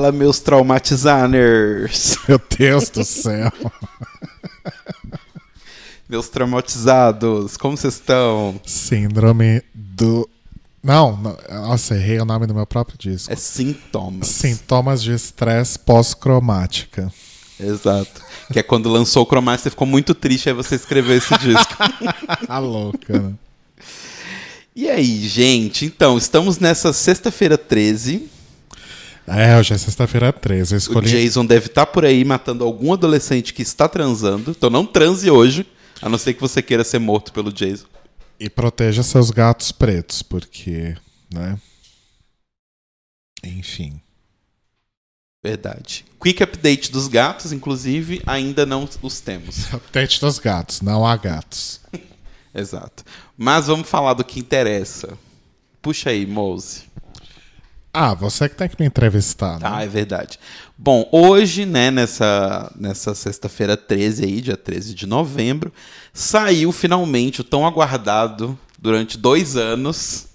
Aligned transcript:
Fala, 0.00 0.12
meus 0.12 0.40
traumatizaners. 0.40 2.16
Meu 2.26 2.40
Deus 2.58 2.88
do 2.88 3.04
céu. 3.04 3.52
meus 6.08 6.30
traumatizados, 6.30 7.58
como 7.58 7.76
vocês 7.76 7.94
estão? 7.96 8.58
Síndrome 8.64 9.62
do. 9.74 10.26
Não, 10.82 11.18
não, 11.18 11.36
nossa, 11.50 11.96
errei 11.96 12.18
o 12.18 12.24
nome 12.24 12.46
do 12.46 12.54
meu 12.54 12.66
próprio 12.66 12.96
disco. 12.96 13.30
É 13.30 13.36
sintomas. 13.36 14.26
Sintomas 14.28 15.02
de 15.02 15.12
estresse 15.12 15.78
pós-cromática. 15.78 17.12
Exato. 17.60 18.22
Que 18.50 18.60
é 18.60 18.62
quando 18.62 18.88
lançou 18.88 19.24
o 19.24 19.26
cromática, 19.26 19.64
você 19.64 19.70
ficou 19.70 19.86
muito 19.86 20.14
triste, 20.14 20.48
aí 20.48 20.54
você 20.54 20.76
escreveu 20.76 21.14
esse 21.14 21.36
disco. 21.36 21.76
A 22.48 22.56
louca, 22.58 23.18
né? 23.18 23.34
E 24.74 24.88
aí, 24.88 25.28
gente? 25.28 25.84
Então, 25.84 26.16
estamos 26.16 26.58
nessa 26.58 26.90
sexta-feira 26.90 27.58
13. 27.58 28.39
É, 29.32 29.56
hoje 29.56 29.72
é 29.72 29.78
sexta-feira 29.78 30.32
13. 30.32 30.74
Eu 30.74 30.78
escolhi... 30.78 31.06
O 31.06 31.10
Jason 31.10 31.46
deve 31.46 31.66
estar 31.66 31.86
por 31.86 32.04
aí 32.04 32.24
matando 32.24 32.64
algum 32.64 32.92
adolescente 32.92 33.54
que 33.54 33.62
está 33.62 33.88
transando. 33.88 34.50
Então 34.50 34.68
não 34.68 34.84
transe 34.84 35.30
hoje, 35.30 35.64
a 36.02 36.08
não 36.08 36.18
ser 36.18 36.34
que 36.34 36.40
você 36.40 36.60
queira 36.60 36.82
ser 36.82 36.98
morto 36.98 37.32
pelo 37.32 37.52
Jason. 37.52 37.86
E 38.40 38.50
proteja 38.50 39.04
seus 39.04 39.30
gatos 39.30 39.70
pretos, 39.70 40.20
porque, 40.20 40.96
né? 41.32 41.56
Enfim. 43.44 44.00
Verdade. 45.44 46.04
Quick 46.20 46.42
update 46.42 46.90
dos 46.90 47.06
gatos, 47.06 47.52
inclusive, 47.52 48.20
ainda 48.26 48.66
não 48.66 48.88
os 49.00 49.20
temos. 49.20 49.70
Update 49.72 50.20
dos 50.20 50.38
gatos, 50.38 50.80
não 50.80 51.06
há 51.06 51.16
gatos. 51.16 51.80
Exato. 52.54 53.04
Mas 53.38 53.68
vamos 53.68 53.88
falar 53.88 54.14
do 54.14 54.24
que 54.24 54.40
interessa. 54.40 55.16
Puxa 55.80 56.10
aí, 56.10 56.26
Mose. 56.26 56.89
Ah, 57.92 58.14
você 58.14 58.48
que 58.48 58.54
tem 58.54 58.68
que 58.68 58.76
me 58.78 58.86
entrevistar, 58.86 59.58
né? 59.58 59.68
Ah, 59.68 59.82
é 59.82 59.88
verdade. 59.88 60.38
Bom, 60.78 61.08
hoje, 61.10 61.66
né, 61.66 61.90
nessa, 61.90 62.72
nessa 62.78 63.14
sexta-feira 63.14 63.76
13 63.76 64.24
aí, 64.24 64.40
dia 64.40 64.56
13 64.56 64.94
de 64.94 65.06
novembro, 65.06 65.72
saiu 66.12 66.70
finalmente 66.70 67.40
o 67.40 67.44
tão 67.44 67.66
aguardado 67.66 68.56
durante 68.78 69.18
dois 69.18 69.56
anos, 69.56 70.28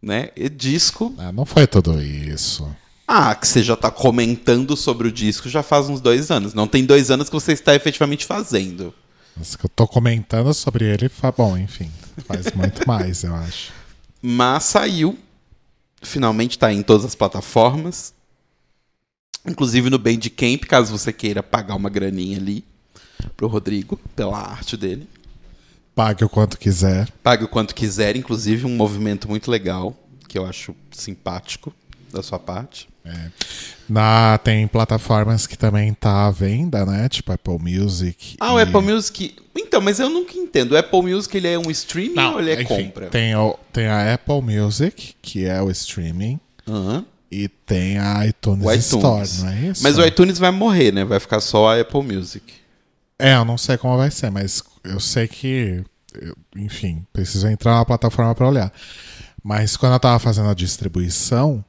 né, 0.00 0.30
disco. 0.56 1.14
Ah, 1.18 1.30
não 1.30 1.44
foi 1.44 1.66
tudo 1.66 2.00
isso. 2.02 2.66
Ah, 3.06 3.34
que 3.34 3.46
você 3.46 3.62
já 3.62 3.74
está 3.74 3.90
comentando 3.90 4.74
sobre 4.74 5.08
o 5.08 5.12
disco 5.12 5.48
já 5.48 5.62
faz 5.62 5.88
uns 5.88 6.00
dois 6.00 6.30
anos. 6.30 6.54
Não 6.54 6.66
tem 6.66 6.84
dois 6.84 7.10
anos 7.10 7.28
que 7.28 7.34
você 7.34 7.52
está 7.52 7.74
efetivamente 7.74 8.24
fazendo. 8.24 8.94
Mas 9.36 9.54
que 9.54 9.66
eu 9.66 9.70
tô 9.70 9.86
comentando 9.86 10.52
sobre 10.54 10.86
ele, 10.86 11.10
bom, 11.36 11.58
enfim, 11.58 11.90
faz 12.26 12.52
muito 12.54 12.82
mais, 12.88 13.22
eu 13.22 13.34
acho. 13.34 13.72
Mas 14.22 14.64
saiu 14.64 15.18
Finalmente 16.02 16.52
está 16.52 16.72
em 16.72 16.82
todas 16.82 17.04
as 17.04 17.14
plataformas. 17.14 18.12
Inclusive 19.46 19.88
no 19.88 19.98
Bandcamp, 19.98 20.64
caso 20.66 20.96
você 20.96 21.12
queira 21.12 21.42
pagar 21.42 21.76
uma 21.76 21.88
graninha 21.88 22.36
ali 22.36 22.64
pro 23.36 23.46
Rodrigo, 23.46 23.98
pela 24.14 24.38
arte 24.38 24.76
dele. 24.76 25.08
Pague 25.94 26.24
o 26.24 26.28
quanto 26.28 26.58
quiser. 26.58 27.10
Pague 27.22 27.44
o 27.44 27.48
quanto 27.48 27.74
quiser, 27.74 28.16
inclusive 28.16 28.66
um 28.66 28.76
movimento 28.76 29.28
muito 29.28 29.50
legal, 29.50 29.96
que 30.28 30.38
eu 30.38 30.44
acho 30.44 30.74
simpático 30.90 31.72
da 32.12 32.22
sua 32.22 32.38
parte. 32.38 32.89
É. 33.04 33.30
Na, 33.88 34.38
tem 34.38 34.66
plataformas 34.68 35.46
que 35.46 35.58
também 35.58 35.92
tá 35.92 36.26
à 36.26 36.30
venda, 36.30 36.86
né? 36.86 37.08
Tipo 37.08 37.32
Apple 37.32 37.58
Music. 37.58 38.36
Ah, 38.38 38.50
e... 38.50 38.54
o 38.54 38.58
Apple 38.58 38.82
Music. 38.82 39.34
Então, 39.56 39.80
mas 39.80 39.98
eu 39.98 40.08
nunca 40.08 40.36
entendo. 40.36 40.72
O 40.72 40.76
Apple 40.76 41.02
Music 41.02 41.36
ele 41.36 41.48
é 41.48 41.58
um 41.58 41.70
streaming 41.70 42.14
Não, 42.14 42.34
ou 42.34 42.40
ele 42.40 42.50
é 42.50 42.62
enfim, 42.62 42.84
compra? 42.84 43.06
Tem, 43.06 43.34
o, 43.34 43.58
tem 43.72 43.86
a 43.86 44.14
Apple 44.14 44.42
Music, 44.42 45.14
que 45.20 45.44
é 45.44 45.60
o 45.60 45.70
streaming. 45.70 46.38
Uhum. 46.66 47.04
E 47.30 47.48
tem 47.48 47.98
a 47.98 48.26
iTunes, 48.26 48.62
iTunes, 48.62 48.86
Store, 48.86 49.28
não 49.38 49.48
é 49.48 49.60
isso? 49.70 49.82
Mas 49.82 49.98
o 49.98 50.04
iTunes 50.04 50.38
vai 50.38 50.50
morrer, 50.50 50.92
né? 50.92 51.04
Vai 51.04 51.20
ficar 51.20 51.40
só 51.40 51.68
a 51.68 51.80
Apple 51.80 52.02
Music. 52.02 52.42
É, 53.18 53.34
eu 53.34 53.44
não 53.44 53.58
sei 53.58 53.76
como 53.76 53.96
vai 53.96 54.10
ser, 54.10 54.30
mas 54.30 54.62
eu 54.82 54.98
sei 54.98 55.28
que. 55.28 55.84
enfim, 56.56 57.04
preciso 57.12 57.46
entrar 57.46 57.74
na 57.74 57.84
plataforma 57.84 58.34
para 58.34 58.48
olhar. 58.48 58.72
Mas 59.42 59.76
quando 59.76 59.92
eu 59.92 60.00
tava 60.00 60.18
fazendo 60.18 60.48
a 60.48 60.54
distribuição, 60.54 61.64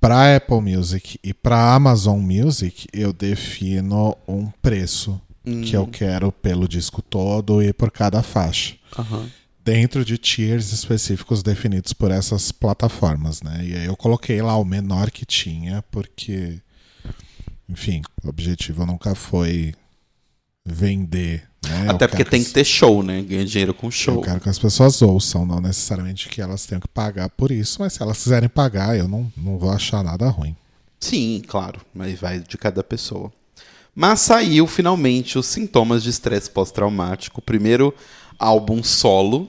para 0.00 0.36
Apple 0.36 0.60
Music 0.60 1.18
e 1.22 1.34
para 1.34 1.74
Amazon 1.74 2.18
Music, 2.18 2.88
eu 2.92 3.12
defino 3.12 4.16
um 4.26 4.46
preço 4.62 5.20
hum. 5.44 5.60
que 5.60 5.76
eu 5.76 5.86
quero 5.86 6.32
pelo 6.32 6.66
disco 6.66 7.02
todo 7.02 7.62
e 7.62 7.72
por 7.72 7.90
cada 7.90 8.22
faixa. 8.22 8.76
Uhum. 8.98 9.28
Dentro 9.62 10.04
de 10.04 10.16
tiers 10.16 10.72
específicos 10.72 11.42
definidos 11.42 11.92
por 11.92 12.10
essas 12.10 12.50
plataformas, 12.50 13.42
né? 13.42 13.60
E 13.62 13.74
aí 13.74 13.84
eu 13.84 13.96
coloquei 13.96 14.40
lá 14.40 14.56
o 14.56 14.64
menor 14.64 15.10
que 15.10 15.26
tinha, 15.26 15.84
porque, 15.90 16.62
enfim, 17.68 18.00
o 18.24 18.28
objetivo 18.30 18.86
nunca 18.86 19.14
foi 19.14 19.74
vender 20.64 21.49
né? 21.68 21.88
Até 21.88 22.06
porque 22.06 22.24
tem 22.24 22.42
que 22.42 22.50
ter 22.50 22.64
show, 22.64 23.02
né? 23.02 23.22
Ganha 23.22 23.44
dinheiro 23.44 23.74
com 23.74 23.90
show. 23.90 24.16
Eu 24.16 24.22
quero 24.22 24.40
que 24.40 24.48
as 24.48 24.58
pessoas 24.58 25.00
ouçam, 25.02 25.44
não 25.44 25.60
necessariamente 25.60 26.28
que 26.28 26.40
elas 26.40 26.64
tenham 26.64 26.80
que 26.80 26.88
pagar 26.88 27.28
por 27.30 27.50
isso, 27.50 27.78
mas 27.80 27.92
se 27.92 28.02
elas 28.02 28.22
quiserem 28.22 28.48
pagar, 28.48 28.96
eu 28.96 29.06
não, 29.06 29.30
não 29.36 29.58
vou 29.58 29.70
achar 29.70 30.02
nada 30.02 30.28
ruim. 30.28 30.56
Sim, 30.98 31.42
claro, 31.46 31.80
mas 31.94 32.18
vai 32.18 32.40
de 32.40 32.58
cada 32.58 32.82
pessoa. 32.82 33.32
Mas 33.94 34.20
saiu 34.20 34.66
finalmente 34.66 35.38
os 35.38 35.46
sintomas 35.46 36.02
de 36.02 36.10
estresse 36.10 36.48
pós-traumático, 36.50 37.40
o 37.40 37.42
primeiro 37.42 37.94
álbum 38.38 38.82
solo 38.82 39.48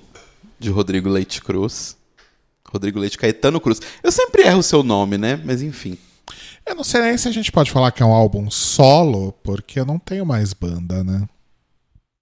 de 0.60 0.70
Rodrigo 0.70 1.10
Leite 1.10 1.42
Cruz. 1.42 1.96
Rodrigo 2.68 3.00
Leite 3.00 3.18
Caetano 3.18 3.60
Cruz. 3.60 3.82
Eu 4.02 4.12
sempre 4.12 4.44
erro 4.44 4.60
o 4.60 4.64
seu 4.64 4.82
nome, 4.82 5.18
né? 5.18 5.40
Mas 5.44 5.62
enfim. 5.62 5.98
Eu 6.66 6.76
não 6.76 6.84
sei 6.84 7.02
nem 7.02 7.18
se 7.18 7.28
a 7.28 7.32
gente 7.32 7.52
pode 7.52 7.72
falar 7.72 7.92
que 7.92 8.02
é 8.02 8.06
um 8.06 8.14
álbum 8.14 8.50
solo, 8.50 9.34
porque 9.44 9.80
eu 9.80 9.86
não 9.86 10.00
tenho 10.00 10.26
mais 10.26 10.54
banda, 10.54 11.04
né? 11.04 11.28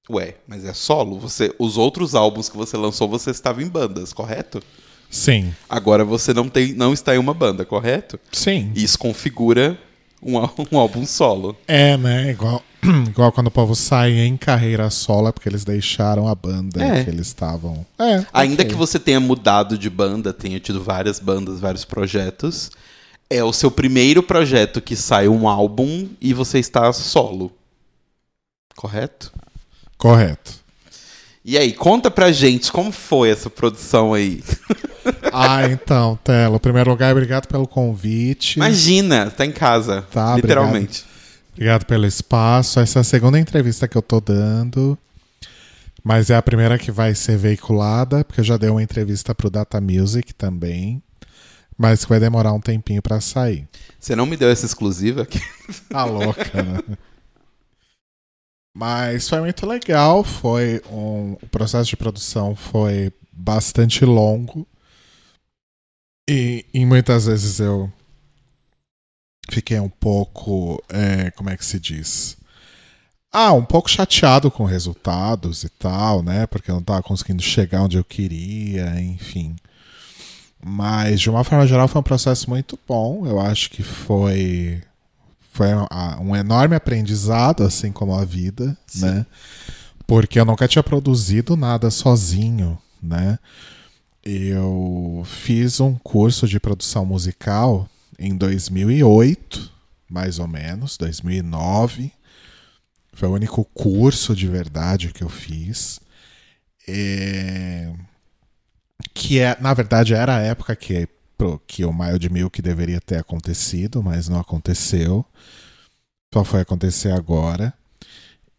Ué, 0.10 0.36
mas 0.48 0.66
é 0.66 0.74
solo? 0.74 1.20
Você, 1.20 1.54
os 1.60 1.78
outros 1.78 2.16
álbuns 2.16 2.50
que 2.50 2.58
você 2.58 2.76
lançou, 2.76 3.08
você 3.08 3.30
estava 3.30 3.62
em 3.62 3.68
bandas, 3.68 4.12
correto? 4.12 4.62
Sim. 5.10 5.54
Agora 5.68 6.04
você 6.04 6.34
não, 6.34 6.48
tem, 6.50 6.74
não 6.74 6.94
está 6.94 7.16
em 7.16 7.18
uma 7.18 7.34
banda, 7.34 7.66
correto? 7.66 8.20
Sim. 8.32 8.72
Isso 8.76 8.98
configura 8.98 9.78
um, 10.22 10.38
um 10.72 10.80
álbum 10.80 11.06
solo. 11.06 11.56
É, 11.68 11.98
né? 11.98 12.32
Igual, 12.32 12.64
igual 13.08 13.32
quando 13.32 13.48
o 13.48 13.52
povo 13.52 13.76
sai 13.76 14.20
em 14.20 14.38
carreira 14.38 14.90
solo, 14.90 15.28
é 15.28 15.32
porque 15.32 15.50
eles 15.50 15.64
deixaram 15.64 16.28
a 16.28 16.36
banda 16.36 16.84
é. 16.84 17.04
que 17.04 17.10
eles 17.10 17.28
estavam. 17.28 17.86
É, 17.98 18.26
Ainda 18.34 18.64
okay. 18.64 18.66
que 18.66 18.76
você 18.76 19.00
tenha 19.00 19.20
mudado 19.20 19.78
de 19.78 19.90
banda, 19.90 20.34
tenha 20.34 20.60
tido 20.60 20.84
várias 20.84 21.20
bandas, 21.20 21.60
vários 21.60 21.86
projetos, 21.86 22.72
é 23.30 23.44
o 23.44 23.54
seu 23.54 23.70
primeiro 23.72 24.22
projeto 24.24 24.82
que 24.82 24.96
sai 24.96 25.28
um 25.28 25.48
álbum 25.48 26.08
e 26.20 26.34
você 26.34 26.60
está 26.60 26.92
solo. 26.94 27.52
Correto? 28.76 29.32
Correto. 30.00 30.54
E 31.44 31.58
aí, 31.58 31.74
conta 31.74 32.10
pra 32.10 32.32
gente 32.32 32.72
como 32.72 32.90
foi 32.90 33.30
essa 33.30 33.50
produção 33.50 34.14
aí. 34.14 34.42
ah, 35.34 35.68
então, 35.68 36.18
Telo, 36.24 36.56
em 36.56 36.60
primeiro 36.60 36.90
lugar, 36.90 37.12
obrigado 37.12 37.48
pelo 37.48 37.68
convite. 37.68 38.56
Imagina, 38.56 39.30
tá 39.30 39.46
em 39.46 39.52
casa, 39.52 40.04
tá, 40.10 40.38
literalmente. 40.38 41.02
Obrigado, 41.02 41.52
obrigado 41.54 41.86
pelo 41.86 42.06
espaço. 42.06 42.80
Essa 42.80 43.00
é 43.00 43.02
a 43.02 43.04
segunda 43.04 43.38
entrevista 43.38 43.90
que 43.90 43.98
eu 43.98 44.02
tô 44.02 44.22
dando. 44.22 44.98
Mas 46.02 46.30
é 46.30 46.36
a 46.38 46.42
primeira 46.42 46.78
que 46.78 46.92
vai 46.92 47.14
ser 47.14 47.38
veiculada, 47.38 48.24
porque 48.24 48.40
eu 48.40 48.46
já 48.46 48.56
dei 48.56 48.70
uma 48.70 48.82
entrevista 48.82 49.36
pro 49.36 49.50
Data 49.50 49.82
Music 49.82 50.34
também. 50.34 51.04
Mas 51.78 52.04
que 52.04 52.10
vai 52.10 52.22
demorar 52.22 52.54
um 52.54 52.62
tempinho 52.62 53.02
para 53.02 53.20
sair. 53.20 53.68
Você 54.00 54.16
não 54.16 54.26
me 54.26 54.38
deu 54.38 54.50
essa 54.50 54.66
exclusiva 54.66 55.24
aqui? 55.24 55.42
Tá 55.90 56.06
louca, 56.06 56.64
né? 56.64 56.80
Mas 58.76 59.28
foi 59.28 59.42
muito 59.42 59.66
legal, 59.66 60.24
foi 60.24 60.82
um, 60.92 61.34
o 61.34 61.48
processo 61.48 61.90
de 61.90 61.98
produção 61.98 62.56
foi 62.56 63.12
bastante 63.32 64.06
longo. 64.06 64.68
E, 66.30 66.66
e 66.74 66.86
muitas 66.86 67.26
vezes 67.26 67.60
eu 67.60 67.92
fiquei 69.50 69.80
um 69.80 69.90
pouco, 69.90 70.82
é, 70.90 71.32
como 71.32 71.50
é 71.50 71.58
que 71.58 71.66
se 71.66 71.80
diz? 71.80 72.38
Ah, 73.32 73.54
um 73.54 73.66
pouco 73.66 73.90
chateado 73.90 74.50
com 74.50 74.64
resultados 74.64 75.64
e 75.64 75.70
tal, 75.70 76.24
né? 76.24 76.48
Porque 76.48 76.72
eu 76.72 76.76
não 76.76 76.82
estava 76.82 77.04
conseguindo 77.04 77.42
chegar 77.44 77.84
onde 77.84 77.98
eu 77.98 78.04
queria, 78.04 79.00
enfim. 79.02 79.56
Mas, 80.64 81.22
de 81.22 81.30
uma 81.30 81.44
forma 81.44 81.66
geral, 81.68 81.88
foi 81.88 82.02
um 82.02 82.04
processo 82.04 82.50
muito 82.50 82.78
bom. 82.88 83.26
Eu 83.26 83.40
acho 83.40 83.70
que 83.70 83.84
foi 83.84 84.82
foi 85.52 85.68
um 86.22 86.36
enorme 86.36 86.76
aprendizado, 86.76 87.64
assim 87.64 87.92
como 87.92 88.14
a 88.14 88.24
vida, 88.24 88.78
Sim. 88.88 89.06
né? 89.06 89.26
Porque 90.08 90.40
eu 90.40 90.46
nunca 90.46 90.68
tinha 90.68 90.84
produzido 90.84 91.56
nada 91.56 91.92
sozinho, 91.92 92.80
né? 93.02 93.38
Eu 94.24 95.24
fiz 95.26 95.80
um 95.80 95.96
curso 95.96 96.48
de 96.48 96.60
produção 96.60 97.06
musical 97.06 97.90
em 98.18 98.36
2008, 98.36 99.72
mais 100.10 100.40
ou 100.40 100.48
menos, 100.48 100.98
2009. 100.98 102.12
Foi 103.14 103.28
o 103.28 103.34
único 103.34 103.66
curso 103.66 104.36
de 104.36 104.48
verdade 104.48 105.12
que 105.14 105.24
eu 105.24 105.30
fiz. 105.30 106.00
E... 106.88 107.88
Que 109.14 109.40
é, 109.40 109.58
na 109.60 109.74
verdade 109.74 110.14
era 110.14 110.38
a 110.38 110.42
época 110.42 110.76
que 110.76 111.08
pro 111.40 111.58
que 111.66 111.86
o 111.86 111.94
Mild 111.94 112.30
Milk 112.30 112.62
deveria 112.62 113.00
ter 113.00 113.18
acontecido, 113.18 114.04
mas 114.04 114.28
não 114.28 114.38
aconteceu. 114.38 115.26
Só 116.34 116.44
foi 116.44 116.60
acontecer 116.60 117.12
agora. 117.12 117.74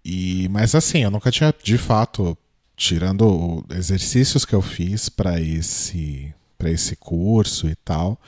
E 0.03 0.49
mas 0.49 0.75
assim, 0.75 1.00
eu 1.05 1.11
nunca 1.11 1.31
tinha 1.31 1.55
de 1.62 1.77
fato 1.77 2.37
tirando 2.75 3.62
exercícios 3.71 4.47
que 4.47 4.55
eu 4.55 4.62
fiz 4.62 5.11
para 5.11 5.38
esse 5.38 6.35
para 6.56 6.71
esse 6.71 6.97
curso 6.97 7.69
e 7.69 7.75
tal, 7.75 8.19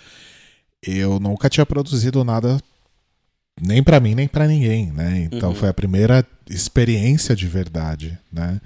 eu 0.82 1.18
nunca 1.18 1.48
tinha 1.48 1.64
produzido 1.64 2.22
nada 2.22 2.58
nem 3.60 3.82
para 3.82 4.00
mim 4.00 4.14
nem 4.14 4.28
para 4.28 4.46
ninguém, 4.46 4.92
né? 4.92 5.28
Então 5.32 5.50
uhum. 5.50 5.54
foi 5.54 5.70
a 5.70 5.74
primeira 5.74 6.26
experiência 6.48 7.34
de 7.34 7.48
verdade, 7.48 8.18
né? 8.30 8.60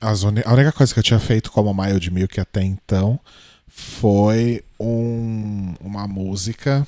As. 0.00 0.24
A 0.24 0.28
única 0.28 0.72
coisa 0.72 0.94
que 0.94 0.98
eu 0.98 1.04
tinha 1.04 1.20
feito 1.20 1.52
como 1.52 1.74
Mild 1.74 2.10
Milk 2.10 2.40
até 2.40 2.62
então 2.62 3.20
foi 3.68 4.62
um, 4.82 5.74
uma 5.80 6.06
música 6.06 6.86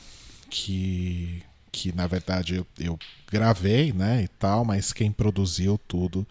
que, 0.50 1.42
que 1.70 1.94
na 1.94 2.06
verdade 2.06 2.56
eu, 2.56 2.66
eu, 2.78 2.98
gravei, 3.30 3.92
né, 3.92 4.22
e 4.22 4.28
tal, 4.28 4.64
mas 4.64 4.92
quem 4.92 5.10
produziu 5.10 5.78
tudo 5.88 6.26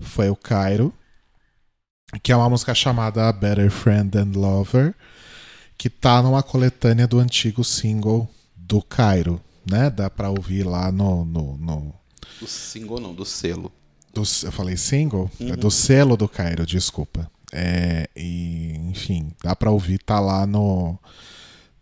foi 0.00 0.28
o 0.28 0.36
Cairo, 0.36 0.92
que 2.22 2.32
é 2.32 2.36
uma 2.36 2.50
música 2.50 2.74
chamada 2.74 3.32
Better 3.32 3.70
Friend 3.70 4.16
and 4.18 4.32
Lover, 4.34 4.94
que 5.76 5.88
tá 5.88 6.22
numa 6.22 6.42
coletânea 6.42 7.06
do 7.06 7.18
antigo 7.18 7.64
single 7.64 8.28
do 8.56 8.82
Cairo, 8.82 9.40
né? 9.68 9.90
Dá 9.90 10.08
pra 10.08 10.30
ouvir 10.30 10.64
lá 10.64 10.92
no. 10.92 11.24
no, 11.24 11.56
no... 11.56 11.94
Do 12.40 12.46
single 12.46 13.00
não, 13.00 13.14
do 13.14 13.24
selo. 13.24 13.72
Do, 14.12 14.22
eu 14.42 14.52
falei 14.52 14.76
single? 14.76 15.30
É 15.40 15.44
uhum. 15.44 15.52
É 15.52 15.56
do 15.56 15.70
selo 15.70 16.16
do 16.16 16.28
Cairo, 16.28 16.64
desculpa. 16.64 17.30
É, 17.56 18.08
e, 18.16 18.72
enfim, 18.90 19.30
dá 19.42 19.54
pra 19.54 19.70
ouvir, 19.70 19.98
tá 19.98 20.18
lá 20.18 20.44
no, 20.44 20.98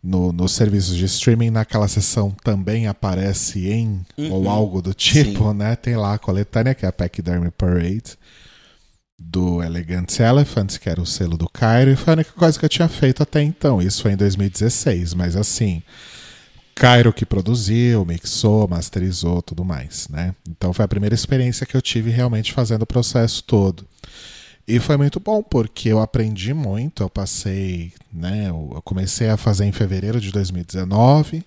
no, 0.02 0.30
nos 0.30 0.52
serviços 0.52 0.94
de 0.94 1.06
streaming, 1.06 1.48
naquela 1.48 1.88
sessão 1.88 2.30
também 2.44 2.86
aparece 2.86 3.70
em, 3.70 4.04
uhum. 4.18 4.32
ou 4.32 4.50
algo 4.50 4.82
do 4.82 4.92
tipo, 4.92 5.50
Sim. 5.50 5.54
né? 5.54 5.74
Tem 5.74 5.96
lá 5.96 6.12
a 6.12 6.18
coletânea, 6.18 6.74
que 6.74 6.84
é 6.84 6.88
a 6.88 6.92
Pachydermy 6.92 7.50
Parade 7.50 8.18
do 9.18 9.62
Elegant 9.62 10.18
Elephant, 10.18 10.78
que 10.78 10.90
era 10.90 11.00
o 11.00 11.06
selo 11.06 11.38
do 11.38 11.48
Cairo, 11.48 11.90
e 11.90 11.96
foi 11.96 12.12
a 12.12 12.16
única 12.16 12.32
coisa 12.32 12.58
que 12.58 12.64
eu 12.64 12.68
tinha 12.68 12.88
feito 12.88 13.22
até 13.22 13.40
então. 13.40 13.80
Isso 13.80 14.02
foi 14.02 14.12
em 14.12 14.16
2016, 14.16 15.14
mas 15.14 15.36
assim, 15.36 15.82
Cairo 16.74 17.12
que 17.12 17.24
produziu, 17.24 18.04
mixou, 18.04 18.68
masterizou, 18.68 19.40
tudo 19.40 19.64
mais, 19.64 20.08
né? 20.08 20.34
Então 20.48 20.72
foi 20.72 20.84
a 20.84 20.88
primeira 20.88 21.14
experiência 21.14 21.64
que 21.64 21.76
eu 21.76 21.80
tive 21.80 22.10
realmente 22.10 22.52
fazendo 22.52 22.82
o 22.82 22.86
processo 22.86 23.42
todo. 23.44 23.86
E 24.66 24.78
foi 24.78 24.96
muito 24.96 25.18
bom, 25.18 25.42
porque 25.42 25.88
eu 25.88 26.00
aprendi 26.00 26.54
muito, 26.54 27.02
eu 27.02 27.10
passei, 27.10 27.92
né, 28.12 28.48
eu 28.48 28.80
comecei 28.84 29.28
a 29.28 29.36
fazer 29.36 29.64
em 29.64 29.72
fevereiro 29.72 30.20
de 30.20 30.30
2019, 30.30 31.44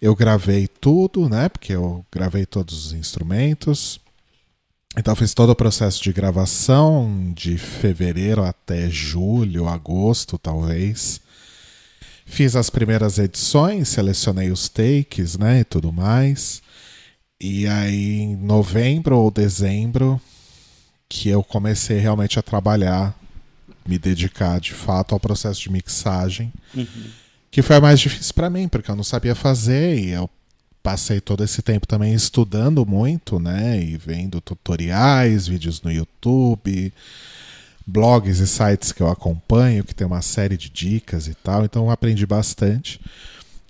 eu 0.00 0.14
gravei 0.14 0.68
tudo, 0.68 1.28
né, 1.28 1.48
porque 1.48 1.72
eu 1.72 2.04
gravei 2.12 2.46
todos 2.46 2.86
os 2.86 2.92
instrumentos, 2.92 4.00
então 4.96 5.16
fiz 5.16 5.34
todo 5.34 5.50
o 5.50 5.56
processo 5.56 6.02
de 6.02 6.12
gravação 6.12 7.32
de 7.34 7.58
fevereiro 7.58 8.44
até 8.44 8.88
julho, 8.88 9.68
agosto, 9.68 10.38
talvez. 10.38 11.20
Fiz 12.24 12.56
as 12.56 12.68
primeiras 12.68 13.18
edições, 13.18 13.88
selecionei 13.88 14.50
os 14.50 14.68
takes, 14.68 15.36
né, 15.38 15.60
e 15.60 15.64
tudo 15.64 15.92
mais. 15.92 16.62
E 17.40 17.66
aí 17.66 18.20
em 18.20 18.36
novembro 18.36 19.16
ou 19.18 19.30
dezembro 19.30 20.20
que 21.08 21.28
eu 21.28 21.42
comecei 21.42 21.98
realmente 21.98 22.38
a 22.38 22.42
trabalhar, 22.42 23.14
me 23.86 23.98
dedicar 23.98 24.60
de 24.60 24.74
fato 24.74 25.14
ao 25.14 25.20
processo 25.20 25.60
de 25.60 25.70
mixagem, 25.70 26.52
uhum. 26.74 27.10
que 27.50 27.62
foi 27.62 27.76
a 27.76 27.80
mais 27.80 27.98
difícil 27.98 28.34
para 28.34 28.50
mim, 28.50 28.68
porque 28.68 28.90
eu 28.90 28.96
não 28.96 29.04
sabia 29.04 29.34
fazer 29.34 29.98
e 29.98 30.10
eu 30.10 30.28
passei 30.82 31.20
todo 31.20 31.42
esse 31.42 31.62
tempo 31.62 31.86
também 31.86 32.14
estudando 32.14 32.84
muito, 32.86 33.38
né? 33.38 33.82
E 33.82 33.96
vendo 33.96 34.40
tutoriais, 34.40 35.46
vídeos 35.46 35.82
no 35.82 35.90
YouTube, 35.90 36.92
blogs 37.86 38.38
e 38.38 38.46
sites 38.46 38.92
que 38.92 39.02
eu 39.02 39.08
acompanho, 39.08 39.84
que 39.84 39.94
tem 39.94 40.06
uma 40.06 40.22
série 40.22 40.56
de 40.56 40.68
dicas 40.68 41.26
e 41.26 41.34
tal. 41.34 41.64
Então 41.64 41.84
eu 41.86 41.90
aprendi 41.90 42.26
bastante. 42.26 43.00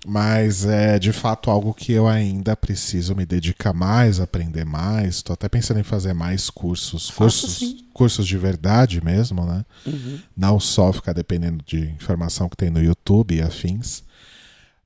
Mas 0.05 0.65
é 0.65 0.97
de 0.97 1.11
fato 1.11 1.51
algo 1.51 1.73
que 1.73 1.91
eu 1.91 2.07
ainda 2.07 2.55
preciso 2.55 3.13
me 3.13 3.25
dedicar 3.25 3.73
mais, 3.73 4.19
aprender 4.19 4.65
mais. 4.65 5.15
Estou 5.15 5.33
até 5.33 5.49
pensando 5.49 5.79
em 5.79 5.83
fazer 5.83 6.13
mais 6.13 6.49
cursos, 6.49 7.11
cursos, 7.11 7.83
cursos 7.93 8.25
de 8.25 8.37
verdade 8.37 9.03
mesmo, 9.03 9.45
né? 9.45 9.65
Uhum. 9.85 10.19
Não 10.37 10.59
só 10.59 10.93
ficar 10.93 11.11
dependendo 11.11 11.63
de 11.65 11.89
informação 11.89 12.47
que 12.47 12.55
tem 12.55 12.69
no 12.69 12.81
YouTube 12.81 13.35
e 13.35 13.41
afins. 13.41 14.03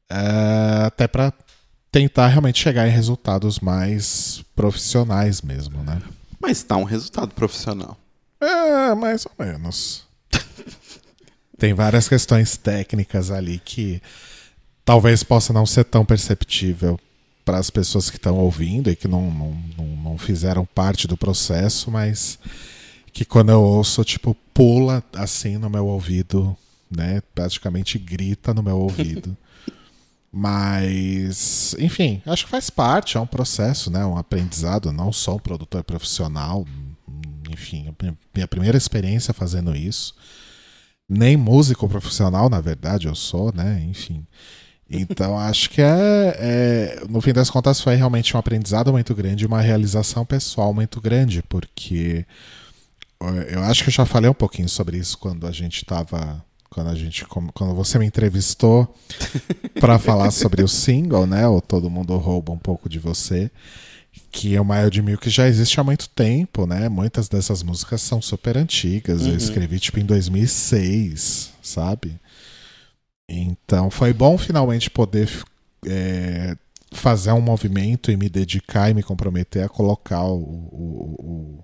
É, 0.10 0.86
até 0.86 1.08
para 1.08 1.32
tentar 1.92 2.28
realmente 2.28 2.60
chegar 2.60 2.88
em 2.88 2.92
resultados 2.92 3.60
mais 3.60 4.44
profissionais 4.56 5.44
mesmo, 5.44 5.84
né? 5.84 6.02
Mas 6.42 6.58
está 6.58 6.76
um 6.76 6.84
resultado 6.84 7.36
profissional. 7.36 7.98
É, 8.42 8.96
mais 8.96 9.26
ou 9.28 9.46
menos. 9.46 10.04
Tem 11.58 11.74
várias 11.74 12.10
questões 12.10 12.58
técnicas 12.58 13.30
ali 13.30 13.62
que 13.64 14.02
talvez 14.86 15.24
possa 15.24 15.54
não 15.54 15.66
ser 15.66 15.86
tão 15.86 16.06
perceptível 16.06 17.00
para 17.46 17.58
as 17.58 17.70
pessoas 17.70 18.10
que 18.10 18.18
estão 18.18 18.38
ouvindo 18.38 18.90
e 18.90 18.96
que 18.96 19.08
não, 19.08 19.30
não, 19.30 19.52
não, 19.78 19.86
não, 19.86 20.18
fizeram 20.18 20.66
parte 20.66 21.08
do 21.08 21.18
processo, 21.18 21.92
mas 21.92 22.40
que 23.12 23.26
quando 23.26 23.50
eu 23.50 23.62
ouço, 23.62 24.04
tipo, 24.04 24.36
pula 24.54 25.04
assim 25.14 25.58
no 25.58 25.70
meu 25.70 25.88
ouvido, 25.88 26.56
né? 26.90 27.22
Praticamente 27.36 28.00
grita 28.00 28.54
no 28.54 28.64
meu 28.64 28.78
ouvido. 28.78 29.36
Mas, 30.36 31.76
enfim, 31.78 32.20
acho 32.26 32.46
que 32.46 32.50
faz 32.50 32.68
parte, 32.68 33.18
é 33.18 33.20
um 33.20 33.28
processo, 33.28 33.92
né? 33.92 34.04
Um 34.04 34.18
aprendizado, 34.18 34.92
não 34.92 35.14
só 35.14 35.36
um 35.36 35.40
produtor 35.40 35.84
profissional. 35.84 36.66
Enfim, 37.52 37.96
minha 38.34 38.48
primeira 38.48 38.76
experiência 38.76 39.32
fazendo 39.32 39.76
isso. 39.76 40.16
Nem 41.08 41.38
músico 41.38 41.88
profissional, 41.88 42.50
na 42.50 42.60
verdade, 42.60 43.08
eu 43.08 43.14
sou, 43.14 43.54
né? 43.54 43.86
Enfim. 43.88 44.26
Então 44.94 45.38
acho 45.38 45.70
que 45.70 45.82
é, 45.82 45.86
é, 46.38 47.04
no 47.10 47.22
fim 47.22 47.34
das 47.34 47.50
contas 47.50 47.82
foi 47.82 47.96
realmente 47.96 48.36
um 48.36 48.40
aprendizado 48.40 48.92
muito 48.92 49.14
grande, 49.16 49.46
uma 49.46 49.62
realização 49.62 50.26
pessoal 50.26 50.74
muito 50.74 51.02
grande, 51.02 51.44
porque 51.44 52.26
eu 53.50 53.64
acho 53.64 53.84
que 53.84 53.90
eu 53.90 53.94
já 53.94 54.06
falei 54.06 54.30
um 54.30 54.34
pouquinho 54.34 54.68
sobre 54.68 54.98
isso 54.98 55.18
quando 55.18 55.48
a 55.48 55.52
gente 55.52 55.78
estava 55.78 56.44
quando 56.70 56.90
a 56.90 56.96
gente 56.96 57.24
quando 57.26 57.76
você 57.76 58.00
me 58.00 58.06
entrevistou 58.06 58.94
para 59.80 60.00
falar 60.00 60.32
sobre 60.32 60.64
o 60.64 60.68
single, 60.68 61.28
né? 61.28 61.48
Ou 61.48 61.62
todo 61.62 61.90
mundo 61.90 62.18
rouba 62.18 62.52
um 62.52 62.58
pouco 62.58 62.90
de 62.90 62.98
você, 62.98 63.52
que 64.32 64.56
é 64.56 64.62
o 64.62 64.66
Mild 64.66 65.02
Milk 65.02 65.30
já 65.30 65.48
existe 65.48 65.80
há 65.80 65.84
muito 65.84 66.10
tempo, 66.10 66.66
né? 66.66 66.90
Muitas 66.90 67.30
dessas 67.30 67.62
músicas 67.62 68.02
são 68.02 68.22
super 68.22 68.58
antigas. 68.58 69.22
Uhum. 69.22 69.30
Eu 69.30 69.38
escrevi 69.38 69.80
tipo 69.80 70.00
em 70.00 70.06
2006, 70.06 71.52
sabe? 71.62 72.20
Então 73.42 73.90
foi 73.90 74.14
bom 74.14 74.38
finalmente 74.38 74.90
poder 74.90 75.30
é, 75.86 76.56
fazer 76.92 77.32
um 77.32 77.42
movimento 77.42 78.12
e 78.12 78.18
me 78.18 78.30
dedicar 78.30 78.90
e 78.90 78.94
me 78.94 79.04
comprometer 79.04 79.64
a 79.64 79.70
colocar 79.70 80.24
o, 80.24 80.38
o, 80.38 81.16
o 81.20 81.64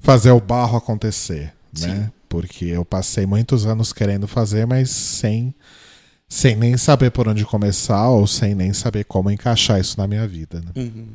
fazer 0.00 0.30
o 0.30 0.40
barro 0.40 0.76
acontecer, 0.76 1.44
né? 1.44 1.52
Sim. 1.74 1.88
né? 1.88 2.12
porque 2.28 2.64
eu 2.64 2.82
passei 2.82 3.26
muitos 3.26 3.66
anos 3.66 3.92
querendo 3.92 4.26
fazer, 4.26 4.66
mas 4.66 4.88
sem 4.88 5.54
sem 6.26 6.56
nem 6.56 6.78
saber 6.78 7.10
por 7.10 7.28
onde 7.28 7.44
começar 7.44 8.08
ou 8.08 8.26
sem 8.26 8.54
nem 8.54 8.72
saber 8.72 9.04
como 9.04 9.30
encaixar 9.30 9.78
isso 9.78 9.98
na 9.98 10.06
minha 10.06 10.26
vida. 10.26 10.62
Né? 10.62 10.72
Uhum. 10.76 11.08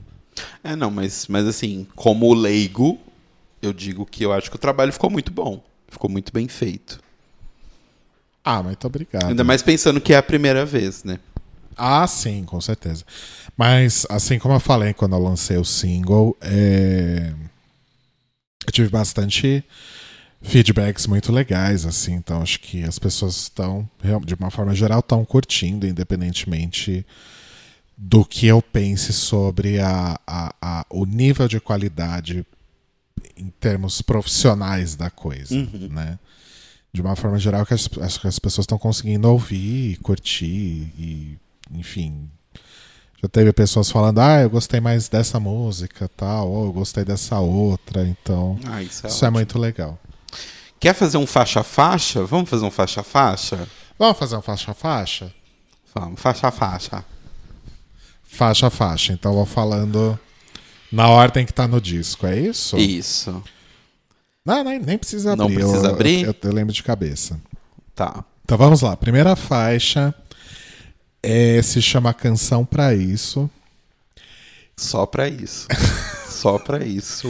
É, 0.64 0.76
não, 0.76 0.92
mas, 0.92 1.26
mas 1.28 1.48
assim, 1.48 1.88
como 1.96 2.32
leigo, 2.36 3.00
eu 3.60 3.74
digo 3.74 4.06
que 4.06 4.24
eu 4.24 4.32
acho 4.32 4.52
que 4.52 4.56
o 4.56 4.60
trabalho 4.60 4.94
ficou 4.94 5.10
muito 5.10 5.32
bom. 5.32 5.64
Ficou 5.88 6.08
muito 6.08 6.32
bem 6.32 6.48
feito. 6.48 7.00
Ah, 8.50 8.64
muito 8.64 8.88
obrigado. 8.88 9.28
Ainda 9.28 9.44
mais 9.44 9.62
pensando 9.62 10.00
que 10.00 10.14
é 10.14 10.16
a 10.16 10.24
primeira 10.24 10.66
vez, 10.66 11.04
né? 11.04 11.20
Ah, 11.76 12.08
sim, 12.08 12.46
com 12.46 12.62
certeza. 12.62 13.04
Mas, 13.58 14.08
assim 14.10 14.40
como 14.40 14.54
eu 14.54 14.60
falei 14.62 14.94
quando 14.94 15.18
eu 15.18 15.22
lancei 15.22 15.58
o 15.58 15.66
single, 15.66 16.34
é... 16.40 17.34
eu 18.66 18.72
tive 18.72 18.88
bastante 18.88 19.62
feedbacks 20.42 21.08
muito 21.08 21.30
legais, 21.30 21.86
assim. 21.86 22.14
Então 22.14 22.42
acho 22.42 22.62
que 22.62 22.84
as 22.84 22.98
pessoas 22.98 23.36
estão, 23.36 23.88
de 24.24 24.34
uma 24.36 24.50
forma 24.50 24.74
geral, 24.74 25.00
estão 25.00 25.26
curtindo, 25.26 25.86
independentemente 25.86 27.06
do 27.98 28.24
que 28.24 28.48
eu 28.48 28.62
pense 28.62 29.12
sobre 29.12 29.78
a, 29.82 30.18
a, 30.26 30.56
a, 30.62 30.86
o 30.90 31.06
nível 31.06 31.50
de 31.50 31.60
qualidade 31.60 32.46
em 33.36 33.50
termos 33.60 34.02
profissionais 34.02 34.96
da 34.96 35.10
coisa, 35.10 35.54
uhum. 35.54 35.90
né? 35.92 36.18
De 36.94 37.02
uma 37.02 37.16
forma 37.16 37.38
geral, 37.38 37.66
que 37.66 37.74
as, 37.74 37.88
que 37.88 38.28
as 38.28 38.40
pessoas 38.40 38.64
estão 38.64 38.78
conseguindo 38.78 39.30
ouvir, 39.30 39.98
curtir 39.98 40.92
e, 40.98 41.38
enfim, 41.72 42.30
já 43.22 43.28
teve 43.30 43.52
pessoas 43.54 43.92
falando, 43.92 44.20
ah, 44.20 44.42
eu 44.42 44.50
gostei 44.50 44.80
mais 44.80 45.08
dessa 45.08 45.40
música, 45.40 46.10
tal, 46.16 46.50
ou 46.50 46.66
eu 46.66 46.74
gostei 46.74 47.04
dessa 47.04 47.40
outra, 47.40 48.08
então 48.08 48.58
ah, 48.66 48.82
isso, 48.82 49.06
é, 49.06 49.10
isso 49.10 49.26
é, 49.26 49.30
muito 49.30 49.60
legal. 49.60 50.00
Quer 50.80 50.94
fazer 50.94 51.18
um 51.18 51.28
faixa-faixa? 51.28 52.24
Vamos 52.26 52.50
fazer 52.50 52.66
um 52.66 52.72
faixa-faixa? 52.72 53.68
Vamos 53.98 54.18
fazer 54.18 54.38
um 54.38 54.42
faixa-faixa? 54.42 55.34
Vamos, 56.00 56.22
faixa 56.22 56.48
a 56.48 56.52
faixa. 56.52 57.06
Faixa-faixa. 58.24 59.14
Então, 59.14 59.34
vou 59.34 59.46
falando 59.46 60.20
na 60.92 61.10
ordem 61.10 61.46
que 61.46 61.54
tá 61.54 61.68
no 61.68 61.82
disco, 61.82 62.28
é 62.28 62.40
isso? 62.40 62.78
Isso. 62.78 63.44
Não, 64.48 64.64
nem, 64.64 64.80
nem 64.80 64.98
precisa 64.98 65.34
abrir. 65.34 65.44
Não 65.44 65.54
precisa 65.54 65.88
eu, 65.88 65.92
abrir? 65.92 66.24
Eu, 66.24 66.36
eu 66.42 66.54
lembro 66.54 66.74
de 66.74 66.82
cabeça. 66.82 67.38
Tá. 67.94 68.24
Então 68.46 68.58
vamos 68.58 68.82
lá. 68.82 68.96
Primeira 68.96 69.36
faixa 69.36 70.16
é, 71.22 71.62
se 71.62 71.82
chama 71.82 72.14
Canção 72.14 72.64
Pra 72.64 72.96
Isso. 72.96 73.50
Só 74.78 75.06
pra 75.06 75.28
isso. 75.28 75.68
Só 76.30 76.58
pra 76.58 76.86
isso. 76.86 77.28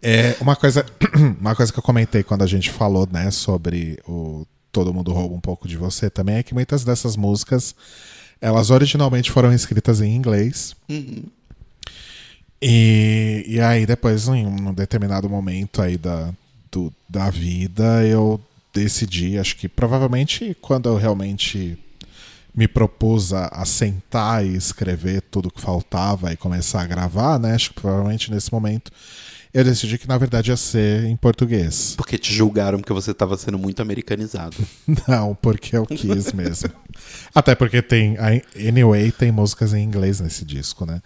É 0.00 0.36
uma 0.40 0.54
coisa, 0.54 0.86
uma 1.40 1.56
coisa 1.56 1.72
que 1.72 1.78
eu 1.78 1.82
comentei 1.82 2.22
quando 2.22 2.42
a 2.42 2.46
gente 2.46 2.70
falou, 2.70 3.08
né, 3.10 3.30
sobre 3.30 3.98
o 4.06 4.46
Todo 4.70 4.94
Mundo 4.94 5.12
Rouba 5.12 5.34
um 5.34 5.40
pouco 5.40 5.66
de 5.66 5.76
você 5.76 6.08
também 6.08 6.36
é 6.36 6.42
que 6.42 6.54
muitas 6.54 6.84
dessas 6.84 7.16
músicas 7.16 7.74
elas 8.40 8.70
originalmente 8.70 9.30
foram 9.30 9.52
escritas 9.52 10.00
em 10.00 10.14
inglês. 10.14 10.76
Uhum. 10.88 11.24
E, 12.62 13.44
e 13.46 13.60
aí 13.60 13.86
depois, 13.86 14.28
em 14.28 14.46
um 14.46 14.74
determinado 14.74 15.28
momento 15.28 15.80
aí 15.80 15.96
da, 15.96 16.30
do, 16.70 16.92
da 17.08 17.30
vida, 17.30 18.04
eu 18.04 18.40
decidi, 18.72 19.38
acho 19.38 19.56
que 19.56 19.68
provavelmente 19.68 20.56
quando 20.60 20.88
eu 20.88 20.96
realmente 20.96 21.78
me 22.54 22.68
propus 22.68 23.32
a, 23.32 23.46
a 23.46 23.64
sentar 23.64 24.44
e 24.44 24.54
escrever 24.54 25.22
tudo 25.22 25.50
que 25.50 25.60
faltava 25.60 26.32
e 26.32 26.36
começar 26.36 26.82
a 26.82 26.86
gravar, 26.86 27.38
né? 27.38 27.54
Acho 27.54 27.70
que 27.70 27.80
provavelmente 27.80 28.30
nesse 28.30 28.52
momento 28.52 28.90
eu 29.52 29.64
decidi 29.64 29.98
que 29.98 30.06
na 30.06 30.16
verdade 30.16 30.50
ia 30.50 30.56
ser 30.56 31.04
em 31.04 31.16
português. 31.16 31.94
Porque 31.96 32.16
te 32.16 32.32
julgaram 32.32 32.78
porque 32.78 32.92
você 32.92 33.12
tava 33.12 33.36
sendo 33.36 33.58
muito 33.58 33.82
americanizado. 33.82 34.56
Não, 35.08 35.34
porque 35.34 35.76
eu 35.76 35.86
quis 35.86 36.32
mesmo. 36.32 36.70
Até 37.34 37.54
porque 37.54 37.82
tem. 37.82 38.16
Anyway, 38.56 39.10
tem 39.10 39.32
músicas 39.32 39.74
em 39.74 39.82
inglês 39.82 40.20
nesse 40.20 40.44
disco, 40.44 40.86
né? 40.86 41.00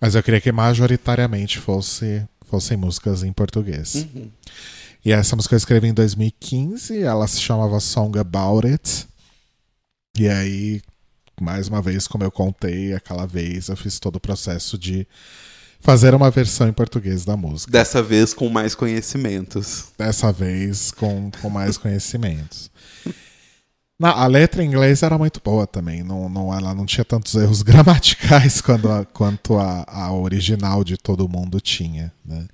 Mas 0.00 0.14
eu 0.14 0.22
queria 0.22 0.40
que 0.40 0.52
majoritariamente 0.52 1.58
fosse, 1.58 2.26
fossem 2.46 2.76
músicas 2.76 3.22
em 3.22 3.32
português. 3.32 4.06
E 5.04 5.12
essa 5.12 5.34
música 5.34 5.54
eu 5.54 5.58
escrevi 5.58 5.88
em 5.88 5.94
2015, 5.94 7.02
ela 7.02 7.26
se 7.26 7.40
chamava 7.40 7.80
Song 7.80 8.18
About 8.18 8.66
It. 8.66 9.06
E 10.18 10.28
aí, 10.28 10.82
mais 11.40 11.68
uma 11.68 11.80
vez, 11.80 12.06
como 12.06 12.24
eu 12.24 12.30
contei 12.30 12.92
aquela 12.92 13.26
vez, 13.26 13.68
eu 13.68 13.76
fiz 13.76 13.98
todo 13.98 14.16
o 14.16 14.20
processo 14.20 14.76
de 14.76 15.06
fazer 15.80 16.14
uma 16.14 16.30
versão 16.30 16.68
em 16.68 16.72
português 16.72 17.24
da 17.24 17.36
música. 17.36 17.70
Dessa 17.70 18.02
vez 18.02 18.34
com 18.34 18.48
mais 18.48 18.74
conhecimentos. 18.74 19.86
Dessa 19.96 20.32
vez 20.32 20.90
com, 20.90 21.30
com 21.40 21.48
mais 21.48 21.76
conhecimentos. 21.76 22.70
Na, 24.00 24.12
a 24.12 24.26
letra 24.26 24.62
em 24.62 24.66
inglês 24.68 25.02
era 25.02 25.18
muito 25.18 25.40
boa 25.42 25.66
também. 25.66 26.02
Não, 26.04 26.28
não, 26.28 26.54
ela 26.54 26.72
não 26.74 26.86
tinha 26.86 27.04
tantos 27.04 27.34
erros 27.34 27.62
gramaticais 27.64 28.60
quando 28.60 28.90
a- 28.90 29.04
quanto 29.04 29.58
a, 29.58 29.84
a 29.88 30.12
original 30.12 30.84
de 30.84 30.96
todo 30.96 31.28
mundo 31.28 31.60
tinha. 31.60 32.12
Né? 32.24 32.46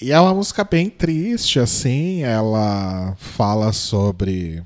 E 0.00 0.10
é 0.12 0.18
uma 0.20 0.34
música 0.34 0.64
bem 0.64 0.88
triste, 0.88 1.58
assim. 1.60 2.22
Ela 2.22 3.14
fala 3.18 3.72
sobre 3.72 4.62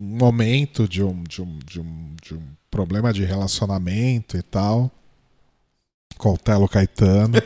um 0.00 0.18
momento 0.18 0.88
de 0.88 1.02
um, 1.02 1.22
de 1.22 1.40
um, 1.42 1.58
de 1.64 1.80
um, 1.80 2.16
de 2.22 2.34
um 2.34 2.42
problema 2.70 3.12
de 3.12 3.24
relacionamento 3.24 4.36
e 4.36 4.42
tal. 4.42 4.90
Com 6.18 6.32
o 6.34 6.38
Telo 6.38 6.68
Caetano. 6.68 7.34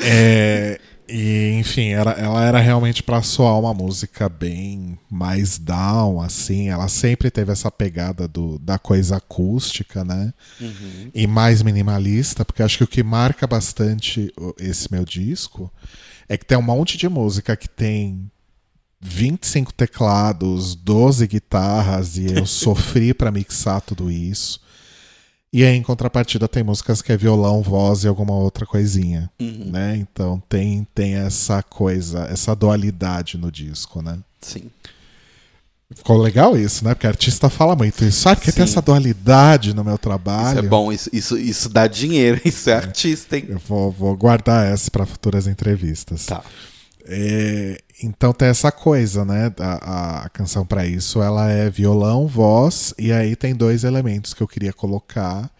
É, 0.00 0.80
e, 1.08 1.52
enfim, 1.58 1.88
era, 1.88 2.10
ela 2.12 2.44
era 2.44 2.58
realmente 2.58 3.02
pra 3.02 3.22
soar 3.22 3.58
uma 3.58 3.72
música 3.72 4.28
bem 4.28 4.98
mais 5.10 5.56
down, 5.56 6.20
assim. 6.20 6.68
Ela 6.68 6.86
sempre 6.86 7.30
teve 7.30 7.50
essa 7.50 7.70
pegada 7.70 8.28
do, 8.28 8.58
da 8.58 8.78
coisa 8.78 9.16
acústica, 9.16 10.04
né? 10.04 10.34
E 11.14 11.26
mais 11.26 11.62
minimalista, 11.62 12.44
porque 12.44 12.62
acho 12.62 12.78
que 12.78 12.84
o 12.84 12.88
que 12.88 13.02
marca 13.02 13.46
bastante 13.46 14.32
esse 14.58 14.92
meu 14.92 15.04
disco 15.04 15.72
é 16.28 16.36
que 16.36 16.44
tem 16.44 16.58
um 16.58 16.62
monte 16.62 16.98
de 16.98 17.08
música 17.08 17.56
que 17.56 17.68
tem 17.68 18.30
25 19.00 19.72
teclados, 19.72 20.74
12 20.74 21.26
guitarras, 21.26 22.18
e 22.18 22.34
eu 22.34 22.44
sofri 22.46 23.14
pra 23.14 23.30
mixar 23.30 23.80
tudo 23.80 24.10
isso. 24.10 24.60
E 25.52 25.64
aí, 25.64 25.74
em 25.76 25.82
contrapartida, 25.82 26.46
tem 26.46 26.62
músicas 26.62 27.00
que 27.00 27.10
é 27.10 27.16
violão, 27.16 27.62
voz 27.62 28.04
e 28.04 28.08
alguma 28.08 28.34
outra 28.34 28.66
coisinha, 28.66 29.30
Uhum. 29.40 29.70
né? 29.72 29.96
Então 29.96 30.42
tem, 30.48 30.86
tem 30.94 31.14
essa 31.14 31.62
coisa, 31.62 32.26
essa 32.30 32.54
dualidade 32.54 33.38
no 33.38 33.50
disco, 33.50 34.02
né? 34.02 34.18
Sim. 34.40 34.70
Ficou 35.94 36.18
legal 36.18 36.54
isso, 36.54 36.84
né? 36.84 36.92
Porque 36.94 37.06
artista 37.06 37.48
fala 37.48 37.74
muito 37.74 38.04
isso. 38.04 38.20
Sabe 38.20 38.42
que 38.42 38.52
tem 38.52 38.62
essa 38.64 38.82
dualidade 38.82 39.72
no 39.74 39.82
meu 39.82 39.96
trabalho? 39.96 40.58
Isso 40.58 40.66
é 40.66 40.68
bom, 40.68 40.92
isso, 40.92 41.08
isso, 41.14 41.38
isso 41.38 41.68
dá 41.70 41.86
dinheiro, 41.86 42.38
isso 42.44 42.68
é 42.68 42.74
artista, 42.74 43.38
hein? 43.38 43.46
Eu 43.48 43.58
vou, 43.66 43.90
vou 43.90 44.14
guardar 44.14 44.66
essa 44.70 44.90
para 44.90 45.06
futuras 45.06 45.46
entrevistas. 45.46 46.26
Tá. 46.26 46.44
É, 47.10 47.80
então 48.02 48.34
tem 48.34 48.48
essa 48.48 48.70
coisa, 48.70 49.24
né? 49.24 49.50
A, 49.58 50.24
a 50.24 50.28
canção 50.28 50.66
para 50.66 50.86
isso 50.86 51.22
ela 51.22 51.50
é 51.50 51.70
violão, 51.70 52.26
voz 52.26 52.92
e 52.98 53.10
aí 53.10 53.34
tem 53.34 53.54
dois 53.54 53.82
elementos 53.82 54.34
que 54.34 54.42
eu 54.42 54.48
queria 54.48 54.74
colocar, 54.74 55.50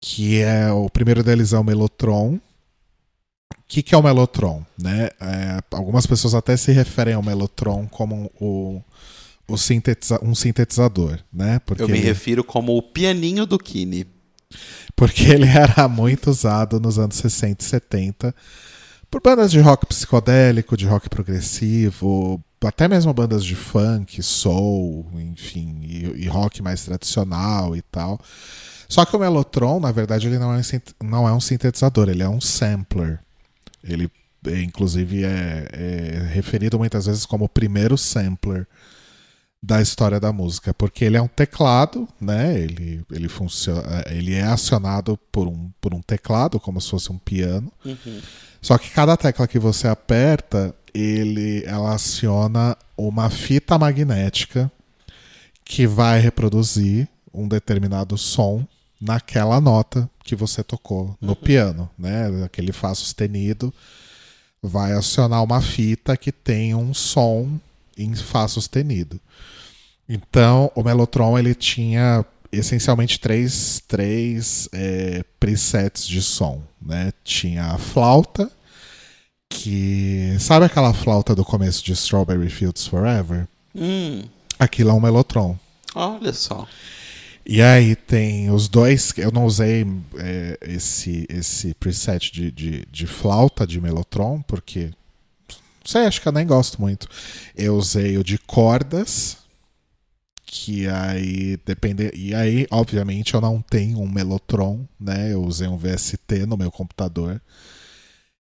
que 0.00 0.40
é 0.40 0.70
o 0.70 0.90
primeiro 0.90 1.22
deles 1.24 1.52
é 1.54 1.58
o 1.58 1.64
melotron. 1.64 2.34
O 2.34 2.40
que, 3.66 3.82
que 3.82 3.94
é 3.94 3.98
o 3.98 4.02
melotron, 4.02 4.62
né? 4.78 5.08
É, 5.18 5.58
algumas 5.70 6.06
pessoas 6.06 6.34
até 6.34 6.54
se 6.56 6.70
referem 6.72 7.14
ao 7.14 7.22
melotron 7.22 7.86
como 7.88 8.30
o, 8.38 8.82
o 9.48 9.56
sintetiza, 9.56 10.22
um 10.22 10.34
sintetizador, 10.34 11.18
né? 11.32 11.58
Porque 11.60 11.82
Eu 11.82 11.88
me 11.88 11.96
ele- 11.96 12.06
refiro 12.06 12.44
como 12.44 12.76
o 12.76 12.82
pianinho 12.82 13.46
do 13.46 13.58
Kine. 13.58 14.06
porque 14.94 15.24
ele 15.24 15.46
era 15.48 15.88
muito 15.88 16.28
usado 16.30 16.78
nos 16.78 16.98
anos 16.98 17.16
60 17.16 17.64
e 17.64 17.66
70 17.66 18.34
por 19.12 19.20
bandas 19.20 19.50
de 19.50 19.60
rock 19.60 19.84
psicodélico, 19.84 20.74
de 20.74 20.86
rock 20.86 21.10
progressivo, 21.10 22.42
até 22.64 22.88
mesmo 22.88 23.12
bandas 23.12 23.44
de 23.44 23.54
funk, 23.54 24.22
soul, 24.22 25.06
enfim, 25.16 25.80
e, 25.82 26.24
e 26.24 26.28
rock 26.28 26.62
mais 26.62 26.82
tradicional 26.82 27.76
e 27.76 27.82
tal. 27.82 28.18
Só 28.88 29.04
que 29.04 29.14
o 29.14 29.18
Mellotron, 29.18 29.80
na 29.80 29.92
verdade, 29.92 30.26
ele 30.28 30.38
não 30.38 30.54
é, 30.54 30.58
um 30.58 31.06
não 31.06 31.28
é 31.28 31.32
um 31.32 31.40
sintetizador, 31.40 32.08
ele 32.08 32.22
é 32.22 32.28
um 32.28 32.40
sampler. 32.40 33.20
Ele, 33.84 34.10
inclusive, 34.46 35.24
é, 35.24 35.68
é 35.72 36.28
referido 36.32 36.78
muitas 36.78 37.04
vezes 37.04 37.26
como 37.26 37.44
o 37.44 37.50
primeiro 37.50 37.98
sampler 37.98 38.66
da 39.62 39.80
história 39.80 40.18
da 40.18 40.32
música, 40.32 40.74
porque 40.74 41.04
ele 41.04 41.16
é 41.16 41.22
um 41.22 41.28
teclado, 41.28 42.08
né? 42.20 42.58
Ele, 42.58 43.04
ele 43.10 43.28
funciona, 43.28 44.02
ele 44.10 44.34
é 44.34 44.42
acionado 44.42 45.16
por 45.30 45.46
um, 45.46 45.70
por 45.80 45.94
um 45.94 46.02
teclado, 46.02 46.58
como 46.58 46.80
se 46.80 46.90
fosse 46.90 47.12
um 47.12 47.18
piano. 47.18 47.72
Só 48.60 48.76
que 48.76 48.90
cada 48.90 49.16
tecla 49.16 49.46
que 49.46 49.60
você 49.60 49.86
aperta, 49.86 50.74
ele, 50.92 51.62
ela 51.64 51.94
aciona 51.94 52.76
uma 52.96 53.30
fita 53.30 53.78
magnética 53.78 54.70
que 55.64 55.86
vai 55.86 56.18
reproduzir 56.18 57.08
um 57.32 57.46
determinado 57.46 58.18
som 58.18 58.66
naquela 59.00 59.60
nota 59.60 60.10
que 60.24 60.36
você 60.36 60.62
tocou 60.62 61.16
no 61.20 61.34
piano, 61.36 61.88
né? 61.96 62.44
Aquele 62.44 62.72
Fá 62.72 62.94
sustenido 62.94 63.72
vai 64.60 64.92
acionar 64.92 65.42
uma 65.42 65.60
fita 65.60 66.16
que 66.16 66.30
tem 66.30 66.74
um 66.74 66.92
som 66.92 67.58
em 67.96 68.14
Fá 68.14 68.46
sustenido. 68.46 69.20
Então, 70.14 70.70
o 70.74 70.82
Mellotron 70.82 71.38
ele 71.38 71.54
tinha 71.54 72.22
essencialmente 72.52 73.18
três, 73.18 73.82
três 73.88 74.68
é, 74.72 75.24
presets 75.40 76.06
de 76.06 76.20
som, 76.20 76.62
né? 76.80 77.12
Tinha 77.24 77.64
a 77.68 77.78
flauta, 77.78 78.50
que 79.48 80.36
sabe 80.38 80.66
aquela 80.66 80.92
flauta 80.92 81.34
do 81.34 81.44
começo 81.44 81.82
de 81.82 81.92
Strawberry 81.92 82.50
Fields 82.50 82.86
Forever? 82.86 83.48
Hum, 83.74 84.22
Aquilo 84.58 84.90
é 84.90 84.92
um 84.92 85.00
Mellotron. 85.00 85.58
olha 85.94 86.32
só. 86.34 86.66
E 87.44 87.60
aí 87.60 87.96
tem 87.96 88.50
os 88.50 88.68
dois. 88.68 89.12
Eu 89.16 89.32
não 89.32 89.46
usei 89.46 89.84
é, 90.18 90.58
esse, 90.62 91.26
esse 91.28 91.74
preset 91.74 92.30
de, 92.30 92.50
de, 92.52 92.86
de 92.90 93.06
flauta 93.06 93.66
de 93.66 93.80
Mellotron, 93.80 94.42
porque. 94.42 94.90
Não 95.48 95.86
sei, 95.86 96.02
acho 96.06 96.20
que 96.20 96.28
eu 96.28 96.32
nem 96.32 96.46
gosto 96.46 96.80
muito. 96.80 97.08
Eu 97.56 97.76
usei 97.76 98.16
o 98.16 98.22
de 98.22 98.38
cordas. 98.38 99.38
Que 100.54 100.86
aí 100.86 101.56
depende. 101.64 102.10
E 102.14 102.34
aí, 102.34 102.66
obviamente, 102.70 103.32
eu 103.32 103.40
não 103.40 103.62
tenho 103.62 103.98
um 103.98 104.06
Mellotron, 104.06 104.86
né? 105.00 105.32
Eu 105.32 105.42
usei 105.42 105.66
um 105.66 105.78
VST 105.78 106.44
no 106.46 106.58
meu 106.58 106.70
computador. 106.70 107.40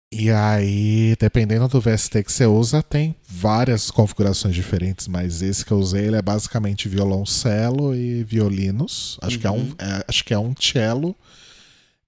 E 0.10 0.32
aí, 0.32 1.14
dependendo 1.20 1.68
do 1.68 1.82
VST 1.82 2.24
que 2.24 2.32
você 2.32 2.46
usa, 2.46 2.82
tem 2.82 3.14
várias 3.28 3.92
configurações 3.92 4.56
diferentes, 4.56 5.10
mas 5.10 5.42
esse 5.42 5.66
que 5.66 5.74
eu 5.74 5.78
usei 5.78 6.06
ele 6.06 6.16
é 6.16 6.22
basicamente 6.22 6.88
violoncelo 6.88 7.94
e 7.94 8.24
violinos. 8.24 9.20
Acho, 9.22 9.38
que, 9.38 9.46
é 9.46 9.52
um, 9.52 9.76
é, 9.78 10.06
acho 10.08 10.24
que 10.24 10.34
é 10.34 10.40
um 10.40 10.56
cello 10.58 11.14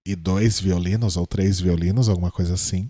e 0.05 0.15
dois 0.15 0.57
violinos, 0.57 1.17
ou 1.17 1.27
três 1.27 1.59
violinos, 1.59 2.07
alguma 2.07 2.31
coisa 2.31 2.53
assim. 2.53 2.89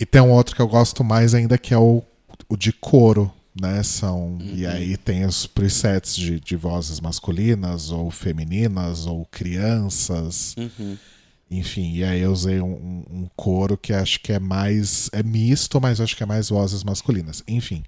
E 0.00 0.06
tem 0.06 0.22
um 0.22 0.30
outro 0.30 0.56
que 0.56 0.62
eu 0.62 0.66
gosto 0.66 1.04
mais 1.04 1.34
ainda, 1.34 1.58
que 1.58 1.74
é 1.74 1.78
o, 1.78 2.02
o 2.48 2.56
de 2.56 2.72
coro, 2.72 3.30
né? 3.60 3.82
São 3.82 4.38
e 4.40 4.66
aí 4.66 4.96
tem 4.96 5.24
os 5.24 5.46
presets 5.46 6.16
de, 6.16 6.40
de 6.40 6.56
vozes 6.56 7.00
masculinas 7.00 7.90
ou 7.90 8.10
femininas 8.10 9.06
ou 9.06 9.24
crianças, 9.26 10.54
Uhum. 10.56 10.96
enfim. 11.50 11.92
E 11.94 12.04
aí 12.04 12.20
eu 12.20 12.32
usei 12.32 12.60
um, 12.60 12.72
um- 12.72 13.04
um 13.22 13.28
coro 13.36 13.76
que 13.76 13.92
acho 13.92 14.20
que 14.20 14.32
é 14.32 14.38
mais 14.38 15.08
é 15.12 15.22
misto, 15.22 15.80
mas 15.80 16.00
acho 16.00 16.16
que 16.16 16.22
é 16.22 16.26
mais 16.26 16.48
vozes 16.48 16.82
masculinas. 16.84 17.42
Enfim. 17.46 17.82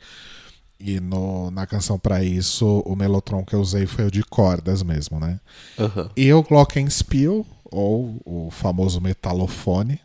E 0.79 1.01
no, 1.01 1.51
na 1.51 1.67
canção 1.67 1.99
pra 1.99 2.23
isso, 2.23 2.83
o 2.85 2.95
melotron 2.97 3.45
que 3.45 3.55
eu 3.55 3.61
usei 3.61 3.87
foi 3.87 4.05
o 4.07 4.11
de 4.11 4.23
cordas 4.23 4.83
mesmo, 4.83 5.19
né? 5.19 5.41
Aham. 5.79 6.11
E 6.17 6.31
o 6.33 6.43
Glockenspiel, 6.43 7.47
ou 7.65 8.21
o 8.25 8.51
famoso 8.51 9.01
metalofone, 9.01 9.99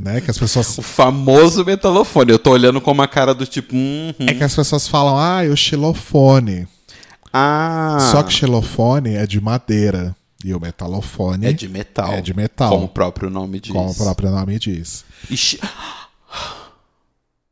né? 0.00 0.20
Que 0.20 0.30
as 0.30 0.38
pessoas. 0.38 0.78
O 0.78 0.82
famoso 0.82 1.64
metalofone. 1.64 2.32
Eu 2.32 2.38
tô 2.38 2.50
olhando 2.50 2.80
com 2.80 2.90
uma 2.90 3.06
cara 3.08 3.34
do 3.34 3.46
tipo. 3.46 3.74
Uhum. 3.74 4.14
É 4.26 4.34
que 4.34 4.42
as 4.44 4.54
pessoas 4.54 4.88
falam, 4.88 5.18
ah, 5.18 5.44
e 5.44 5.48
o 5.48 5.56
xilofone. 5.56 6.66
Ah. 7.32 7.98
Só 8.10 8.22
que 8.22 8.32
xilofone 8.32 9.14
é 9.14 9.26
de 9.26 9.40
madeira. 9.40 10.14
E 10.42 10.54
o 10.54 10.58
metalofone 10.60 11.46
É 11.48 11.52
de 11.52 11.68
metal. 11.68 12.12
é 12.14 12.20
de 12.22 12.32
metal. 12.32 12.70
Como 12.70 12.86
o 12.86 12.88
próprio 12.88 13.28
nome 13.28 13.60
diz. 13.60 13.72
como 13.72 13.90
o 13.90 13.94
próprio 13.94 14.30
nome 14.30 14.58
diz. 14.58 15.04
E 15.30 15.36
chi- 15.36 15.60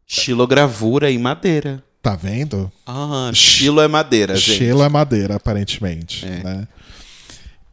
Xilogravura 0.06 1.10
em 1.10 1.18
madeira. 1.18 1.82
Tá 2.02 2.16
vendo? 2.16 2.72
Ah, 2.86 3.30
xilo 3.34 3.80
é 3.80 3.88
madeira, 3.88 4.34
gente. 4.36 4.58
Xilo 4.58 4.82
é 4.82 4.88
madeira, 4.88 5.36
aparentemente. 5.36 6.24
É. 6.24 6.42
Né? 6.42 6.68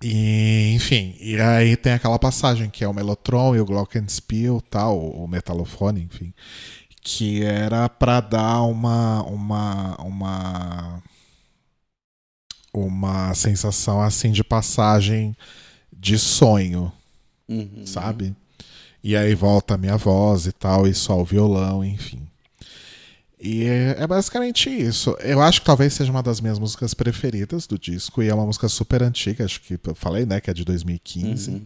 E, 0.03 0.73
enfim, 0.75 1.15
e 1.19 1.39
aí 1.39 1.75
tem 1.75 1.93
aquela 1.93 2.19
passagem 2.19 2.69
que 2.69 2.83
é 2.83 2.87
o 2.87 2.93
Melotron 2.93 3.55
e 3.55 3.59
o 3.59 3.65
Glockenspiel, 3.65 4.61
tal, 4.69 4.99
o 4.99 5.27
metalofone, 5.27 6.01
enfim, 6.03 6.33
que 7.01 7.43
era 7.43 7.87
pra 7.89 8.19
dar 8.21 8.61
uma 8.63 9.23
uma 9.23 9.95
uma 10.01 11.03
uma 12.73 13.33
sensação 13.33 14.01
assim 14.01 14.31
de 14.31 14.43
passagem 14.43 15.35
de 15.91 16.17
sonho, 16.19 16.91
Uhum. 17.47 17.85
sabe? 17.85 18.35
E 19.03 19.15
aí 19.15 19.35
volta 19.35 19.75
a 19.75 19.77
minha 19.77 19.97
voz 19.97 20.47
e 20.47 20.51
tal, 20.51 20.87
e 20.87 20.93
só 20.93 21.19
o 21.21 21.25
violão, 21.25 21.83
enfim. 21.85 22.27
E 23.45 23.63
é, 23.65 23.95
é 23.99 24.07
basicamente 24.07 24.69
isso. 24.69 25.15
Eu 25.19 25.39
acho 25.39 25.59
que 25.61 25.65
talvez 25.67 25.93
seja 25.93 26.09
uma 26.09 26.23
das 26.23 26.41
minhas 26.41 26.57
músicas 26.57 26.95
preferidas 26.95 27.67
do 27.67 27.77
disco, 27.77 28.23
e 28.23 28.27
é 28.27 28.33
uma 28.33 28.45
música 28.45 28.67
super 28.67 29.03
antiga, 29.03 29.45
acho 29.45 29.61
que 29.61 29.79
eu 29.83 29.93
falei, 29.93 30.25
né, 30.25 30.41
que 30.41 30.49
é 30.49 30.53
de 30.53 30.65
2015. 30.65 31.51
Uhum. 31.51 31.65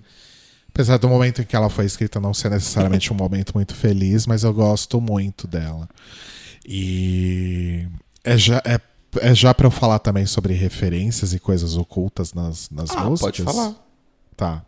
Apesar 0.67 0.98
do 0.98 1.07
momento 1.07 1.41
em 1.41 1.45
que 1.45 1.55
ela 1.55 1.69
foi 1.69 1.86
escrita 1.86 2.19
não 2.19 2.33
ser 2.33 2.50
necessariamente 2.51 3.12
um 3.13 3.15
momento 3.15 3.53
muito 3.55 3.74
feliz, 3.74 4.27
mas 4.27 4.43
eu 4.43 4.53
gosto 4.53 5.00
muito 5.00 5.48
dela. 5.48 5.88
E 6.65 7.88
é 8.24 8.38
já, 8.38 8.62
é, 8.65 8.79
é 9.21 9.33
já 9.33 9.53
pra 9.53 9.65
eu 9.67 9.71
falar 9.71 10.00
também 10.00 10.25
sobre 10.25 10.53
referências 10.53 11.33
e 11.33 11.39
coisas 11.39 11.77
ocultas 11.77 12.33
nas, 12.33 12.69
nas 12.69 12.91
Ah, 12.91 13.05
músicas. 13.05 13.38
pode 13.38 13.43
falar. 13.43 13.74
Tá. 14.36 14.63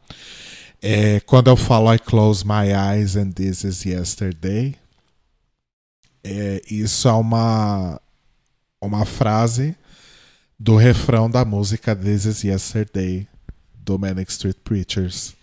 É, 0.82 1.20
quando 1.22 1.50
eu 1.50 1.56
falo 1.56 1.94
I 1.94 2.00
close 2.00 2.44
my 2.46 2.74
eyes 2.74 3.16
and 3.16 3.32
this 3.32 3.64
is 3.64 3.86
yesterday, 3.86 4.76
é, 6.24 6.62
isso 6.70 7.08
é 7.08 7.14
uma, 7.14 8.00
uma 8.82 9.06
frase 9.06 9.76
do 10.60 10.76
refrão 10.76 11.30
da 11.30 11.44
música 11.44 11.96
This 11.96 12.26
is 12.26 12.44
Yesterday, 12.44 13.28
do 13.84 13.98
Manic 13.98 14.32
Street 14.32 14.58
Preachers. 14.64 15.34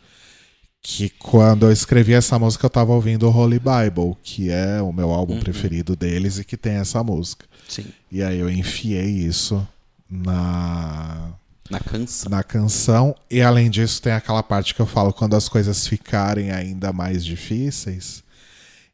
Que 0.81 1.09
quando 1.11 1.67
eu 1.67 1.73
escrevi 1.73 2.15
essa 2.15 2.39
música 2.39 2.65
eu 2.65 2.71
tava 2.71 2.93
ouvindo 2.93 3.27
o 3.29 3.37
Holy 3.37 3.59
Bible, 3.59 4.17
que 4.23 4.49
é 4.51 4.81
o 4.81 4.93
meu 4.93 5.11
álbum 5.11 5.41
preferido 5.41 5.97
deles 5.97 6.39
e 6.39 6.45
que 6.45 6.57
tem 6.57 6.75
essa 6.75 7.03
música. 7.03 7.45
Sim. 7.69 7.87
E 8.11 8.23
aí 8.23 8.39
eu 8.39 8.49
enfiei 8.49 9.07
isso 9.07 9.67
na, 10.09 11.33
Na 11.69 11.81
canção. 11.81 12.31
na 12.31 12.43
canção. 12.45 13.15
E 13.29 13.43
além 13.43 13.69
disso, 13.69 14.01
tem 14.01 14.13
aquela 14.13 14.43
parte 14.43 14.73
que 14.73 14.81
eu 14.81 14.87
falo 14.87 15.13
quando 15.13 15.35
as 15.35 15.49
coisas 15.49 15.87
ficarem 15.87 16.53
ainda 16.53 16.93
mais 16.93 17.25
difíceis. 17.25 18.23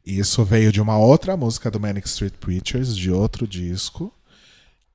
Isso 0.05 0.43
veio 0.43 0.71
de 0.71 0.79
uma 0.81 0.97
outra 0.97 1.35
música 1.35 1.71
do 1.71 1.79
Manic 1.79 2.07
Street 2.07 2.33
Preachers, 2.39 2.95
de 2.95 3.09
outro 3.11 3.47
disco, 3.47 4.13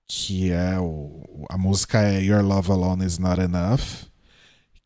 que 0.06 0.50
é 0.50 0.78
o, 0.78 1.46
a 1.48 1.58
música 1.58 2.00
é 2.00 2.22
Your 2.22 2.42
Love 2.44 2.70
Alone 2.72 3.04
Is 3.04 3.18
Not 3.18 3.40
Enough, 3.40 3.80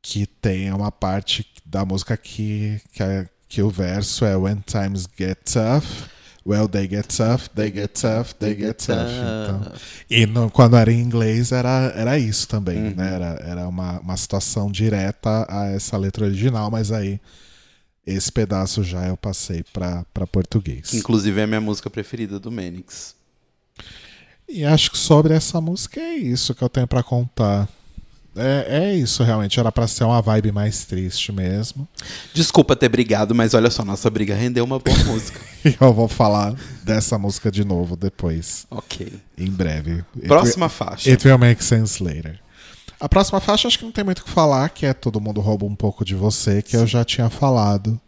que 0.03 0.27
tem 0.27 0.73
uma 0.73 0.91
parte 0.93 1.47
da 1.65 1.85
música 1.85 2.17
que, 2.17 2.81
que, 2.93 3.03
é- 3.03 3.29
que 3.49 3.63
o 3.63 3.71
verso 3.71 4.25
é 4.25 4.37
When 4.37 4.63
Times 4.67 5.07
Get 5.19 5.39
Tough, 5.45 6.09
Well, 6.47 6.69
they 6.69 6.87
get 6.87 7.07
tough, 7.07 7.49
they 7.55 7.73
get 7.73 7.99
tough, 7.99 8.35
they 8.39 8.55
get 8.55 8.77
tough. 8.85 9.09
Então, 9.09 9.73
e 10.11 10.27
no- 10.27 10.51
quando 10.51 10.77
era 10.77 10.93
em 10.93 11.01
inglês 11.01 11.53
era, 11.53 11.91
era 11.97 12.19
isso 12.19 12.47
também, 12.47 12.89
Uhum. 12.89 12.95
né? 12.95 13.15
Era, 13.15 13.27
era 13.43 13.67
uma, 13.67 13.99
uma 14.01 14.15
situação 14.19 14.71
direta 14.71 15.47
a 15.49 15.69
essa 15.71 15.97
letra 15.97 16.27
original, 16.27 16.71
mas 16.71 16.93
aí 16.93 17.19
esse 18.07 18.31
pedaço 18.31 18.83
já 18.83 19.07
eu 19.07 19.17
passei 19.17 19.65
pra 19.73 20.05
português. 20.31 20.93
Inclusive 20.95 21.41
é 21.41 21.45
a 21.45 21.47
minha 21.47 21.61
música 21.61 21.89
preferida 21.89 22.39
do 22.39 22.51
Menix. 22.51 23.15
E 24.49 24.65
acho 24.65 24.91
que 24.91 24.99
sobre 24.99 25.35
essa 25.35 25.61
música 25.61 26.01
é 26.01 26.15
isso 26.17 26.55
que 26.55 26.63
eu 26.63 26.69
tenho 26.69 26.87
pra 26.87 27.03
contar. 27.03 27.69
É, 28.37 28.67
é 28.91 28.95
isso, 28.97 29.23
realmente. 29.23 29.59
Era 29.61 29.71
pra 29.71 29.87
ser 29.87 30.05
uma 30.05 30.21
vibe 30.21 30.51
mais 30.53 30.85
triste 30.85 31.31
mesmo. 31.33 31.89
Desculpa 32.35 32.75
ter 32.77 32.89
brigado, 32.89 33.35
mas 33.35 33.55
olha 33.55 33.71
só, 33.71 33.85
nossa 33.85 34.11
briga 34.11 34.35
rendeu 34.35 34.65
uma 34.65 34.79
boa 34.79 34.99
música. 35.05 35.41
Eu 35.81 35.95
vou 35.95 36.09
falar 36.09 36.55
dessa 36.83 37.17
música 37.17 37.51
de 37.51 37.65
novo 37.65 37.97
depois, 37.97 38.67
Ok. 38.71 39.13
em 39.39 39.51
breve. 39.51 40.05
Próxima 40.27 40.69
faixa. 40.69 41.09
It 41.11 41.27
will 41.27 41.39
make 41.39 41.63
sense 41.65 42.03
later. 42.03 42.39
A 43.01 43.09
próxima 43.09 43.41
faixa 43.41 43.69
acho 43.69 43.79
que 43.79 43.85
não 43.85 43.93
tem 43.93 44.05
muito 44.05 44.21
o 44.21 44.25
que 44.25 44.31
falar, 44.31 44.69
que 44.71 44.87
é 44.87 44.93
Todo 44.93 45.21
Mundo 45.21 45.41
Rouba 45.41 45.67
um 45.67 45.75
pouco 45.75 46.05
de 46.05 46.15
você, 46.15 46.63
que 46.63 46.77
eu 46.77 46.87
já 46.87 47.05
tinha 47.05 47.29
falado 47.29 48.01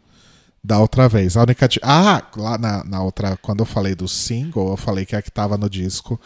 da 0.63 0.79
outra 0.79 1.09
vez. 1.09 1.37
A 1.37 1.43
única. 1.43 1.69
Ah, 1.83 2.23
lá 2.37 2.59
na, 2.59 2.85
na 2.85 3.03
outra. 3.03 3.37
Quando 3.37 3.61
eu 3.61 3.67
falei 3.67 3.95
do 3.95 4.09
single, 4.09 4.71
eu 4.71 4.77
falei 4.77 5.07
que 5.07 5.15
a 5.15 5.23
que 5.23 5.31
tava 5.31 5.57
no 5.57 5.71
disco 5.71 6.21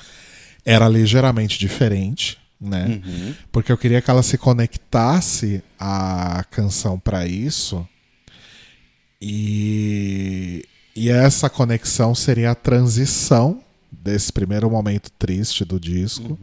era 0.64 0.88
ligeiramente 0.88 1.58
diferente, 1.58 2.38
né? 2.60 3.00
Uhum. 3.04 3.34
Porque 3.52 3.70
eu 3.70 3.78
queria 3.78 4.00
que 4.00 4.10
ela 4.10 4.22
se 4.22 4.38
conectasse 4.38 5.62
à 5.78 6.44
canção 6.50 6.98
pra 6.98 7.26
isso. 7.26 7.86
E, 9.20 10.64
e 10.96 11.10
essa 11.10 11.50
conexão 11.50 12.14
seria 12.14 12.52
a 12.52 12.54
transição 12.54 13.60
desse 13.92 14.32
primeiro 14.32 14.70
momento 14.70 15.10
triste 15.18 15.64
do 15.64 15.78
disco 15.78 16.38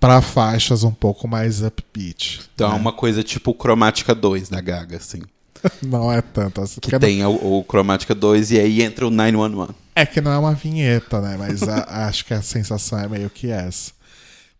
pra 0.00 0.20
faixas 0.20 0.84
um 0.84 0.92
pouco 0.92 1.26
mais 1.26 1.62
upbeat. 1.62 2.42
Então 2.54 2.68
é 2.70 2.72
né? 2.74 2.78
uma 2.78 2.92
coisa 2.92 3.22
tipo 3.22 3.54
Cromática 3.54 4.14
2 4.14 4.48
da 4.48 4.60
Gaga, 4.60 4.96
assim. 4.96 5.22
Não 5.82 6.12
é 6.12 6.20
tanto 6.20 6.60
assim. 6.60 6.80
Que 6.80 6.98
tem 6.98 7.24
o, 7.24 7.58
o 7.58 7.64
Cromática 7.64 8.14
2 8.14 8.52
e 8.52 8.60
aí 8.60 8.82
entra 8.82 9.06
o 9.06 9.10
911. 9.10 9.74
É 9.94 10.04
que 10.04 10.20
não 10.20 10.30
é 10.30 10.38
uma 10.38 10.52
vinheta, 10.52 11.20
né? 11.22 11.36
Mas 11.38 11.62
a- 11.62 11.86
acho 12.06 12.24
que 12.26 12.34
a 12.34 12.42
sensação 12.42 12.98
é 12.98 13.08
meio 13.08 13.30
que 13.30 13.50
essa. 13.50 13.92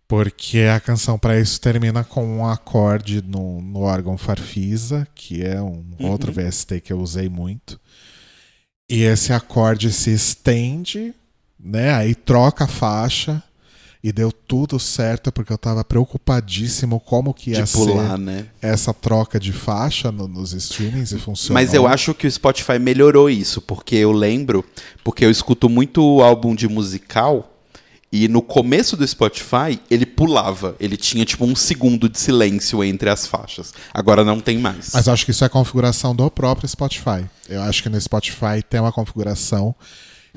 Porque 0.09 0.61
a 0.61 0.81
canção 0.81 1.19
pra 1.19 1.39
isso 1.39 1.61
termina 1.61 2.05
com 2.05 2.25
um 2.39 2.47
acorde 2.47 3.21
no, 3.23 3.61
no 3.61 3.81
órgão 3.81 4.17
Farfisa, 4.17 5.07
que 5.15 5.43
é 5.43 5.61
um 5.61 5.85
outro 6.01 6.33
VST 6.33 6.81
que 6.81 6.93
eu 6.93 7.01
usei 7.01 7.29
muito. 7.29 7.79
E 8.89 9.03
esse 9.03 9.33
acorde 9.33 9.93
se 9.93 10.11
estende, 10.13 11.13
né? 11.59 11.93
Aí 11.93 12.15
troca 12.15 12.65
a 12.65 12.69
faixa 12.69 13.43
e 14.09 14.13
deu 14.13 14.31
tudo 14.31 14.79
certo, 14.79 15.33
porque 15.33 15.53
eu 15.53 15.59
tava 15.59 15.83
preocupadíssimo 15.85 17.01
como 17.01 17.35
que 17.35 17.51
ia 17.51 17.63
De 17.65 17.73
pular, 17.73 18.11
ser 18.13 18.19
né? 18.19 18.47
essa 18.63 18.95
troca 18.95 19.41
de 19.41 19.53
faixa 19.53 20.13
no- 20.13 20.29
nos 20.29 20.53
streamings 20.53 21.11
e 21.11 21.19
funcionou. 21.19 21.55
Mas 21.61 21.75
eu 21.75 21.87
acho 21.89 22.15
que 22.15 22.25
o 22.27 22.31
Spotify 22.31 22.79
melhorou 22.79 23.29
isso, 23.29 23.61
porque 23.61 23.97
eu 23.97 24.13
lembro, 24.13 24.65
porque 25.03 25.25
eu 25.25 25.31
escuto 25.31 25.69
muito 25.69 26.21
álbum 26.23 26.55
de 26.55 26.69
musical 26.69 27.53
e 28.13 28.29
no 28.29 28.41
começo 28.41 28.97
do 28.97 29.07
Spotify 29.07 29.81
ele 29.91 30.07
pulava, 30.07 30.77
ele 30.79 30.97
tinha 30.97 31.25
tipo 31.25 31.45
um 31.45 31.57
segundo 31.57 32.09
de 32.09 32.19
silêncio 32.21 32.85
entre 32.85 33.11
as 33.11 33.27
faixas. 33.27 33.75
Agora 33.93 34.25
não 34.25 34.39
tem 34.41 34.57
mais. 34.59 34.91
Mas 34.95 35.09
eu 35.09 35.13
acho 35.13 35.25
que 35.25 35.33
isso 35.33 35.45
é 35.45 35.49
configuração 35.49 36.15
do 36.15 36.31
próprio 36.31 36.69
Spotify. 36.69 37.25
Eu 37.49 37.61
acho 37.63 37.83
que 37.83 37.89
no 37.89 38.01
Spotify 38.01 38.63
tem 38.71 38.79
uma 38.81 38.93
configuração 38.93 39.75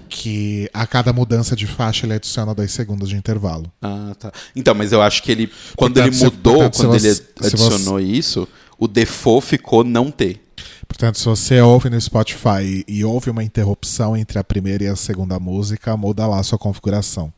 que 0.08 0.70
a 0.74 0.88
cada 0.88 1.12
mudança 1.12 1.56
de 1.56 1.68
faixa 1.68 2.06
ele 2.06 2.14
adiciona 2.14 2.54
dois 2.54 2.72
segundos 2.72 3.10
de 3.10 3.16
intervalo. 3.16 3.72
Ah, 3.82 4.16
tá. 4.18 4.32
Então, 4.56 4.74
mas 4.74 4.92
eu 4.92 5.02
acho 5.02 5.22
que 5.24 5.32
ele 5.32 5.52
quando 5.76 5.96
Portanto, 5.96 6.14
ele 6.14 6.24
mudou, 6.24 6.54
portanto, 6.56 6.76
quando 6.78 7.00
você- 7.00 7.08
ele 7.08 7.16
se 7.16 7.56
adicionou 7.56 8.00
isso, 8.00 8.48
o 8.78 8.88
default 8.88 9.46
ficou 9.46 9.84
não 9.84 10.10
ter. 10.10 10.42
Portanto, 10.88 11.20
se 11.20 11.26
você 11.26 11.62
ouve 11.62 11.90
no 11.90 12.02
Spotify 12.02 12.84
e, 12.88 13.06
houve 13.06 13.30
uma 13.30 13.44
interrupção 13.44 14.18
entre 14.18 14.40
a 14.40 14.44
primeira 14.44 14.84
e 14.86 14.88
a 14.88 14.96
segunda 14.96 15.40
música, 15.40 15.96
muda 15.96 16.26
lá 16.26 16.40
a 16.40 16.44
sua 16.44 16.58
configuração. 16.58 17.32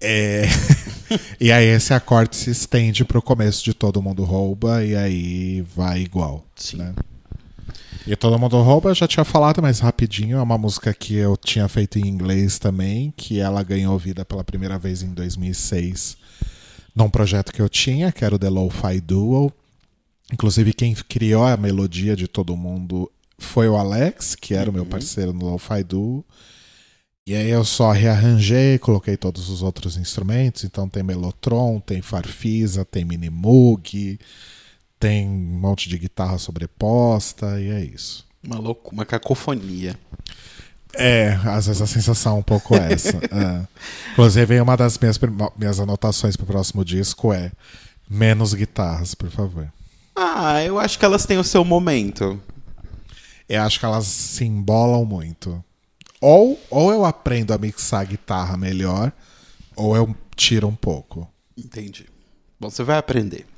É... 0.00 0.44
e 1.40 1.50
aí 1.50 1.66
esse 1.66 1.94
acorde 1.94 2.36
se 2.36 2.50
estende 2.50 3.04
pro 3.04 3.22
começo 3.22 3.64
de 3.64 3.72
Todo 3.72 4.02
Mundo 4.02 4.22
Rouba 4.24 4.84
e 4.84 4.94
aí 4.94 5.64
vai 5.74 6.00
igual. 6.00 6.44
Sim. 6.54 6.76
né? 6.76 6.92
E 8.04 8.16
Todo 8.16 8.36
Mundo 8.36 8.60
Rouba 8.60 8.90
eu 8.90 8.94
já 8.96 9.06
tinha 9.06 9.24
falado, 9.24 9.62
mas 9.62 9.78
rapidinho, 9.78 10.36
é 10.36 10.42
uma 10.42 10.58
música 10.58 10.92
que 10.92 11.14
eu 11.14 11.36
tinha 11.36 11.68
feito 11.68 12.00
em 12.00 12.08
inglês 12.08 12.58
também, 12.58 13.14
que 13.16 13.38
ela 13.38 13.62
ganhou 13.62 13.96
vida 13.96 14.24
pela 14.24 14.42
primeira 14.42 14.76
vez 14.76 15.02
em 15.02 15.14
2006, 15.14 16.16
num 16.96 17.08
projeto 17.08 17.52
que 17.52 17.62
eu 17.62 17.68
tinha, 17.68 18.10
que 18.10 18.24
era 18.24 18.34
o 18.34 18.38
The 18.38 18.48
Lo-Fi 18.48 19.00
Duo. 19.00 19.52
Inclusive, 20.32 20.72
quem 20.72 20.94
criou 20.94 21.44
a 21.44 21.56
melodia 21.56 22.16
de 22.16 22.26
Todo 22.26 22.56
Mundo 22.56 23.08
foi 23.38 23.68
o 23.68 23.76
Alex, 23.76 24.34
que 24.34 24.52
era 24.52 24.68
o 24.68 24.72
meu 24.72 24.84
parceiro 24.84 25.32
no 25.32 25.52
Lo-Fi 25.52 25.84
Duo. 25.84 26.24
E 27.24 27.36
aí 27.36 27.50
eu 27.50 27.64
só 27.64 27.92
rearranjei, 27.92 28.80
coloquei 28.80 29.16
todos 29.16 29.48
os 29.48 29.62
outros 29.62 29.96
instrumentos. 29.96 30.64
Então 30.64 30.88
tem 30.88 31.04
Melotron, 31.04 31.78
tem 31.78 32.02
Farfisa, 32.02 32.84
tem 32.84 33.04
Minimoog, 33.04 34.18
tem 35.02 35.28
um 35.28 35.58
monte 35.58 35.88
de 35.88 35.98
guitarra 35.98 36.38
sobreposta 36.38 37.60
e 37.60 37.68
é 37.68 37.84
isso. 37.84 38.24
Uma 38.40 38.60
louco, 38.60 38.92
uma 38.94 39.04
cacofonia. 39.04 39.98
É, 40.94 41.32
às 41.44 41.66
vezes 41.66 41.82
a 41.82 41.88
sensação 41.88 42.36
é 42.36 42.38
um 42.38 42.42
pouco 42.42 42.76
essa. 42.76 43.16
é. 43.34 43.66
Inclusive, 44.12 44.60
uma 44.60 44.76
das 44.76 44.96
minhas, 44.96 45.18
minhas 45.58 45.80
anotações 45.80 46.36
pro 46.36 46.46
próximo 46.46 46.84
disco 46.84 47.32
é 47.32 47.50
menos 48.08 48.54
guitarras, 48.54 49.12
por 49.12 49.28
favor. 49.28 49.72
Ah, 50.14 50.62
eu 50.62 50.78
acho 50.78 50.96
que 50.96 51.04
elas 51.04 51.26
têm 51.26 51.36
o 51.36 51.42
seu 51.42 51.64
momento. 51.64 52.40
Eu 53.48 53.62
acho 53.62 53.80
que 53.80 53.84
elas 53.84 54.06
se 54.06 54.44
embolam 54.44 55.04
muito. 55.04 55.64
Ou, 56.20 56.60
ou 56.70 56.92
eu 56.92 57.04
aprendo 57.04 57.52
a 57.52 57.58
mixar 57.58 58.02
a 58.02 58.04
guitarra 58.04 58.56
melhor, 58.56 59.10
ou 59.74 59.96
eu 59.96 60.14
tiro 60.36 60.68
um 60.68 60.76
pouco. 60.76 61.28
Entendi. 61.58 62.06
Bom, 62.60 62.70
você 62.70 62.84
vai 62.84 62.98
aprender. 62.98 63.51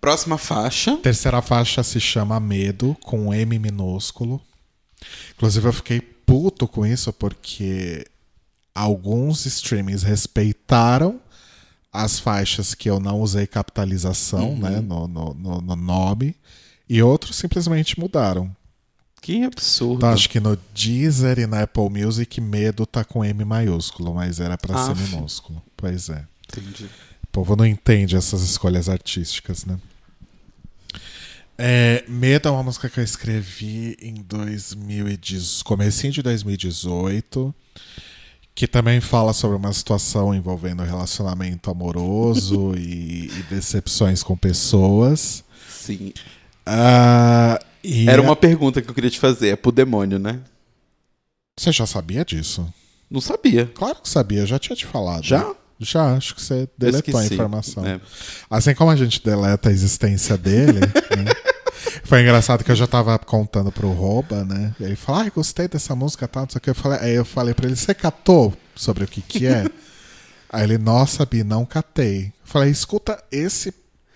Próxima 0.00 0.38
faixa. 0.38 0.96
Terceira 0.98 1.42
faixa 1.42 1.82
se 1.82 1.98
chama 2.00 2.38
Medo, 2.38 2.96
com 3.02 3.32
M 3.34 3.58
minúsculo. 3.58 4.40
Inclusive, 5.34 5.66
eu 5.66 5.72
fiquei 5.72 6.00
puto 6.00 6.66
com 6.68 6.84
isso 6.86 7.12
porque 7.12 8.06
alguns 8.74 9.46
streamings 9.46 10.02
respeitaram 10.02 11.20
as 11.92 12.18
faixas 12.18 12.74
que 12.74 12.90
eu 12.90 13.00
não 13.00 13.20
usei 13.20 13.46
capitalização 13.46 14.50
Uhum. 14.50 14.58
né, 14.58 14.80
no, 14.80 15.08
no, 15.08 15.34
no, 15.34 15.60
no 15.62 15.76
nome 15.76 16.36
e 16.88 17.02
outros 17.02 17.36
simplesmente 17.36 17.98
mudaram. 17.98 18.54
Que 19.22 19.42
absurdo. 19.44 19.96
Então, 19.96 20.10
acho 20.10 20.28
que 20.28 20.38
no 20.38 20.56
Deezer 20.74 21.38
e 21.38 21.46
na 21.46 21.62
Apple 21.62 21.88
Music, 21.88 22.40
Medo 22.40 22.84
tá 22.86 23.02
com 23.02 23.24
M 23.24 23.44
maiúsculo, 23.44 24.14
mas 24.14 24.38
era 24.38 24.56
pra 24.58 24.84
ser 24.84 24.94
minúsculo. 24.94 25.60
Pois 25.76 26.08
é. 26.10 26.24
Entendi. 26.48 26.88
O 27.36 27.44
povo 27.44 27.54
não 27.54 27.66
entende 27.66 28.16
essas 28.16 28.40
escolhas 28.40 28.88
artísticas, 28.88 29.66
né? 29.66 29.78
É, 31.58 32.02
Medo 32.08 32.48
é 32.48 32.50
uma 32.50 32.62
música 32.62 32.88
que 32.88 32.98
eu 32.98 33.04
escrevi 33.04 33.94
em 34.00 34.14
2010, 34.22 35.62
comecinho 35.62 36.14
de 36.14 36.22
2018, 36.22 37.54
que 38.54 38.66
também 38.66 39.02
fala 39.02 39.34
sobre 39.34 39.54
uma 39.54 39.70
situação 39.70 40.34
envolvendo 40.34 40.82
relacionamento 40.82 41.70
amoroso 41.70 42.72
e, 42.80 43.26
e 43.26 43.42
decepções 43.50 44.22
com 44.22 44.34
pessoas. 44.34 45.44
Sim. 45.68 46.14
E 47.84 48.08
Era 48.08 48.22
uma 48.22 48.34
pergunta 48.34 48.80
que 48.80 48.88
eu 48.88 48.94
queria 48.94 49.10
te 49.10 49.20
fazer. 49.20 49.48
É 49.48 49.56
pro 49.56 49.70
demônio, 49.70 50.18
né? 50.18 50.40
Você 51.54 51.70
já 51.70 51.84
sabia 51.84 52.24
disso? 52.24 52.66
Não 53.10 53.20
sabia. 53.20 53.66
Claro 53.66 53.96
que 54.00 54.08
sabia, 54.08 54.46
já 54.46 54.58
tinha 54.58 54.74
te 54.74 54.86
falado. 54.86 55.22
Já? 55.22 55.54
Já, 55.78 56.14
acho 56.14 56.34
que 56.34 56.42
você 56.42 56.68
deletou 56.76 57.18
a 57.18 57.22
Esqueci. 57.22 57.34
informação. 57.34 57.86
É. 57.86 58.00
Assim 58.48 58.74
como 58.74 58.90
a 58.90 58.96
gente 58.96 59.22
deleta 59.22 59.68
a 59.68 59.72
existência 59.72 60.36
dele, 60.36 60.80
né? 60.80 60.86
Foi 62.04 62.22
engraçado 62.22 62.64
que 62.64 62.70
eu 62.70 62.76
já 62.76 62.86
tava 62.86 63.18
contando 63.18 63.70
pro 63.70 63.90
Roba, 63.90 64.44
né? 64.44 64.74
E 64.80 64.84
ele 64.84 64.96
falou, 64.96 65.22
ai, 65.22 65.30
gostei 65.30 65.68
dessa 65.68 65.94
música, 65.94 66.26
tal, 66.26 66.44
não 66.44 66.50
sei 66.50 66.58
o 66.58 66.60
que. 66.60 66.70
Eu 66.70 66.74
falei, 66.74 66.98
aí 67.00 67.14
eu 67.14 67.24
falei 67.24 67.52
pra 67.52 67.66
ele, 67.66 67.76
você 67.76 67.94
catou 67.94 68.54
sobre 68.74 69.04
o 69.04 69.08
que 69.08 69.20
que 69.20 69.46
é? 69.46 69.64
aí 70.48 70.64
ele, 70.64 70.78
nossa, 70.78 71.26
Bi, 71.26 71.42
não 71.44 71.64
catei. 71.64 72.26
Eu 72.26 72.32
falei, 72.44 72.70
escuta 72.70 73.22
esse, 73.30 73.74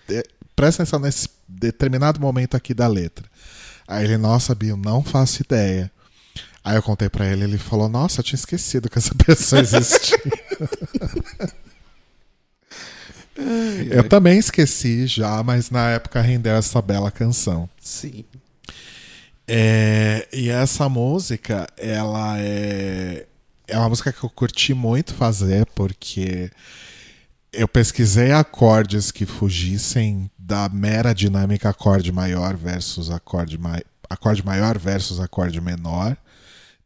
eh, 0.09 0.23
presta 0.55 0.83
atenção 0.83 0.99
nesse 0.99 1.29
determinado 1.47 2.19
momento 2.19 2.55
aqui 2.55 2.73
da 2.73 2.87
letra. 2.87 3.25
Aí 3.87 4.05
ele, 4.05 4.17
nossa, 4.17 4.55
Bi, 4.55 4.69
eu 4.69 4.77
não 4.77 5.03
faço 5.03 5.41
ideia. 5.41 5.91
Aí 6.63 6.75
eu 6.75 6.83
contei 6.83 7.09
pra 7.09 7.25
ele, 7.25 7.43
ele 7.43 7.57
falou, 7.57 7.89
nossa, 7.89 8.19
eu 8.19 8.23
tinha 8.23 8.37
esquecido 8.37 8.89
que 8.89 8.97
essa 8.97 9.15
pessoa 9.25 9.61
existia. 9.61 10.19
Eu 13.89 14.07
também 14.07 14.37
esqueci 14.37 15.07
já, 15.07 15.41
mas 15.41 15.69
na 15.71 15.89
época 15.89 16.21
rendeu 16.21 16.53
essa 16.55 16.81
bela 16.81 17.09
canção. 17.09 17.67
Sim. 17.79 18.23
É, 19.47 20.27
e 20.31 20.49
essa 20.49 20.87
música, 20.87 21.67
ela 21.77 22.39
é, 22.39 23.25
é 23.67 23.77
uma 23.77 23.89
música 23.89 24.11
que 24.13 24.23
eu 24.23 24.29
curti 24.29 24.73
muito 24.73 25.13
fazer, 25.13 25.65
porque 25.73 26.51
eu 27.51 27.67
pesquisei 27.67 28.31
acordes 28.31 29.11
que 29.11 29.25
fugissem 29.25 30.29
da 30.37 30.69
mera 30.69 31.13
dinâmica 31.13 31.69
acorde 31.69 32.11
maior 32.11 32.55
versus 32.55 33.09
acorde, 33.09 33.57
mai, 33.57 33.81
acorde 34.09 34.45
maior 34.45 34.77
versus 34.77 35.19
acorde 35.19 35.59
menor. 35.59 36.15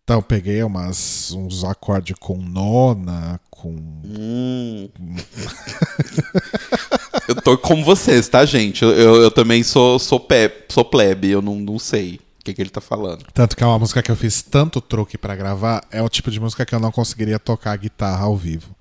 Então 0.05 0.21
peguei 0.21 0.61
umas, 0.61 1.31
uns 1.31 1.63
acordes 1.63 2.15
com 2.19 2.37
nona, 2.37 3.41
com 3.49 3.75
Hum. 4.05 4.87
eu 7.27 7.41
tô 7.41 7.57
como 7.57 7.83
vocês, 7.83 8.27
tá, 8.27 8.45
gente? 8.45 8.83
Eu, 8.83 8.91
eu, 8.91 9.15
eu 9.23 9.31
também 9.31 9.63
sou, 9.63 9.97
sou, 9.97 10.19
pe, 10.19 10.51
sou 10.69 10.85
plebe, 10.85 11.31
eu 11.31 11.41
não, 11.41 11.55
não 11.55 11.79
sei 11.79 12.19
o 12.39 12.43
que, 12.43 12.53
que 12.53 12.61
ele 12.61 12.69
tá 12.69 12.79
falando. 12.79 13.25
Tanto 13.33 13.57
que 13.57 13.63
é 13.63 13.65
uma 13.65 13.79
música 13.79 14.03
que 14.03 14.11
eu 14.11 14.15
fiz 14.15 14.43
tanto 14.43 14.79
truque 14.79 15.17
pra 15.17 15.35
gravar, 15.35 15.83
é 15.89 16.03
o 16.03 16.09
tipo 16.09 16.29
de 16.29 16.39
música 16.39 16.67
que 16.67 16.75
eu 16.75 16.79
não 16.79 16.91
conseguiria 16.91 17.39
tocar 17.39 17.71
a 17.71 17.77
guitarra 17.77 18.25
ao 18.25 18.37
vivo. 18.37 18.75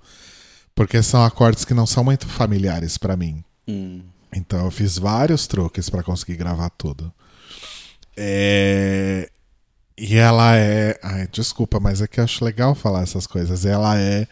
Porque 0.75 1.01
são 1.01 1.23
acordes 1.23 1.65
que 1.65 1.73
não 1.73 1.87
são 1.87 2.03
muito 2.03 2.27
familiares 2.27 2.99
pra 2.99 3.17
mim. 3.17 3.43
Hum. 3.67 4.03
Então 4.31 4.63
eu 4.63 4.69
fiz 4.69 4.99
vários 4.99 5.47
truques 5.47 5.89
pra 5.89 6.03
conseguir 6.03 6.35
gravar 6.35 6.69
tudo. 6.69 7.11
É, 8.15 9.27
E 9.97 10.15
ela 10.15 10.55
é. 10.55 10.99
Ai, 11.01 11.27
desculpa, 11.31 11.79
mas 11.79 12.01
é 12.01 12.07
que 12.07 12.19
eu 12.19 12.23
acho 12.23 12.43
legal 12.43 12.75
falar 12.75 13.03
essas 13.03 13.25
coisas. 13.25 13.65
Ela 13.65 13.97
é 13.97 14.27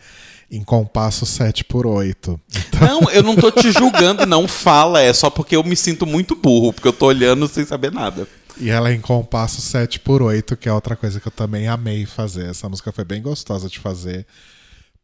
em 0.51 0.63
compasso 0.63 1.25
7 1.25 1.63
por 1.63 1.87
8 1.87 2.39
Não, 2.79 3.09
eu 3.09 3.23
não 3.23 3.35
tô 3.35 3.49
te 3.49 3.71
julgando, 3.71 4.23
não 4.23 4.47
fala, 4.47 5.01
é 5.01 5.11
só 5.11 5.27
porque 5.27 5.55
eu 5.55 5.63
me 5.63 5.75
sinto 5.75 6.05
muito 6.05 6.35
burro, 6.35 6.71
porque 6.71 6.87
eu 6.87 6.93
tô 6.93 7.07
olhando 7.07 7.47
sem 7.47 7.65
saber 7.65 7.91
nada. 7.91 8.27
E 8.57 8.69
ela 8.69 8.91
é 8.91 8.93
em 8.93 9.01
compasso 9.01 9.61
7 9.61 9.99
por 10.01 10.21
8 10.21 10.55
que 10.55 10.69
é 10.69 10.73
outra 10.73 10.95
coisa 10.95 11.19
que 11.19 11.27
eu 11.27 11.31
também 11.31 11.67
amei 11.67 12.05
fazer. 12.05 12.49
Essa 12.49 12.69
música 12.69 12.91
foi 12.91 13.03
bem 13.03 13.21
gostosa 13.21 13.67
de 13.67 13.79
fazer. 13.79 14.27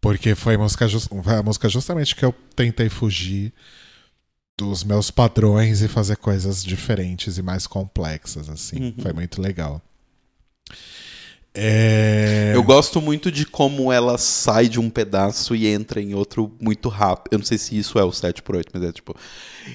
Porque 0.02 0.36
foi 0.36 0.56
música, 0.56 0.86
a 0.86 1.44
música 1.44 1.68
justamente 1.68 2.16
que 2.16 2.24
eu 2.24 2.34
tentei 2.56 2.88
fugir 2.90 3.52
dos 4.58 4.84
meus 4.84 5.10
padrões 5.10 5.82
e 5.82 5.88
fazer 5.88 6.18
coisas 6.18 6.64
diferentes 6.64 7.38
e 7.38 7.42
mais 7.42 7.66
complexas, 7.66 8.50
assim. 8.50 8.78
Uhum. 8.82 8.96
Foi 9.02 9.14
muito 9.14 9.42
legal. 9.42 9.82
É... 11.54 12.52
Eu 12.54 12.64
gosto 12.64 13.02
muito 13.02 13.32
de 13.32 13.46
como 13.46 13.92
ela 13.92 14.18
sai 14.18 14.70
de 14.70 14.80
um 14.80 14.90
pedaço 14.90 15.56
e 15.56 15.68
entra 15.68 16.02
em 16.02 16.14
outro 16.14 16.56
muito 16.62 16.90
rápido. 16.90 17.34
Eu 17.34 17.40
não 17.40 17.46
sei 17.46 17.58
se 17.58 17.78
isso 17.78 17.98
é 17.98 18.04
o 18.04 18.12
7 18.12 18.42
por 18.42 18.56
8 18.56 18.70
mas 18.74 18.84
é 18.84 18.92
tipo. 18.92 19.16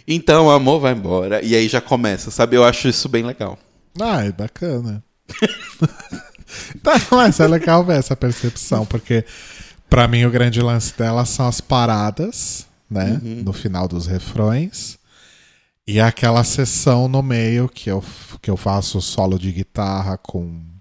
Então, 0.07 0.51
amor, 0.51 0.81
vai 0.81 0.93
embora. 0.93 1.45
E 1.45 1.55
aí 1.55 1.69
já 1.69 1.81
começa, 1.81 2.31
sabe? 2.31 2.57
Eu 2.57 2.65
acho 2.65 2.89
isso 2.89 3.09
bem 3.09 3.25
legal. 3.25 3.59
Ah, 4.01 4.25
é 4.25 4.33
bacana. 4.33 5.03
tá, 6.83 7.01
mas 7.11 7.41
é 7.41 7.47
legal 7.47 7.85
ver 7.85 7.99
essa 7.99 8.17
percepção, 8.17 8.87
porque 8.87 9.25
pra 9.89 10.09
mim 10.09 10.25
o 10.25 10.31
grande 10.31 10.61
lance 10.61 10.97
dela 10.97 11.25
são 11.25 11.47
as 11.47 11.61
paradas, 11.61 12.67
né? 12.91 13.21
No 13.23 13.53
final 13.53 13.89
dos 13.89 14.07
refrões. 14.07 14.99
E 15.87 16.01
aquela 16.01 16.43
sessão 16.45 17.09
no 17.09 17.23
meio 17.23 17.69
que 17.69 17.91
eu, 17.91 18.03
que 18.41 18.51
eu 18.51 18.57
faço 18.57 19.03
solo 19.03 19.39
de 19.39 19.53
guitarra 19.53 20.17
com 20.17 20.74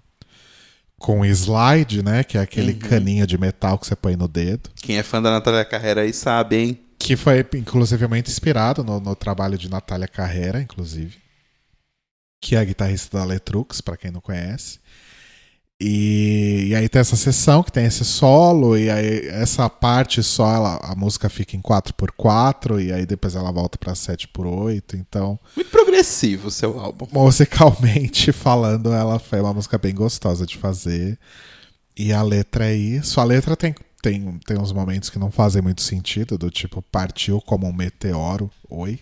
com 1.04 1.22
slide, 1.26 2.02
né? 2.02 2.24
Que 2.24 2.38
é 2.38 2.40
aquele 2.40 2.72
caninho 2.72 3.26
de 3.26 3.36
metal 3.36 3.78
que 3.78 3.86
você 3.86 3.94
põe 3.94 4.16
no 4.16 4.26
dedo. 4.26 4.70
Quem 4.76 4.96
é 4.96 5.02
fã 5.02 5.20
da 5.20 5.30
Natália 5.30 5.62
Carreira 5.62 6.00
aí 6.00 6.14
sabe, 6.14 6.56
hein? 6.56 6.80
Que 6.98 7.14
foi, 7.14 7.46
inclusivamente, 7.56 8.30
inspirado 8.30 8.82
no, 8.82 8.98
no 8.98 9.14
trabalho 9.14 9.58
de 9.58 9.68
Natália 9.68 10.08
Carreira, 10.08 10.62
inclusive. 10.62 11.18
Que 12.40 12.56
é 12.56 12.58
a 12.58 12.64
guitarrista 12.64 13.18
da 13.18 13.22
Letrux, 13.22 13.82
pra 13.82 13.98
quem 13.98 14.10
não 14.10 14.22
conhece. 14.22 14.78
E, 15.80 16.66
e 16.68 16.74
aí 16.74 16.88
tem 16.88 17.00
essa 17.00 17.16
sessão 17.16 17.62
que 17.62 17.72
tem 17.72 17.84
esse 17.84 18.04
solo, 18.04 18.78
e 18.78 18.88
aí 18.88 19.26
essa 19.26 19.68
parte 19.68 20.22
só, 20.22 20.54
ela, 20.54 20.76
a 20.82 20.94
música 20.94 21.28
fica 21.28 21.56
em 21.56 21.60
4x4, 21.60 22.82
e 22.82 22.92
aí 22.92 23.04
depois 23.04 23.34
ela 23.34 23.50
volta 23.50 23.76
pra 23.76 23.92
7x8. 23.92 24.94
Então, 24.94 25.38
Muito 25.56 25.70
progressivo 25.70 26.48
o 26.48 26.50
seu 26.50 26.78
álbum. 26.78 27.06
musicalmente 27.12 28.30
falando, 28.32 28.92
ela 28.92 29.18
foi 29.18 29.40
uma 29.40 29.52
música 29.52 29.76
bem 29.76 29.94
gostosa 29.94 30.46
de 30.46 30.56
fazer. 30.56 31.18
E 31.96 32.12
a 32.12 32.22
letra 32.22 32.66
é 32.70 32.74
isso. 32.74 33.20
A 33.20 33.24
letra 33.24 33.56
tem, 33.56 33.74
tem, 34.02 34.38
tem 34.46 34.58
uns 34.58 34.72
momentos 34.72 35.10
que 35.10 35.18
não 35.18 35.30
fazem 35.30 35.60
muito 35.62 35.82
sentido, 35.82 36.38
do 36.38 36.50
tipo, 36.50 36.82
partiu 36.82 37.40
como 37.40 37.66
um 37.66 37.72
meteoro. 37.72 38.50
Oi? 38.70 38.98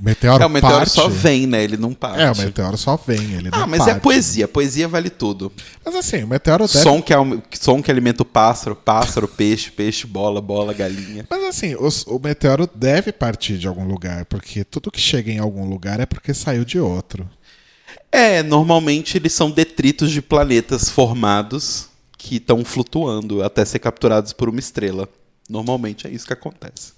O 0.00 0.04
meteoro, 0.04 0.42
É, 0.42 0.46
o 0.46 0.50
meteoro 0.50 0.76
parte. 0.78 0.90
só 0.90 1.08
vem, 1.08 1.46
né? 1.46 1.62
Ele 1.62 1.76
não 1.76 1.92
parte. 1.92 2.20
É, 2.20 2.30
o 2.32 2.36
meteoro 2.36 2.76
só 2.76 2.96
vem, 2.96 3.34
ele 3.34 3.50
Ah, 3.52 3.66
mas 3.66 3.80
parte. 3.80 3.90
é 3.96 4.00
poesia. 4.00 4.48
Poesia 4.48 4.88
vale 4.88 5.10
tudo. 5.10 5.52
Mas 5.84 5.94
assim, 5.94 6.24
o 6.24 6.26
meteoro 6.26 6.66
deve... 6.66 6.80
Som 6.82 7.00
que, 7.02 7.12
al- 7.12 7.42
som 7.52 7.82
que 7.82 7.90
alimenta 7.90 8.22
o 8.22 8.26
pássaro, 8.26 8.74
pássaro, 8.74 9.28
peixe, 9.28 9.70
peixe, 9.70 10.06
bola, 10.06 10.40
bola, 10.40 10.72
galinha. 10.72 11.26
Mas 11.30 11.44
assim, 11.44 11.76
os- 11.78 12.04
o 12.06 12.18
meteoro 12.18 12.68
deve 12.74 13.12
partir 13.12 13.58
de 13.58 13.68
algum 13.68 13.86
lugar, 13.86 14.24
porque 14.24 14.64
tudo 14.64 14.90
que 14.90 15.00
chega 15.00 15.30
em 15.30 15.38
algum 15.38 15.68
lugar 15.68 16.00
é 16.00 16.06
porque 16.06 16.32
saiu 16.34 16.64
de 16.64 16.80
outro. 16.80 17.28
É, 18.10 18.42
normalmente 18.42 19.16
eles 19.18 19.32
são 19.32 19.50
detritos 19.50 20.10
de 20.10 20.20
planetas 20.22 20.88
formados 20.88 21.86
que 22.18 22.36
estão 22.36 22.64
flutuando 22.64 23.42
até 23.42 23.64
ser 23.64 23.78
capturados 23.78 24.32
por 24.32 24.48
uma 24.48 24.58
estrela. 24.58 25.08
Normalmente 25.48 26.06
é 26.06 26.10
isso 26.10 26.26
que 26.26 26.32
acontece. 26.32 26.92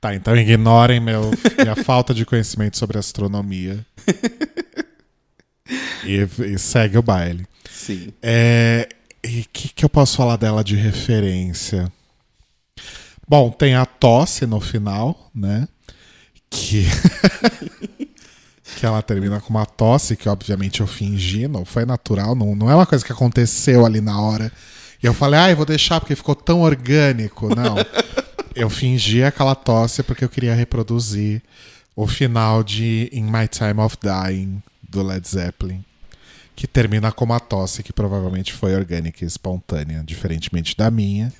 Tá, 0.00 0.14
então 0.14 0.36
ignorem 0.36 1.00
meu, 1.00 1.30
minha 1.58 1.74
falta 1.84 2.14
de 2.14 2.24
conhecimento 2.24 2.78
sobre 2.78 2.98
astronomia. 2.98 3.84
e, 6.04 6.26
e 6.44 6.58
segue 6.58 6.96
o 6.98 7.02
baile. 7.02 7.46
Sim. 7.68 8.12
É, 8.22 8.88
e 9.24 9.40
o 9.40 9.46
que, 9.52 9.68
que 9.68 9.84
eu 9.84 9.88
posso 9.88 10.16
falar 10.16 10.36
dela 10.36 10.62
de 10.62 10.76
referência? 10.76 11.90
Bom, 13.26 13.50
tem 13.50 13.74
a 13.74 13.84
tosse 13.84 14.46
no 14.46 14.60
final, 14.60 15.30
né? 15.34 15.66
Que. 16.48 16.86
que 18.76 18.86
ela 18.86 19.02
termina 19.02 19.40
com 19.40 19.50
uma 19.50 19.66
tosse, 19.66 20.16
que 20.16 20.28
obviamente 20.28 20.80
eu 20.80 20.86
fingi, 20.86 21.48
não 21.48 21.64
foi 21.64 21.84
natural, 21.84 22.36
não, 22.36 22.54
não 22.54 22.70
é 22.70 22.74
uma 22.74 22.86
coisa 22.86 23.04
que 23.04 23.12
aconteceu 23.12 23.84
ali 23.84 24.00
na 24.00 24.20
hora. 24.20 24.52
E 25.02 25.06
eu 25.06 25.12
falei, 25.12 25.40
ah, 25.40 25.50
eu 25.50 25.56
vou 25.56 25.66
deixar 25.66 26.00
porque 26.00 26.14
ficou 26.14 26.34
tão 26.34 26.60
orgânico. 26.60 27.48
Não. 27.54 27.76
eu 28.54 28.68
fingi 28.70 29.22
aquela 29.22 29.54
tosse 29.54 30.02
porque 30.02 30.24
eu 30.24 30.28
queria 30.28 30.54
reproduzir 30.54 31.42
o 31.94 32.06
final 32.06 32.62
de 32.62 33.08
In 33.12 33.24
My 33.24 33.48
Time 33.48 33.80
of 33.80 33.96
Dying, 34.02 34.62
do 34.88 35.02
Led 35.02 35.26
Zeppelin 35.26 35.84
que 36.58 36.66
termina 36.66 37.12
com 37.12 37.24
uma 37.24 37.38
tosse 37.38 37.84
que 37.84 37.92
provavelmente 37.92 38.52
foi 38.52 38.74
orgânica 38.74 39.22
e 39.22 39.28
espontânea, 39.28 40.02
diferentemente 40.04 40.76
da 40.76 40.90
minha. 40.90 41.32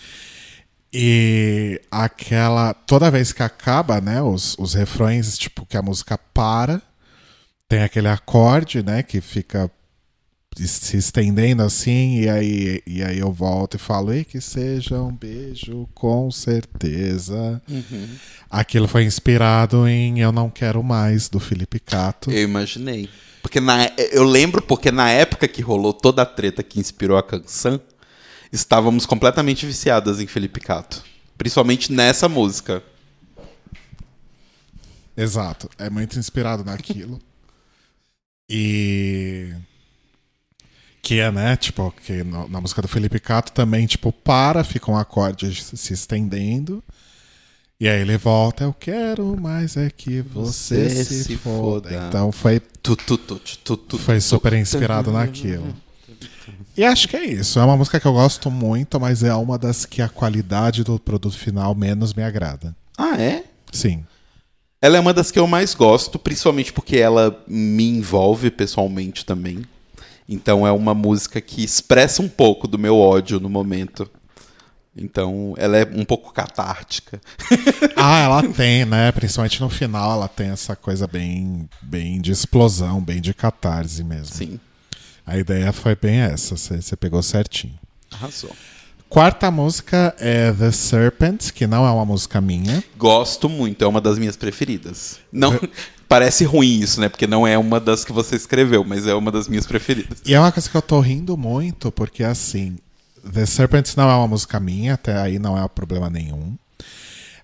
e 0.90 1.78
aquela. 1.90 2.72
Toda 2.72 3.10
vez 3.10 3.30
que 3.30 3.42
acaba, 3.42 4.00
né? 4.00 4.22
Os, 4.22 4.56
os 4.58 4.72
refrões, 4.72 5.36
tipo, 5.36 5.66
que 5.66 5.76
a 5.76 5.82
música 5.82 6.16
para, 6.16 6.80
tem 7.68 7.82
aquele 7.82 8.08
acorde, 8.08 8.82
né? 8.82 9.02
Que 9.02 9.20
fica 9.20 9.70
se 10.66 10.96
estendendo 10.96 11.62
assim, 11.62 12.20
e 12.20 12.28
aí, 12.28 12.82
e 12.86 13.02
aí 13.02 13.18
eu 13.18 13.32
volto 13.32 13.76
e 13.76 13.78
falo, 13.78 14.14
e 14.14 14.24
que 14.24 14.40
seja 14.40 15.00
um 15.00 15.14
beijo, 15.14 15.88
com 15.94 16.30
certeza. 16.30 17.62
Aquilo 18.50 18.88
foi 18.88 19.04
inspirado 19.04 19.86
em 19.88 20.20
Eu 20.20 20.32
Não 20.32 20.50
Quero 20.50 20.82
Mais, 20.82 21.28
do 21.28 21.40
Felipe 21.40 21.78
Cato. 21.78 22.30
Eu 22.30 22.42
imaginei. 22.42 23.08
Porque 23.42 23.60
na, 23.60 23.90
eu 24.12 24.24
lembro 24.24 24.60
porque 24.60 24.90
na 24.90 25.10
época 25.10 25.48
que 25.48 25.62
rolou 25.62 25.92
toda 25.92 26.22
a 26.22 26.26
treta 26.26 26.62
que 26.62 26.78
inspirou 26.78 27.16
a 27.16 27.22
canção, 27.22 27.80
estávamos 28.52 29.06
completamente 29.06 29.64
viciadas 29.64 30.20
em 30.20 30.26
Felipe 30.26 30.60
Cato. 30.60 31.02
Principalmente 31.38 31.90
nessa 31.90 32.28
música. 32.28 32.82
Exato. 35.16 35.70
É 35.78 35.88
muito 35.88 36.18
inspirado 36.18 36.64
naquilo. 36.64 37.20
e. 38.48 39.54
Que 41.02 41.18
é, 41.20 41.30
né? 41.32 41.56
Tipo, 41.56 41.92
que 42.04 42.22
no- 42.22 42.48
na 42.48 42.60
música 42.60 42.82
do 42.82 42.88
Felipe 42.88 43.18
Cato 43.18 43.52
também, 43.52 43.86
tipo, 43.86 44.12
para, 44.12 44.62
fica 44.62 44.90
um 44.90 44.96
acorde 44.96 45.54
se 45.64 45.92
estendendo. 45.92 46.82
E 47.80 47.88
aí 47.88 48.02
ele 48.02 48.18
volta, 48.18 48.64
eu 48.64 48.74
quero, 48.74 49.34
mas 49.40 49.76
é 49.78 49.88
que 49.88 50.20
você, 50.20 50.88
Você 50.90 51.04
se, 51.04 51.24
se 51.24 51.36
foda. 51.38 51.88
foda. 51.88 52.06
Então 52.08 52.30
foi, 52.30 52.60
Tu, 52.82 52.94
tu, 52.96 53.16
tu, 53.76 53.98
foi 53.98 54.20
super 54.20 54.52
inspirado 54.52 55.10
naquilo. 55.10 55.74
E 56.76 56.84
acho 56.84 57.08
que 57.08 57.16
é 57.16 57.24
isso. 57.24 57.58
É 57.58 57.64
uma 57.64 57.76
música 57.76 57.98
que 57.98 58.06
eu 58.06 58.12
gosto 58.12 58.50
muito, 58.50 59.00
mas 59.00 59.22
é 59.22 59.34
uma 59.34 59.56
das 59.58 59.86
que 59.86 60.02
a 60.02 60.08
qualidade 60.08 60.84
do 60.84 60.98
produto 60.98 61.36
final 61.38 61.74
menos 61.74 62.12
me 62.12 62.22
agrada. 62.22 62.76
Ah, 62.98 63.16
é? 63.20 63.44
Sim. 63.72 64.04
Ela 64.82 64.96
é 64.98 65.00
uma 65.00 65.12
das 65.14 65.30
que 65.30 65.38
eu 65.38 65.46
mais 65.46 65.74
gosto, 65.74 66.18
principalmente 66.18 66.72
porque 66.72 66.96
ela 66.98 67.42
me 67.48 67.84
envolve 67.88 68.50
pessoalmente 68.50 69.24
também. 69.24 69.64
Então 70.32 70.64
é 70.64 70.70
uma 70.70 70.94
música 70.94 71.40
que 71.40 71.64
expressa 71.64 72.22
um 72.22 72.28
pouco 72.28 72.68
do 72.68 72.78
meu 72.78 72.96
ódio 72.96 73.40
no 73.40 73.48
momento. 73.50 74.08
Então 74.96 75.54
ela 75.56 75.76
é 75.76 75.84
um 75.84 76.04
pouco 76.04 76.32
catártica. 76.32 77.20
Ah, 78.02 78.20
ela 78.22 78.42
tem, 78.48 78.86
né? 78.86 79.12
Principalmente 79.12 79.60
no 79.60 79.68
final, 79.68 80.12
ela 80.12 80.26
tem 80.28 80.48
essa 80.48 80.74
coisa 80.74 81.06
bem, 81.06 81.68
bem 81.82 82.18
de 82.18 82.30
explosão, 82.32 82.98
bem 82.98 83.20
de 83.20 83.34
catarse 83.34 84.02
mesmo. 84.02 84.34
Sim, 84.34 84.58
A 85.26 85.36
ideia 85.36 85.70
foi 85.70 85.94
bem 85.94 86.20
essa, 86.20 86.56
você 86.56 86.80
você 86.80 86.96
pegou 86.96 87.22
certinho. 87.22 87.78
arrasou. 88.10 88.50
Quarta 89.06 89.50
música 89.50 90.14
é 90.18 90.50
The 90.52 90.70
Serpent, 90.70 91.50
que 91.50 91.66
não 91.66 91.86
é 91.86 91.90
uma 91.90 92.06
música 92.06 92.40
minha. 92.40 92.82
Gosto 92.96 93.48
muito, 93.50 93.84
é 93.84 93.86
uma 93.86 94.00
das 94.00 94.16
minhas 94.18 94.36
preferidas. 94.36 95.18
Não 95.30 95.58
parece 96.10 96.44
ruim 96.44 96.80
isso, 96.80 97.00
né? 97.00 97.08
Porque 97.08 97.26
não 97.26 97.46
é 97.46 97.56
uma 97.56 97.78
das 97.80 98.04
que 98.04 98.12
você 98.12 98.34
escreveu, 98.36 98.84
mas 98.84 99.06
é 99.06 99.14
uma 99.14 99.30
das 99.30 99.46
minhas 99.48 99.64
preferidas. 99.64 100.18
E 100.26 100.34
é 100.34 100.40
uma 100.40 100.50
coisa 100.52 100.68
que 100.68 100.76
eu 100.76 100.82
tô 100.82 100.98
rindo 101.00 101.36
muito, 101.36 101.90
porque 101.92 102.24
assim, 102.24 102.76
The 103.32 103.46
Serpent 103.46 103.96
não 103.96 104.10
é 104.10 104.14
uma 104.14 104.26
música 104.28 104.58
minha, 104.58 104.94
até 104.94 105.16
aí 105.16 105.38
não 105.38 105.56
é 105.56 105.66
problema 105.68 106.10
nenhum. 106.10 106.56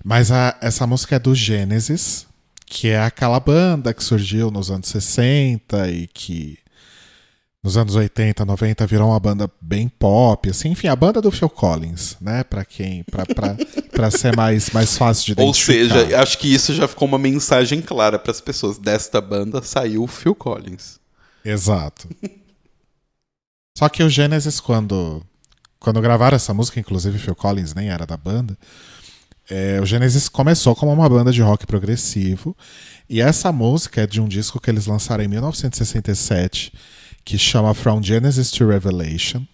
Mas 0.05 0.31
a- 0.33 0.57
essa 0.61 0.87
música 0.87 1.17
é 1.17 1.19
do 1.19 1.35
Genesis, 1.35 2.27
que 2.67 2.89
é 2.89 3.01
aquela 3.01 3.39
banda 3.39 3.95
que 3.95 4.03
surgiu 4.03 4.51
nos 4.51 4.71
anos 4.71 4.89
60 4.89 5.89
e 5.91 6.09
que 6.09 6.59
nos 7.67 7.77
anos 7.77 7.97
80, 7.97 8.45
90 8.45 8.87
virou 8.87 9.09
uma 9.09 9.19
banda 9.19 9.51
bem 9.61 9.89
pop, 9.89 10.49
assim, 10.49 10.69
enfim, 10.69 10.87
a 10.87 10.95
banda 10.95 11.21
do 11.21 11.33
Phil 11.33 11.51
Collins, 11.51 12.17
né, 12.21 12.45
Pra 12.45 12.65
quem, 12.65 13.05
pra 13.91 14.09
ser 14.09 14.37
mais, 14.37 14.71
mais 14.71 14.97
fácil 14.97 15.35
de 15.35 15.41
Ou 15.43 15.49
identificar. 15.49 15.99
seja, 15.99 16.23
acho 16.23 16.39
que 16.39 16.47
isso 16.47 16.73
já 16.73 16.87
ficou 16.87 17.09
uma 17.09 17.19
mensagem 17.19 17.83
clara 17.83 18.21
para 18.21 18.31
as 18.31 18.41
pessoas. 18.41 18.79
Desta 18.79 19.21
banda 19.21 19.61
saiu 19.63 20.05
o 20.05 20.07
Phil 20.07 20.33
Collins. 20.33 21.01
Exato. 21.45 22.09
Só 23.77 23.89
que 23.89 24.05
o 24.05 24.09
Genesis, 24.09 24.61
quando, 24.61 25.21
quando 25.81 26.01
gravaram 26.01 26.37
essa 26.37 26.55
música, 26.55 26.79
inclusive 26.79 27.19
Phil 27.19 27.35
Collins 27.35 27.75
nem 27.75 27.91
era 27.91 28.07
da 28.07 28.17
banda, 28.17 28.57
é, 29.51 29.81
o 29.81 29.87
Genesis 29.87 30.29
começou 30.29 30.77
como 30.77 30.93
uma 30.93 31.09
banda 31.09 31.33
de 31.33 31.43
rock 31.43 31.67
progressivo. 31.67 32.57
E 33.11 33.21
essa 33.21 33.51
música 33.51 34.03
é 34.03 34.07
de 34.07 34.21
um 34.21 34.29
disco 34.29 34.61
que 34.61 34.71
eles 34.71 34.87
lançaram 34.87 35.25
em 35.25 35.29
1967, 35.29 36.73
que 37.27 37.37
chama 37.37 37.75
From 37.75 38.01
Genesis 38.01 38.53
to 38.53 38.69
Revelation, 38.69 39.45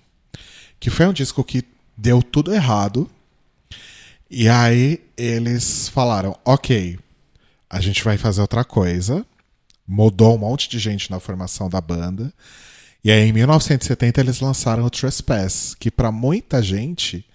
que 0.78 0.90
foi 0.90 1.06
um 1.06 1.12
disco 1.12 1.42
que 1.42 1.64
deu 1.96 2.22
tudo 2.22 2.52
errado. 2.52 3.10
E 4.30 4.46
aí 4.46 5.00
eles 5.16 5.88
falaram: 5.88 6.38
ok, 6.44 6.98
a 7.70 7.80
gente 7.80 8.04
vai 8.04 8.18
fazer 8.18 8.42
outra 8.42 8.62
coisa. 8.62 9.24
Mudou 9.88 10.36
um 10.36 10.38
monte 10.38 10.68
de 10.68 10.78
gente 10.78 11.10
na 11.10 11.18
formação 11.18 11.68
da 11.68 11.80
banda. 11.80 12.32
E 13.02 13.10
aí, 13.10 13.28
em 13.28 13.32
1970, 13.32 14.20
eles 14.20 14.38
lançaram 14.38 14.84
o 14.84 14.90
Trespass, 14.90 15.74
que 15.74 15.90
pra 15.90 16.12
muita 16.12 16.62
gente, 16.62 17.26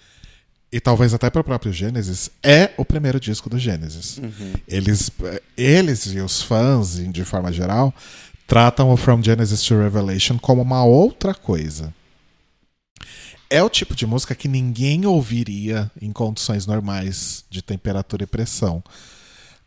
e 0.71 0.79
talvez 0.79 1.13
até 1.13 1.29
para 1.29 1.41
o 1.41 1.43
próprio 1.43 1.73
Genesis, 1.73 2.29
é 2.41 2.71
o 2.77 2.85
primeiro 2.85 3.19
disco 3.19 3.49
do 3.49 3.59
Genesis. 3.59 4.17
Eles, 4.65 5.11
eles 5.57 6.05
e 6.05 6.19
os 6.21 6.41
fãs, 6.41 6.97
de 7.11 7.25
forma 7.25 7.51
geral, 7.51 7.93
tratam 8.47 8.89
o 8.89 8.97
From 8.97 9.21
Genesis 9.21 9.61
to 9.61 9.77
Revelation 9.77 10.39
como 10.39 10.61
uma 10.61 10.83
outra 10.83 11.35
coisa. 11.35 11.93
É 13.49 13.61
o 13.61 13.69
tipo 13.69 13.93
de 13.93 14.05
música 14.05 14.33
que 14.33 14.47
ninguém 14.47 15.05
ouviria 15.05 15.91
em 16.01 16.11
condições 16.11 16.65
normais 16.65 17.45
de 17.49 17.61
temperatura 17.61 18.23
e 18.23 18.27
pressão. 18.27 18.83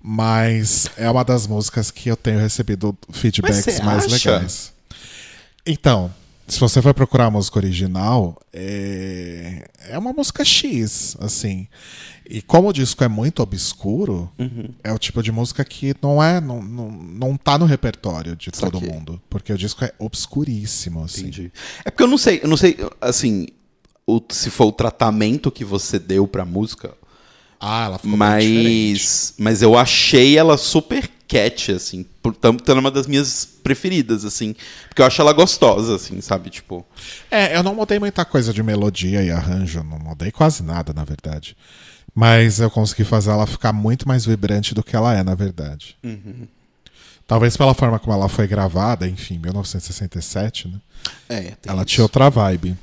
Mas 0.03 0.91
é 0.97 1.11
uma 1.11 1.23
das 1.23 1.47
músicas 1.47 1.91
que 1.91 2.09
eu 2.09 2.17
tenho 2.17 2.41
recebido 2.41 2.97
feedbacks 3.11 3.81
mais 3.81 4.07
acha? 4.07 4.31
legais. 4.31 4.73
Então, 5.65 6.11
se 6.51 6.59
você 6.61 6.83
for 6.83 6.93
procurar 6.93 7.27
a 7.27 7.31
música 7.31 7.59
original, 7.59 8.37
é, 8.53 9.69
é 9.89 9.99
uma 9.99 10.13
música 10.13 10.45
X, 10.45 11.17
assim. 11.21 11.69
E 12.29 12.41
como 12.43 12.69
o 12.69 12.73
disco 12.73 13.03
é 13.03 13.09
muito 13.09 13.43
obscuro, 13.43 14.31
Uhum. 14.39 14.69
é 14.85 14.93
o 14.93 14.99
tipo 14.99 15.23
de 15.23 15.33
música 15.33 15.65
que 15.65 15.95
não 16.03 16.23
é, 16.23 16.41
não, 16.41 16.63
não, 16.63 16.91
não 16.91 17.37
tá 17.37 17.59
no 17.59 17.65
repertório 17.65 18.37
de 18.37 18.51
todo 18.51 18.79
Saquei. 18.79 18.89
mundo. 18.93 19.21
Porque 19.29 19.53
o 19.53 19.59
disco 19.59 19.85
é 19.85 19.93
obscuríssimo, 19.99 21.03
assim. 21.05 21.23
Entendi. 21.23 21.53
É 21.85 21.91
porque 21.91 22.03
eu 22.03 22.09
não 22.09 22.19
sei, 22.19 22.41
eu 22.43 22.49
não 22.49 22.57
sei, 22.57 22.77
assim, 23.01 23.47
o- 24.07 24.21
se 24.31 24.51
foi 24.51 24.67
o 24.67 24.73
tratamento 24.73 25.51
que 25.51 25.65
você 25.65 25.99
deu 25.99 26.27
pra 26.27 26.45
música, 26.45 26.95
Ah, 27.63 27.85
ela 27.85 27.99
ficou 27.99 28.17
mas, 28.17 29.35
mas 29.39 29.61
eu 29.61 29.77
achei 29.77 30.39
ela 30.39 30.57
super 30.57 31.11
catchy, 31.31 31.73
assim, 31.73 32.05
por- 32.23 32.35
tanto 32.35 32.65
que 32.65 32.71
ela 32.71 32.81
é 32.81 32.83
uma 32.83 32.91
das 32.91 33.07
minhas 33.07 33.45
preferidas, 33.63 34.25
assim, 34.25 34.55
porque 34.89 35.01
eu 35.01 35.07
acho 35.07 35.21
ela 35.23 35.33
gostosa, 35.33 35.95
assim, 35.95 36.21
sabe, 36.21 36.51
tipo, 36.51 36.85
É, 37.31 37.57
eu 37.57 37.63
não 37.63 37.75
mudei 37.75 37.99
muita 37.99 38.25
coisa 38.25 38.53
de 38.53 38.63
melodia 38.63 39.23
e 39.23 39.31
arranjo, 39.31 39.83
não 39.85 39.99
mudei 39.99 40.31
quase 40.33 40.63
nada, 40.63 40.93
na 40.93 41.05
verdade. 41.05 41.57
Mas 42.15 42.59
eu 42.59 42.69
consegui 42.71 43.05
fazer 43.05 43.31
ela 43.31 43.47
ficar 43.47 43.73
muito 43.73 44.09
mais 44.09 44.25
vibrante 44.27 44.75
do 44.75 44.83
que 44.83 44.97
ela 44.97 45.15
é, 45.17 45.23
na 45.23 45.35
verdade. 45.37 45.97
Uhum. 46.03 46.49
Talvez 47.27 47.57
pela 47.57 47.73
forma 47.75 47.99
como 48.01 48.13
ela 48.13 48.29
foi 48.29 48.49
gravada, 48.49 49.07
enfim, 49.07 49.39
1967, 49.39 50.67
né? 50.67 50.81
É, 51.29 51.53
ela 51.65 51.83
isso. 51.83 51.85
tinha 51.87 52.05
outra 52.05 52.29
vibe. 52.29 52.77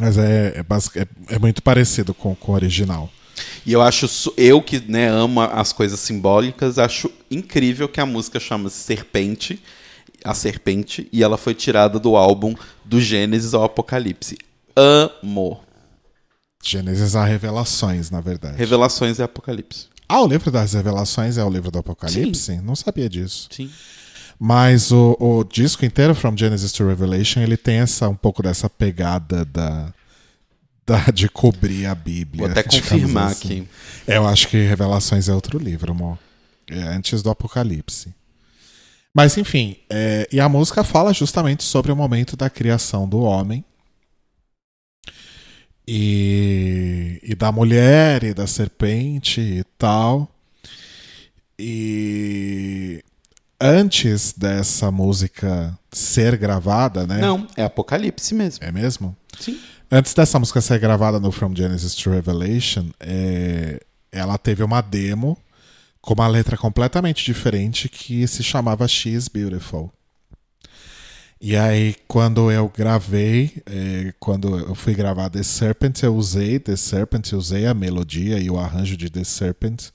Mas 0.00 0.16
é, 0.16 0.58
é, 0.58 1.00
é- 1.00 1.34
é 1.34 1.38
muito 1.40 1.60
parecido 1.62 2.14
com, 2.14 2.34
com 2.36 2.52
o 2.52 2.54
original. 2.54 3.10
E 3.64 3.72
eu 3.72 3.80
acho, 3.80 4.06
eu 4.36 4.60
que 4.60 4.80
né, 4.80 5.08
amo 5.08 5.40
as 5.40 5.72
coisas 5.72 5.98
simbólicas, 6.00 6.78
acho 6.78 7.10
incrível 7.30 7.88
que 7.88 8.00
a 8.00 8.06
música 8.06 8.38
chama 8.40 8.68
Serpente, 8.68 9.62
a 10.24 10.34
Serpente, 10.34 11.08
e 11.12 11.22
ela 11.22 11.36
foi 11.36 11.54
tirada 11.54 11.98
do 11.98 12.16
álbum 12.16 12.54
do 12.84 13.00
Gênesis 13.00 13.54
ao 13.54 13.64
Apocalipse. 13.64 14.36
Amo. 14.76 15.60
Gênesis 16.62 17.16
há 17.16 17.24
revelações, 17.24 18.10
na 18.10 18.20
verdade. 18.20 18.56
Revelações 18.56 19.18
e 19.18 19.22
Apocalipse. 19.22 19.86
Ah, 20.08 20.20
o 20.20 20.26
livro 20.26 20.50
das 20.50 20.74
revelações 20.74 21.38
é 21.38 21.44
o 21.44 21.50
livro 21.50 21.70
do 21.70 21.78
Apocalipse? 21.78 22.60
Não 22.60 22.76
sabia 22.76 23.08
disso. 23.08 23.48
Sim. 23.50 23.70
Mas 24.38 24.90
o, 24.90 25.16
o 25.20 25.44
disco 25.44 25.84
inteiro, 25.84 26.14
From 26.14 26.36
Genesis 26.36 26.72
to 26.72 26.86
Revelation, 26.86 27.40
ele 27.40 27.56
tem 27.56 27.76
essa, 27.78 28.08
um 28.08 28.14
pouco 28.14 28.42
dessa 28.42 28.68
pegada 28.68 29.44
da, 29.44 29.70
da- 29.74 29.94
de 31.12 31.28
cobrir 31.28 31.86
a 31.86 31.94
Bíblia. 31.94 32.48
Vou 32.48 32.50
até 32.50 32.62
confirmar 32.62 33.30
assim. 33.30 33.60
aqui. 33.60 33.68
Eu 34.06 34.26
acho 34.26 34.48
que 34.48 34.56
Revelações 34.64 35.28
é 35.28 35.34
outro 35.34 35.58
livro, 35.58 35.92
amor. 35.92 36.18
É 36.68 36.78
antes 36.78 37.22
do 37.22 37.30
Apocalipse. 37.30 38.14
Mas 39.14 39.36
enfim, 39.36 39.76
é, 39.90 40.26
e 40.32 40.40
a 40.40 40.48
música 40.48 40.82
fala 40.82 41.12
justamente 41.12 41.62
sobre 41.62 41.92
o 41.92 41.96
momento 41.96 42.36
da 42.36 42.48
criação 42.48 43.08
do 43.08 43.20
homem. 43.20 43.64
E, 45.86 47.20
e 47.22 47.34
da 47.34 47.50
mulher 47.50 48.22
e 48.22 48.32
da 48.32 48.46
serpente 48.46 49.40
e 49.40 49.64
tal. 49.76 50.30
E 51.58 53.04
antes 53.60 54.32
dessa 54.32 54.90
música 54.90 55.76
ser 55.90 56.36
gravada, 56.36 57.06
né? 57.06 57.18
Não, 57.18 57.46
é 57.56 57.64
Apocalipse 57.64 58.34
mesmo. 58.34 58.64
É 58.64 58.72
mesmo? 58.72 59.14
Sim. 59.38 59.60
Antes 59.94 60.14
dessa 60.14 60.38
música 60.38 60.58
ser 60.62 60.78
gravada 60.78 61.20
no 61.20 61.30
From 61.30 61.54
Genesis 61.54 61.94
to 61.94 62.08
Revelation, 62.08 62.86
é, 62.98 63.78
ela 64.10 64.38
teve 64.38 64.62
uma 64.62 64.80
demo 64.80 65.36
com 66.00 66.14
uma 66.14 66.26
letra 66.26 66.56
completamente 66.56 67.22
diferente 67.22 67.90
que 67.90 68.26
se 68.26 68.42
chamava 68.42 68.88
She 68.88 69.10
is 69.10 69.28
Beautiful. 69.28 69.92
E 71.38 71.54
aí, 71.54 71.94
quando 72.08 72.50
eu 72.50 72.72
gravei, 72.74 73.62
é, 73.66 74.14
quando 74.18 74.58
eu 74.60 74.74
fui 74.74 74.94
gravar 74.94 75.28
The 75.28 75.42
Serpent, 75.42 76.02
eu 76.02 76.16
usei 76.16 76.58
The 76.58 76.74
Serpent, 76.74 77.30
usei 77.32 77.66
a 77.66 77.74
melodia 77.74 78.38
e 78.38 78.48
o 78.48 78.58
arranjo 78.58 78.96
de 78.96 79.10
The 79.10 79.24
Serpent, 79.24 79.90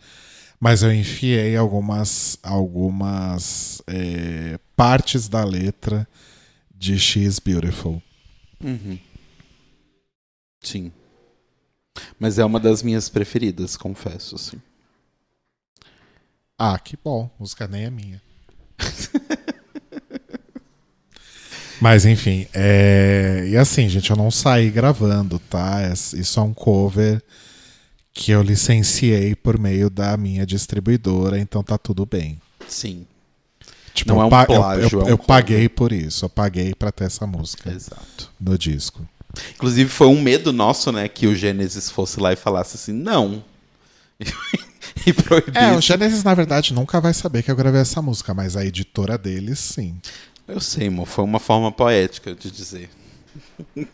mas 0.59 0.83
eu 0.83 0.93
enfiei 0.93 1.57
algumas, 1.57 2.37
algumas 2.43 3.81
é, 3.87 4.59
partes 4.75 5.27
da 5.27 5.43
letra 5.43 6.07
de 6.77 6.99
She 6.99 7.21
is 7.21 7.39
Beautiful. 7.39 7.99
Uhum. 8.63 8.99
Sim. 10.61 10.91
Mas 12.19 12.37
é 12.39 12.45
uma 12.45 12.59
das 12.59 12.83
minhas 12.83 13.09
preferidas, 13.09 13.75
confesso, 13.77 14.35
assim. 14.35 14.61
Ah, 16.57 16.77
que 16.79 16.97
bom. 17.03 17.29
Música 17.39 17.67
nem 17.67 17.85
é 17.85 17.89
minha. 17.89 18.21
Mas 21.79 22.05
enfim, 22.05 22.47
é... 22.53 23.45
e 23.49 23.55
assim, 23.57 23.87
gente, 23.87 24.09
eu 24.09 24.15
não 24.15 24.31
saí 24.31 24.69
gravando, 24.71 25.37
tá? 25.37 25.81
É- 25.81 25.93
Isso 25.93 26.39
é 26.39 26.43
um 26.43 26.53
cover 26.53 27.21
que 28.11 28.31
eu 28.31 28.41
licenciei 28.41 29.35
por 29.35 29.59
meio 29.59 29.87
da 29.89 30.17
minha 30.17 30.43
distribuidora, 30.43 31.37
então 31.39 31.63
tá 31.63 31.77
tudo 31.77 32.03
bem. 32.05 32.41
Sim, 32.67 33.05
Tipo, 33.93 34.09
Não 34.11 34.17
eu 34.17 34.23
é 34.23 34.25
um 34.25 34.29
pa- 34.29 34.41
eu- 34.43 34.45
plágio, 34.47 34.99
eu, 34.99 35.01
é 35.01 35.05
um 35.05 35.09
eu 35.09 35.17
paguei 35.17 35.69
por 35.69 35.91
isso, 35.91 36.25
eu 36.25 36.29
paguei 36.29 36.73
pra 36.75 36.91
ter 36.91 37.05
essa 37.05 37.25
música 37.27 37.71
exato. 37.71 38.31
no 38.39 38.57
disco. 38.57 39.07
Inclusive, 39.55 39.89
foi 39.89 40.07
um 40.07 40.21
medo 40.21 40.51
nosso, 40.53 40.91
né, 40.91 41.07
que 41.07 41.27
o 41.27 41.35
Gênesis 41.35 41.89
fosse 41.89 42.19
lá 42.19 42.33
e 42.33 42.35
falasse 42.35 42.75
assim, 42.75 42.93
não. 42.93 43.43
e 45.05 45.13
proibisse. 45.13 45.57
É, 45.57 45.75
o 45.75 45.81
Genesis, 45.81 46.23
na 46.23 46.33
verdade, 46.33 46.73
nunca 46.73 46.99
vai 46.99 47.13
saber 47.13 47.43
que 47.43 47.51
eu 47.51 47.55
gravei 47.55 47.81
essa 47.81 48.01
música, 48.01 48.33
mas 48.33 48.55
a 48.55 48.65
editora 48.65 49.17
deles, 49.17 49.59
sim. 49.59 49.99
Eu 50.47 50.59
sei, 50.59 50.87
amor, 50.87 51.07
foi 51.07 51.23
uma 51.23 51.39
forma 51.39 51.71
poética 51.71 52.33
de 52.33 52.49
dizer. 52.51 52.89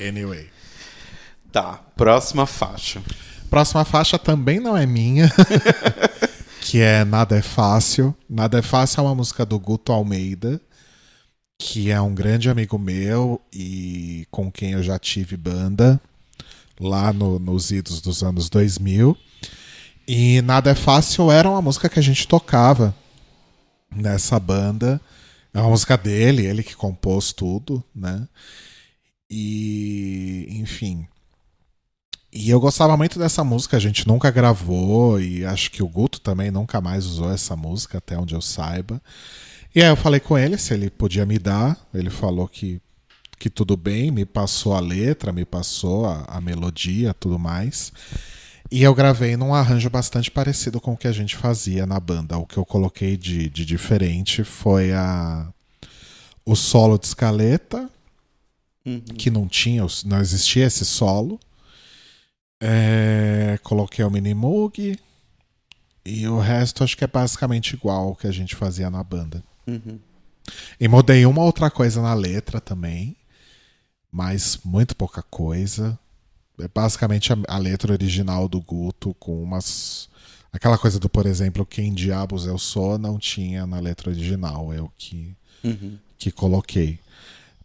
Anyway. 0.00 0.48
Tá, 1.52 1.80
próxima 1.94 2.46
faixa. 2.46 3.00
Próxima 3.48 3.84
faixa 3.84 4.18
também 4.18 4.58
não 4.58 4.76
é 4.76 4.84
minha, 4.84 5.30
que 6.60 6.80
é 6.80 7.04
Nada 7.04 7.36
é 7.36 7.42
Fácil. 7.42 8.12
Nada 8.28 8.58
é 8.58 8.62
Fácil 8.62 9.00
é 9.00 9.04
uma 9.04 9.14
música 9.14 9.46
do 9.46 9.56
Guto 9.56 9.92
Almeida, 9.92 10.60
que 11.58 11.90
é 11.90 12.00
um 12.00 12.14
grande 12.14 12.50
amigo 12.50 12.78
meu 12.78 13.40
e 13.52 14.26
com 14.30 14.50
quem 14.50 14.72
eu 14.72 14.82
já 14.82 14.98
tive 14.98 15.36
banda 15.36 16.00
lá 16.78 17.12
no- 17.12 17.38
nos 17.38 17.70
idos 17.70 18.00
dos 18.00 18.22
anos 18.22 18.48
2000. 18.48 19.16
E 20.06 20.42
Nada 20.42 20.70
é 20.70 20.74
Fácil 20.74 21.30
era 21.30 21.48
uma 21.48 21.62
música 21.62 21.88
que 21.88 21.98
a 21.98 22.02
gente 22.02 22.28
tocava 22.28 22.94
nessa 23.94 24.38
banda. 24.38 25.00
É 25.52 25.60
uma 25.60 25.70
música 25.70 25.96
dele, 25.96 26.44
ele 26.46 26.62
que 26.62 26.74
compôs 26.74 27.32
tudo, 27.32 27.82
né? 27.94 28.26
E, 29.30 30.46
enfim. 30.50 31.06
E 32.32 32.50
eu 32.50 32.58
gostava 32.58 32.96
muito 32.96 33.18
dessa 33.18 33.44
música, 33.44 33.76
a 33.76 33.80
gente 33.80 34.08
nunca 34.08 34.30
gravou 34.30 35.20
e 35.20 35.44
acho 35.44 35.70
que 35.70 35.82
o 35.82 35.88
Guto 35.88 36.20
também 36.20 36.50
nunca 36.50 36.80
mais 36.80 37.06
usou 37.06 37.30
essa 37.32 37.54
música, 37.54 37.98
até 37.98 38.18
onde 38.18 38.34
eu 38.34 38.42
saiba. 38.42 39.00
E 39.74 39.82
aí 39.82 39.88
eu 39.88 39.96
falei 39.96 40.20
com 40.20 40.38
ele 40.38 40.56
se 40.56 40.72
ele 40.72 40.88
podia 40.88 41.26
me 41.26 41.38
dar, 41.38 41.76
ele 41.92 42.10
falou 42.10 42.46
que, 42.46 42.80
que 43.38 43.50
tudo 43.50 43.76
bem, 43.76 44.10
me 44.10 44.24
passou 44.24 44.74
a 44.74 44.80
letra, 44.80 45.32
me 45.32 45.44
passou 45.44 46.06
a, 46.06 46.24
a 46.28 46.40
melodia, 46.40 47.12
tudo 47.14 47.38
mais. 47.38 47.92
E 48.70 48.82
eu 48.82 48.94
gravei 48.94 49.36
num 49.36 49.52
arranjo 49.54 49.90
bastante 49.90 50.30
parecido 50.30 50.80
com 50.80 50.92
o 50.92 50.96
que 50.96 51.08
a 51.08 51.12
gente 51.12 51.36
fazia 51.36 51.86
na 51.86 51.98
banda. 51.98 52.38
O 52.38 52.46
que 52.46 52.56
eu 52.56 52.64
coloquei 52.64 53.16
de, 53.16 53.48
de 53.48 53.64
diferente 53.64 54.44
foi 54.44 54.92
a 54.92 55.48
o 56.46 56.54
solo 56.54 56.98
de 56.98 57.06
escaleta, 57.06 57.88
Uhum. 58.86 59.00
que 59.00 59.30
não 59.30 59.48
tinha, 59.48 59.82
não 60.04 60.20
existia 60.20 60.66
esse 60.66 60.84
solo. 60.84 61.40
É, 62.62 63.58
coloquei 63.62 64.04
o 64.04 64.10
Minimoog 64.10 64.98
e 66.04 66.28
o 66.28 66.38
resto 66.38 66.84
acho 66.84 66.96
que 66.96 67.02
é 67.04 67.06
basicamente 67.06 67.72
igual 67.74 68.08
ao 68.08 68.16
que 68.16 68.26
a 68.26 68.30
gente 68.30 68.54
fazia 68.54 68.90
na 68.90 69.02
banda. 69.02 69.42
Uhum. 69.66 69.98
E 70.78 70.88
mudei 70.88 71.24
uma 71.26 71.42
outra 71.42 71.70
coisa 71.70 72.02
na 72.02 72.14
letra 72.14 72.60
também, 72.60 73.16
mas 74.12 74.58
muito 74.64 74.94
pouca 74.94 75.22
coisa. 75.22 75.98
É 76.60 76.68
basicamente 76.68 77.32
a, 77.32 77.36
a 77.48 77.58
letra 77.58 77.92
original 77.92 78.48
do 78.48 78.60
Guto 78.60 79.14
com 79.14 79.42
umas 79.42 80.08
aquela 80.52 80.78
coisa 80.78 81.00
do, 81.00 81.08
por 81.08 81.26
exemplo, 81.26 81.66
quem 81.66 81.92
diabos 81.92 82.46
eu 82.46 82.56
sou 82.58 82.96
não 82.96 83.18
tinha 83.18 83.66
na 83.66 83.80
letra 83.80 84.10
original, 84.10 84.72
é 84.72 84.80
o 84.80 84.88
que 84.96 85.36
Uhum. 85.64 85.98
que 86.18 86.30
coloquei. 86.30 86.98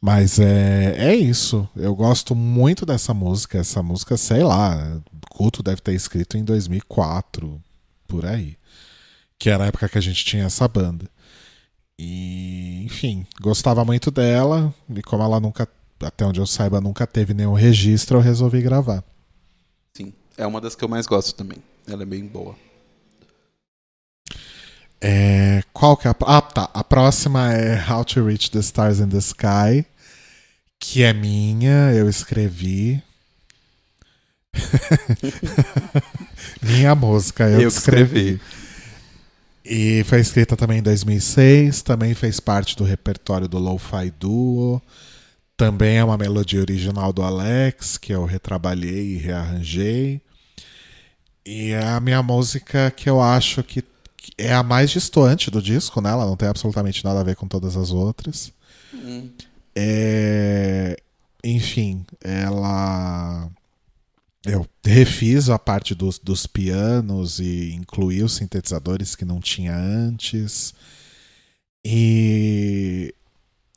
Mas 0.01 0.39
é, 0.39 0.95
é 0.97 1.15
isso. 1.15 1.67
Eu 1.75 1.93
gosto 1.93 2.33
muito 2.33 2.85
dessa 2.85 3.13
música. 3.13 3.57
Essa 3.57 3.83
música, 3.83 4.15
sei 4.15 4.43
lá, 4.43 5.01
Culto 5.29 5.62
deve 5.62 5.81
ter 5.81 5.93
escrito 5.93 6.38
em 6.38 6.43
2004, 6.43 7.62
por 8.07 8.25
aí. 8.25 8.57
Que 9.38 9.49
era 9.49 9.65
a 9.65 9.67
época 9.67 9.89
que 9.89 9.97
a 9.97 10.01
gente 10.01 10.23
tinha 10.23 10.45
essa 10.45 10.67
banda. 10.67 11.05
E, 12.01 12.82
enfim, 12.86 13.28
gostava 13.41 13.84
muito 13.84 14.09
dela. 14.09 14.74
E 14.95 15.01
como 15.01 15.21
ela 15.21 15.38
nunca, 15.38 15.67
até 16.01 16.26
onde 16.26 16.39
eu 16.39 16.47
saiba, 16.47 16.80
nunca 16.80 17.05
teve 17.05 17.34
nenhum 17.34 17.51
registro, 17.51 18.17
eu 18.17 18.21
resolvi 18.21 18.61
gravar. 18.61 19.03
Sim, 19.93 20.13
é 20.38 20.47
uma 20.47 20.61
das 20.61 20.76
que 20.76 20.86
eu 20.86 20.88
mais 20.88 21.05
gosto 21.05 21.36
também. 21.36 21.57
Ela 21.86 22.03
é 22.03 22.05
bem 22.05 22.26
boa. 22.26 22.55
É, 25.01 25.61
qual 25.74 25.97
que 25.97 26.07
é 26.07 26.11
a. 26.11 26.15
Ah, 26.21 26.41
tá. 26.41 26.69
A 26.74 26.86
próxima 26.86 27.53
é 27.53 27.91
How 27.91 28.05
to 28.05 28.26
Reach 28.26 28.49
the 28.49 28.59
Stars 28.59 28.99
in 28.99 29.09
the 29.09 29.17
Sky, 29.17 29.86
que 30.80 31.03
é 31.03 31.11
minha, 31.11 31.91
eu 31.93 32.09
escrevi. 32.09 33.03
minha 36.63 36.95
música, 36.95 37.49
eu, 37.49 37.61
Eu 37.61 37.69
que 37.69 37.78
escrevi. 37.78 38.39
E 39.72 40.03
foi 40.05 40.20
escrita 40.20 40.57
também 40.57 40.80
em 40.80 40.82
2006, 40.82 41.84
também 41.84 42.15
fez 42.15 42.39
parte 42.39 42.76
do 42.76 42.84
repertório 42.84 43.47
do 43.47 43.59
Lo-Fi 43.59 44.09
Duo. 44.20 44.82
Também 45.55 45.97
é 45.97 46.03
uma 46.03 46.17
melodia 46.17 46.59
original 46.59 47.13
do 47.13 47.22
Alex, 47.22 47.95
que 47.95 48.11
eu 48.11 48.26
retrabalhei 48.26 49.13
e 49.13 49.17
rearranjei. 49.17 50.22
E 51.45 51.70
é 51.70 51.86
a 51.86 51.99
minha 51.99 52.24
música 52.24 52.89
que 52.89 53.07
eu 53.07 53.22
acho 53.22 53.61
que 53.61 53.84
é 54.39 54.51
a 54.51 54.63
mais 54.63 54.89
distoante 54.89 55.51
do 55.51 55.61
disco, 55.61 56.01
né? 56.01 56.09
Ela 56.09 56.26
não 56.26 56.36
tem 56.36 56.49
absolutamente 56.49 57.05
nada 57.05 57.20
a 57.20 57.24
ver 57.24 57.36
com 57.36 57.47
todas 57.47 57.78
as 57.78 57.91
outras. 57.91 58.51
É... 59.76 60.97
Enfim, 61.43 62.07
ela 62.24 63.47
eu 64.45 64.65
refiz 64.85 65.49
a 65.49 65.59
parte 65.59 65.93
dos, 65.93 66.17
dos 66.17 66.47
pianos 66.47 67.39
e 67.39 67.73
incluí 67.73 68.23
os 68.23 68.35
sintetizadores 68.35 69.15
que 69.15 69.25
não 69.25 69.39
tinha 69.39 69.75
antes. 69.75 70.73
E 71.83 73.13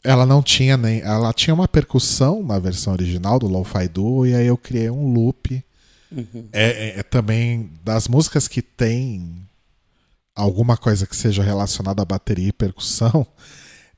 ela 0.05 0.27
não 0.27 0.43
tinha 0.43 0.77
nem. 0.77 1.01
Ela 1.01 1.33
tinha 1.33 1.55
uma 1.55 1.69
percussão 1.69 2.43
na 2.43 2.59
versão 2.59 2.93
original 2.93 3.39
do 3.39 3.47
Lo-Fi 3.47 3.89
Duo, 3.89 4.27
e 4.27 4.35
aí 4.35 4.47
eu 4.47 4.57
criei 4.57 4.91
um 4.91 5.13
loop. 5.13 5.65
Uhum. 6.11 6.49
É, 6.53 6.65
é, 6.65 6.99
é, 6.99 7.03
também 7.03 7.71
das 7.83 8.07
músicas 8.07 8.47
que 8.47 8.61
tem 8.61 9.49
alguma 10.35 10.77
coisa 10.77 11.07
que 11.07 11.17
seja 11.17 11.43
relacionada 11.43 12.03
à 12.03 12.05
bateria 12.05 12.49
e 12.49 12.53
percussão. 12.53 13.27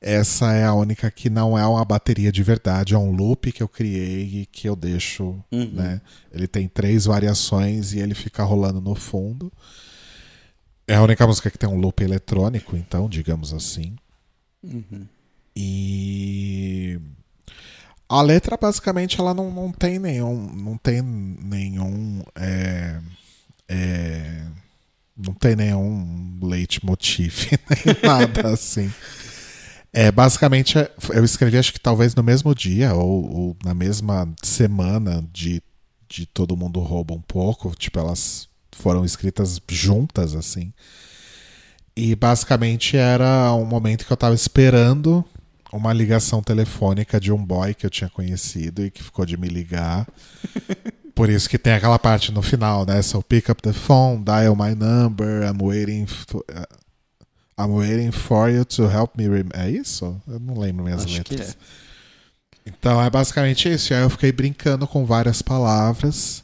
Essa 0.07 0.53
é 0.53 0.63
a 0.63 0.71
única 0.71 1.09
que 1.09 1.31
não 1.31 1.57
é 1.57 1.65
uma 1.65 1.83
bateria 1.83 2.31
de 2.31 2.43
verdade, 2.43 2.93
é 2.93 2.97
um 2.97 3.11
loop 3.11 3.51
que 3.51 3.63
eu 3.63 3.67
criei 3.67 4.41
e 4.41 4.45
que 4.45 4.69
eu 4.69 4.75
deixo, 4.75 5.43
uhum. 5.51 5.71
né? 5.73 5.99
Ele 6.31 6.47
tem 6.47 6.67
três 6.67 7.05
variações 7.05 7.91
e 7.91 7.97
ele 7.97 8.13
fica 8.13 8.43
rolando 8.43 8.79
no 8.79 8.93
fundo. 8.93 9.51
É 10.87 10.93
a 10.93 11.01
única 11.01 11.25
música 11.25 11.49
que 11.49 11.57
tem 11.57 11.67
um 11.67 11.79
loop 11.79 12.03
eletrônico, 12.03 12.77
então, 12.77 13.09
digamos 13.09 13.51
assim. 13.51 13.95
Uhum. 14.63 15.07
E 15.55 16.99
a 18.07 18.21
letra 18.21 18.55
basicamente 18.57 19.19
ela 19.19 19.33
não, 19.33 19.51
não 19.51 19.71
tem 19.71 19.97
nenhum 19.97 20.53
não 20.53 20.77
tem 20.77 21.01
nenhum 21.01 22.21
é, 22.35 22.99
é, 23.67 24.45
não 25.17 25.33
tem 25.33 25.55
nenhum 25.55 26.37
leitmotiv 26.43 27.47
nem 27.67 27.95
nada 28.03 28.49
assim 28.53 28.91
é 29.97 30.11
basicamente 30.11 30.77
eu 31.13 31.23
escrevi 31.23 31.57
acho 31.57 31.71
que 31.71 31.79
talvez 31.79 32.13
no 32.13 32.21
mesmo 32.21 32.53
dia 32.53 32.93
ou, 32.93 33.33
ou, 33.33 33.57
na 33.63 33.73
mesma 33.73 34.27
semana 34.43 35.25
de, 35.31 35.63
de 36.09 36.25
todo 36.25 36.57
mundo 36.57 36.81
rouba 36.81 37.13
um 37.13 37.21
pouco 37.21 37.73
tipo 37.73 37.97
elas 37.97 38.49
foram 38.73 39.05
escritas 39.05 39.61
juntas 39.69 40.35
assim 40.35 40.73
e 41.95 42.13
basicamente 42.13 42.97
era 42.97 43.53
um 43.53 43.63
momento 43.63 44.05
que 44.05 44.11
eu 44.11 44.17
tava 44.17 44.35
esperando 44.35 45.23
uma 45.71 45.93
ligação 45.93 46.43
telefônica 46.43 47.17
de 47.17 47.31
um 47.31 47.43
boy 47.43 47.73
que 47.73 47.85
eu 47.85 47.89
tinha 47.89 48.09
conhecido 48.09 48.85
e 48.85 48.91
que 48.91 49.01
ficou 49.01 49.25
de 49.25 49.37
me 49.37 49.47
ligar. 49.47 50.05
Por 51.15 51.29
isso 51.29 51.49
que 51.49 51.57
tem 51.57 51.71
aquela 51.71 51.97
parte 51.97 52.33
no 52.33 52.41
final, 52.41 52.85
né? 52.85 53.01
So 53.01 53.21
pick 53.21 53.49
up 53.49 53.61
the 53.61 53.71
phone, 53.71 54.23
dial 54.25 54.55
my 54.55 54.75
number, 54.75 55.43
I'm 55.43 55.61
waiting 55.61 56.05
for, 56.05 56.43
I'm 57.59 57.73
waiting 57.73 58.11
for 58.11 58.49
you 58.49 58.65
to 58.65 58.83
help 58.83 59.17
me. 59.17 59.25
É 59.53 59.69
isso? 59.69 60.21
Eu 60.27 60.39
não 60.39 60.59
lembro 60.59 60.83
minhas 60.83 61.05
Acho 61.05 61.17
letras. 61.17 61.51
É. 61.51 61.55
Então 62.65 63.01
é 63.01 63.09
basicamente 63.09 63.71
isso. 63.71 63.93
E 63.93 63.95
aí 63.95 64.03
eu 64.03 64.09
fiquei 64.09 64.31
brincando 64.31 64.87
com 64.87 65.05
várias 65.05 65.41
palavras 65.41 66.43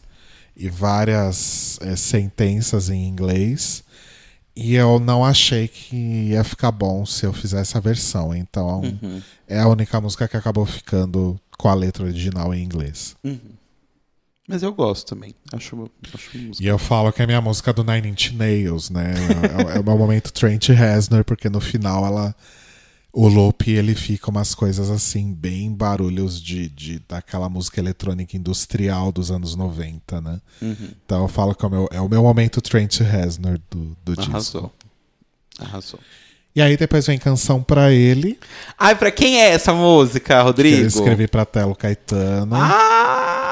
e 0.55 0.70
várias 0.70 1.78
é, 1.82 1.95
sentenças 1.95 2.89
em 2.89 3.07
inglês. 3.07 3.84
E 4.55 4.76
eu 4.76 4.99
não 4.99 5.24
achei 5.26 5.68
que 5.68 5.95
ia 5.95 6.43
ficar 6.43 6.72
bom 6.72 7.05
se 7.05 7.26
eu 7.26 7.34
fizesse 7.34 7.78
a 7.78 7.80
versão. 7.80 8.34
Então 8.34 8.82
uhum. 8.82 9.22
é 9.47 9.59
a 9.59 9.68
única 9.68 9.99
música 9.99 10.28
que 10.28 10.38
acabou 10.38 10.66
ficando 10.66 11.39
com 11.57 11.68
a 11.68 11.74
letra 11.74 12.05
original 12.05 12.53
em 12.53 12.64
inglês. 12.64 13.16
Uhum. 13.24 13.39
Mas 14.48 14.64
eu 14.64 14.74
gosto 14.74 15.16
também. 15.16 15.36
Acho, 15.54 15.89
acho 16.14 16.30
E 16.60 16.68
eu 16.68 16.78
falo 16.78 17.12
que 17.14 17.22
é 17.22 17.24
a 17.24 17.28
minha 17.28 17.42
música 17.42 17.72
do 17.72 17.84
Nine 17.84 18.10
Inch 18.10 18.32
Nails, 18.34 18.89
né? 18.89 19.14
é, 19.74 19.78
é, 19.78 19.80
o 19.80 19.84
meu 19.84 19.98
momento 19.98 20.34
Trent 20.34 20.70
Reznor, 20.70 21.24
porque 21.24 21.50
no 21.50 21.62
final 21.62 22.06
ela 22.06 22.36
o 23.14 23.28
loop 23.28 23.70
ele 23.70 23.94
fica 23.94 24.32
umas 24.32 24.56
coisas 24.56 24.89
assim, 24.89 25.34
bem 25.34 25.72
barulhos 25.72 26.42
de, 26.42 26.70
de 26.70 27.00
daquela 27.08 27.50
música 27.50 27.80
eletrônica 27.80 28.38
industrial 28.38 29.12
dos 29.12 29.30
anos 29.30 29.54
90, 29.56 30.22
né? 30.22 30.42
Uhum. 30.62 30.89
Então 31.06 31.22
eu 31.24 31.28
falo 31.28 31.54
que 31.54 31.66
é 31.66 31.68
o 31.68 31.72
meu, 31.72 31.89
é 31.92 32.02
o 32.02 32.08
meu 32.10 32.24
momento 32.24 32.62
Trent 32.62 33.00
Reznor 33.00 33.60
do, 33.70 33.98
do 34.04 34.20
Arrasou. 34.22 34.62
disco. 34.62 34.74
Arrasou. 35.60 36.00
E 36.56 36.62
aí 36.62 36.76
depois 36.76 37.06
vem 37.08 37.18
canção 37.18 37.64
pra 37.64 37.92
ele. 37.94 38.38
Ai, 38.78 38.96
pra 38.96 39.10
quem 39.10 39.42
é 39.42 39.50
essa 39.52 39.74
música, 39.74 40.42
Rodrigo? 40.42 40.82
Eu 40.82 40.88
escrevi 40.88 41.28
pra 41.28 41.46
Telo 41.46 41.76
Caetano. 41.76 42.56
Ah, 42.56 43.51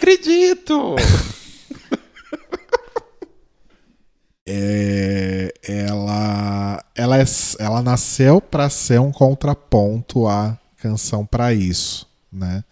acredito! 0.00 0.96
é, 4.48 5.52
ela, 5.62 6.82
ela, 6.94 7.18
é, 7.18 7.24
ela 7.58 7.82
nasceu 7.82 8.40
para 8.40 8.70
ser 8.70 8.98
um 8.98 9.12
contraponto 9.12 10.26
à 10.26 10.58
canção 10.78 11.26
para 11.26 11.52
isso, 11.52 12.08
né? 12.32 12.64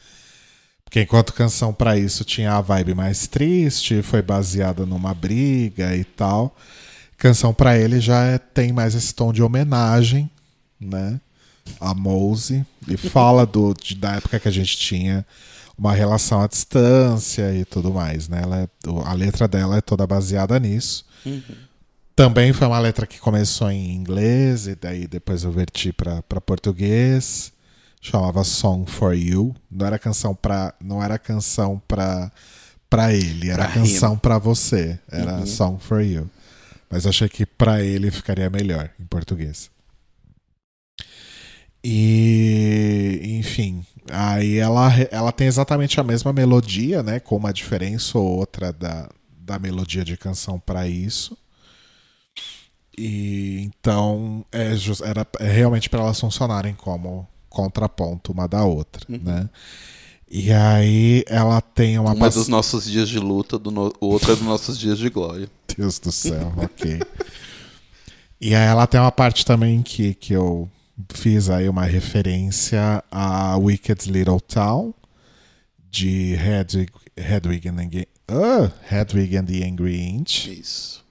Porque 0.82 1.02
enquanto 1.02 1.34
canção 1.34 1.74
para 1.74 1.98
isso 1.98 2.24
tinha 2.24 2.54
a 2.54 2.62
vibe 2.62 2.94
mais 2.94 3.26
triste, 3.26 4.00
foi 4.00 4.22
baseada 4.22 4.86
numa 4.86 5.12
briga 5.12 5.94
e 5.94 6.02
tal, 6.02 6.56
canção 7.18 7.52
para 7.52 7.78
ele 7.78 8.00
já 8.00 8.24
é, 8.24 8.38
tem 8.38 8.72
mais 8.72 8.94
esse 8.94 9.14
tom 9.14 9.30
de 9.30 9.42
homenagem, 9.42 10.30
né? 10.80 11.20
A 11.78 11.92
Mose 11.92 12.64
e 12.86 12.96
fala 13.10 13.44
do 13.44 13.74
de, 13.74 13.94
da 13.94 14.14
época 14.14 14.40
que 14.40 14.48
a 14.48 14.50
gente 14.50 14.78
tinha 14.78 15.26
uma 15.78 15.94
relação 15.94 16.42
à 16.42 16.48
distância 16.48 17.54
e 17.54 17.64
tudo 17.64 17.92
mais, 17.92 18.28
né? 18.28 18.40
Ela 18.42 18.62
é, 18.62 18.68
a 19.06 19.12
letra 19.12 19.46
dela 19.46 19.76
é 19.76 19.80
toda 19.80 20.06
baseada 20.06 20.58
nisso. 20.58 21.06
Uhum. 21.24 21.42
Também 22.16 22.52
foi 22.52 22.66
uma 22.66 22.80
letra 22.80 23.06
que 23.06 23.20
começou 23.20 23.70
em 23.70 23.94
inglês 23.94 24.66
e 24.66 24.74
daí 24.74 25.06
depois 25.06 25.44
eu 25.44 25.52
verti 25.52 25.92
para 25.92 26.40
português. 26.40 27.52
Chamava 28.00 28.42
Song 28.42 28.90
for 28.90 29.14
You. 29.14 29.54
Não 29.70 29.86
era 29.86 29.98
canção 29.98 30.34
para, 30.34 30.74
não 30.82 31.02
era 31.02 31.18
canção 31.18 31.80
para 31.86 32.30
para 32.90 33.12
ele, 33.12 33.50
era 33.50 33.64
pra 33.64 33.74
canção 33.74 34.16
para 34.16 34.38
você. 34.38 34.98
Era 35.10 35.34
uhum. 35.34 35.46
Song 35.46 35.82
for 35.82 36.00
You. 36.00 36.28
Mas 36.90 37.06
achei 37.06 37.28
que 37.28 37.44
para 37.44 37.84
ele 37.84 38.10
ficaria 38.10 38.48
melhor 38.48 38.90
em 38.98 39.04
português. 39.04 39.70
E, 41.84 43.20
enfim, 43.38 43.84
aí 44.10 44.58
ela, 44.58 44.90
ela 45.10 45.32
tem 45.32 45.46
exatamente 45.46 46.00
a 46.00 46.04
mesma 46.04 46.32
melodia, 46.32 47.02
né, 47.02 47.20
com 47.20 47.36
uma 47.36 47.52
diferença 47.52 48.18
ou 48.18 48.38
outra 48.38 48.72
da, 48.72 49.08
da 49.38 49.58
melodia 49.58 50.04
de 50.04 50.16
canção 50.16 50.58
para 50.58 50.88
isso. 50.88 51.36
E 52.96 53.60
então 53.62 54.44
é, 54.50 54.74
era 55.04 55.26
é 55.38 55.46
realmente 55.46 55.88
para 55.88 56.00
elas 56.00 56.18
funcionarem 56.18 56.74
como 56.74 57.28
contraponto 57.48 58.32
uma 58.32 58.48
da 58.48 58.64
outra, 58.64 59.06
uhum. 59.08 59.20
né? 59.22 59.48
E 60.30 60.52
aí 60.52 61.24
ela 61.26 61.60
tem 61.60 61.98
uma 61.98 62.12
uma 62.12 62.28
dos 62.28 62.48
nossos 62.48 62.84
dias 62.84 63.08
de 63.08 63.18
luta, 63.18 63.58
do 63.58 63.70
no... 63.70 63.92
outra 64.00 64.34
dos 64.34 64.44
nossos 64.44 64.78
dias 64.78 64.98
de 64.98 65.08
glória. 65.08 65.48
Deus 65.76 65.98
do 65.98 66.12
céu, 66.12 66.52
ok. 66.56 67.00
E 68.40 68.54
aí 68.54 68.66
ela 68.66 68.86
tem 68.86 69.00
uma 69.00 69.12
parte 69.12 69.46
também 69.46 69.80
que, 69.80 70.14
que 70.14 70.32
eu 70.32 70.68
fiz 71.12 71.48
aí 71.48 71.68
uma 71.68 71.84
referência 71.84 73.02
a 73.10 73.56
Wicked 73.56 74.10
Little 74.10 74.40
Town 74.40 74.92
de 75.90 76.34
Hedwig, 76.34 76.92
Hedwig, 77.16 77.68
and, 77.68 77.74
uh, 78.30 78.70
Hedwig 78.90 79.36
and 79.36 79.44
the 79.44 79.64
Angry 79.64 80.00
Inch. 80.00 80.46
Isso. 80.48 81.04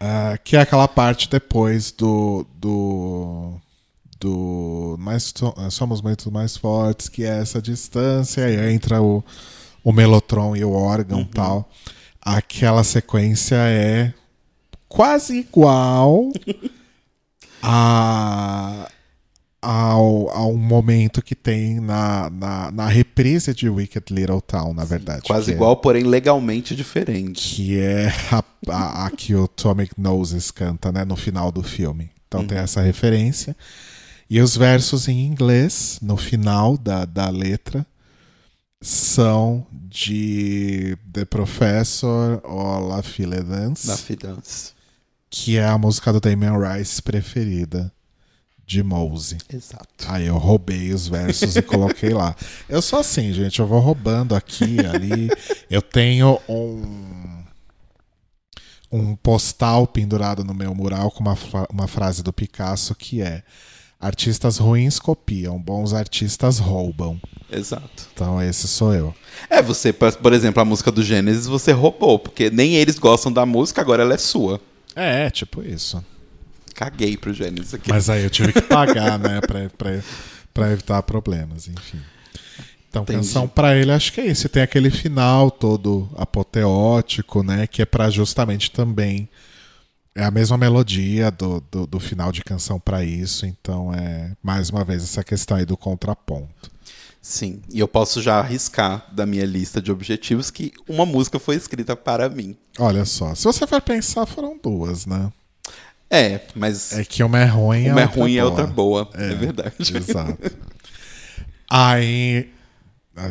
Uh, 0.00 0.38
que 0.44 0.56
é 0.56 0.60
aquela 0.60 0.88
parte 0.88 1.28
depois 1.28 1.90
do. 1.90 2.46
do 2.58 3.60
do 4.18 4.96
mais 4.98 5.32
somos 5.70 6.00
muito 6.00 6.32
mais 6.32 6.56
fortes 6.56 7.06
que 7.06 7.22
é 7.22 7.38
essa 7.38 7.60
distância 7.60 8.48
e 8.48 8.72
entra 8.72 9.02
o, 9.02 9.22
o 9.84 9.92
melotron 9.92 10.56
e 10.56 10.64
o 10.64 10.72
órgão 10.72 11.18
uhum. 11.18 11.26
tal 11.26 11.70
aquela 12.22 12.82
sequência 12.82 13.56
é 13.56 14.14
quase 14.88 15.36
igual 15.40 16.30
a 17.62 18.88
ao, 19.66 20.30
ao 20.30 20.56
momento 20.56 21.20
que 21.20 21.34
tem 21.34 21.80
na, 21.80 22.30
na, 22.30 22.70
na 22.70 22.86
reprise 22.86 23.52
de 23.52 23.68
Wicked 23.68 24.14
Little 24.14 24.40
Town, 24.40 24.72
na 24.72 24.84
verdade. 24.84 25.22
Quase 25.22 25.50
igual, 25.50 25.72
é, 25.72 25.76
porém 25.76 26.04
legalmente 26.04 26.76
diferente. 26.76 27.56
Que 27.56 27.80
é 27.80 28.12
a, 28.30 28.44
a, 28.68 29.06
a, 29.06 29.10
que 29.10 29.34
o 29.34 29.44
Atomic 29.44 30.00
Noses 30.00 30.52
canta 30.52 30.92
né, 30.92 31.04
no 31.04 31.16
final 31.16 31.50
do 31.50 31.64
filme. 31.64 32.10
Então 32.28 32.42
uhum. 32.42 32.46
tem 32.46 32.58
essa 32.58 32.80
referência. 32.80 33.56
E 34.30 34.40
os 34.40 34.56
versos 34.56 35.08
em 35.08 35.26
inglês, 35.26 35.98
no 36.00 36.16
final 36.16 36.76
da, 36.76 37.04
da 37.04 37.28
letra, 37.28 37.84
são 38.80 39.66
de 39.72 40.96
The 41.12 41.24
Professor 41.24 42.40
ou 42.44 42.88
La 42.88 43.02
Fille 43.02 43.40
Dance. 43.40 43.88
La 43.88 43.96
Fille 43.96 44.18
Dance. 44.18 44.75
Que 45.38 45.58
é 45.58 45.66
a 45.66 45.76
música 45.76 46.10
do 46.12 46.18
Damien 46.18 46.54
Rice 46.58 47.02
preferida 47.02 47.92
de 48.66 48.82
Mose. 48.82 49.36
Exato. 49.52 50.06
Aí 50.08 50.26
eu 50.26 50.38
roubei 50.38 50.92
os 50.94 51.06
versos 51.06 51.54
e 51.56 51.62
coloquei 51.62 52.14
lá. 52.14 52.34
Eu 52.66 52.80
sou 52.80 52.98
assim, 52.98 53.32
gente, 53.32 53.60
eu 53.60 53.66
vou 53.66 53.78
roubando 53.78 54.34
aqui 54.34 54.78
ali. 54.80 55.28
Eu 55.70 55.82
tenho 55.82 56.40
um 56.48 57.44
um 58.90 59.14
postal 59.14 59.86
pendurado 59.86 60.42
no 60.42 60.54
meu 60.54 60.74
mural 60.74 61.10
com 61.10 61.20
uma, 61.20 61.36
uma 61.70 61.86
frase 61.86 62.22
do 62.22 62.32
Picasso 62.32 62.94
que 62.94 63.20
é 63.20 63.42
artistas 64.00 64.56
ruins 64.56 64.98
copiam, 64.98 65.60
bons 65.60 65.92
artistas 65.92 66.58
roubam. 66.58 67.20
Exato. 67.50 68.08
Então 68.14 68.40
esse 68.40 68.66
sou 68.66 68.94
eu. 68.94 69.14
É, 69.50 69.60
você, 69.60 69.92
por 69.92 70.10
por 70.14 70.32
exemplo, 70.32 70.62
a 70.62 70.64
música 70.64 70.90
do 70.90 71.02
Gênesis, 71.02 71.46
você 71.46 71.72
roubou, 71.72 72.18
porque 72.18 72.48
nem 72.48 72.74
eles 72.76 72.98
gostam 72.98 73.30
da 73.30 73.44
música, 73.44 73.82
agora 73.82 74.02
ela 74.02 74.14
é 74.14 74.18
sua. 74.18 74.60
É, 74.96 75.28
tipo 75.30 75.62
isso. 75.62 76.02
Caguei 76.74 77.16
pro 77.16 77.32
Gênesis 77.32 77.74
aqui. 77.74 77.90
Mas 77.90 78.08
aí 78.10 78.24
eu 78.24 78.30
tive 78.30 78.52
que 78.52 78.62
pagar, 78.62 79.18
né, 79.18 79.40
pra, 79.42 79.68
pra, 79.70 80.02
pra 80.52 80.72
evitar 80.72 81.02
problemas, 81.02 81.68
enfim. 81.68 82.00
Então, 82.88 83.02
Entendi. 83.02 83.18
canção 83.18 83.46
pra 83.46 83.76
ele, 83.76 83.92
acho 83.92 84.12
que 84.12 84.20
é 84.22 84.26
isso. 84.26 84.48
Tem 84.48 84.62
aquele 84.62 84.90
final 84.90 85.50
todo 85.50 86.08
apoteótico, 86.16 87.42
né, 87.42 87.66
que 87.66 87.82
é 87.82 87.84
pra 87.84 88.08
justamente 88.10 88.70
também. 88.70 89.28
É 90.14 90.24
a 90.24 90.30
mesma 90.30 90.56
melodia 90.56 91.30
do, 91.30 91.62
do, 91.70 91.86
do 91.86 92.00
final 92.00 92.32
de 92.32 92.42
canção 92.42 92.80
pra 92.80 93.04
isso, 93.04 93.44
então 93.44 93.92
é 93.92 94.32
mais 94.42 94.70
uma 94.70 94.82
vez 94.82 95.02
essa 95.02 95.22
questão 95.22 95.58
aí 95.58 95.66
do 95.66 95.76
contraponto. 95.76 96.70
Sim, 97.28 97.60
e 97.72 97.80
eu 97.80 97.88
posso 97.88 98.22
já 98.22 98.38
arriscar 98.38 99.04
da 99.12 99.26
minha 99.26 99.44
lista 99.44 99.82
de 99.82 99.90
objetivos 99.90 100.48
que 100.48 100.72
uma 100.88 101.04
música 101.04 101.40
foi 101.40 101.56
escrita 101.56 101.96
para 101.96 102.28
mim. 102.28 102.56
Olha 102.78 103.04
só, 103.04 103.34
se 103.34 103.42
você 103.42 103.66
for 103.66 103.80
pensar, 103.82 104.24
foram 104.26 104.56
duas, 104.62 105.06
né? 105.06 105.32
É, 106.08 106.42
mas 106.54 106.92
É 106.92 107.04
que 107.04 107.24
uma 107.24 107.40
é 107.40 107.44
ruim, 107.44 107.90
uma 107.90 107.98
a 107.98 108.02
é 108.02 108.06
outra 108.06 108.20
ruim 108.20 108.32
e 108.32 108.38
a 108.38 108.42
boa. 108.44 108.50
outra 108.52 108.66
boa. 108.68 109.10
É, 109.14 109.34
verdade. 109.34 109.74
Exato. 109.80 110.38
Aí, 111.68 112.48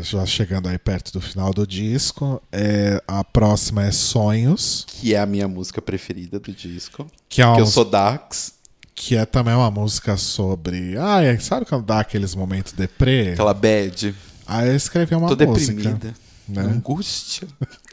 já 0.02 0.26
chegando 0.26 0.68
aí 0.68 0.78
perto 0.78 1.14
do 1.14 1.22
final 1.22 1.54
do 1.54 1.66
disco, 1.66 2.42
é, 2.52 3.02
a 3.08 3.24
próxima 3.24 3.86
é 3.86 3.92
Sonhos, 3.92 4.84
Que 4.90 5.16
é 5.16 5.20
a 5.20 5.26
minha 5.26 5.48
música 5.48 5.82
preferida 5.82 6.38
do 6.38 6.52
disco. 6.52 7.08
que 7.30 7.42
é, 7.42 7.46
uma 7.46 7.56
Que 7.56 7.62
eu 7.62 7.66
sou 7.68 7.86
Dax, 7.86 8.55
que 8.96 9.16
é 9.16 9.26
também 9.26 9.54
uma 9.54 9.70
música 9.70 10.16
sobre. 10.16 10.98
Ah, 10.98 11.22
é, 11.22 11.38
sabe 11.38 11.66
quando 11.66 11.86
dá 11.86 12.00
aqueles 12.00 12.34
momentos 12.34 12.72
deprê? 12.72 13.34
aquela 13.34 13.54
bad. 13.54 14.16
Aí 14.48 14.70
eu 14.70 14.76
escrevi 14.76 15.14
uma 15.16 15.36
Tô 15.36 15.46
música. 15.46 15.74
deprimida. 15.74 16.14
né? 16.48 16.62
Angústia. 16.62 17.48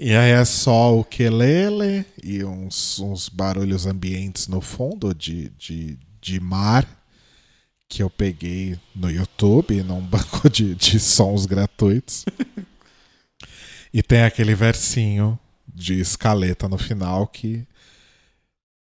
E 0.00 0.14
aí 0.14 0.30
é 0.30 0.44
só 0.44 0.96
o 0.96 1.02
quelele 1.02 2.06
e 2.22 2.44
uns, 2.44 3.00
uns 3.00 3.28
barulhos 3.28 3.84
ambientes 3.84 4.46
no 4.46 4.60
fundo 4.60 5.12
de, 5.12 5.48
de, 5.58 5.98
de 6.20 6.38
mar 6.38 6.86
que 7.88 8.00
eu 8.00 8.08
peguei 8.08 8.78
no 8.94 9.10
YouTube, 9.10 9.82
num 9.82 9.98
banco 10.06 10.48
de, 10.48 10.76
de 10.76 11.00
sons 11.00 11.46
gratuitos. 11.46 12.24
e 13.92 14.00
tem 14.00 14.22
aquele 14.22 14.54
versinho 14.54 15.36
de 15.66 15.98
escaleta 15.98 16.68
no 16.68 16.78
final 16.78 17.26
que 17.26 17.66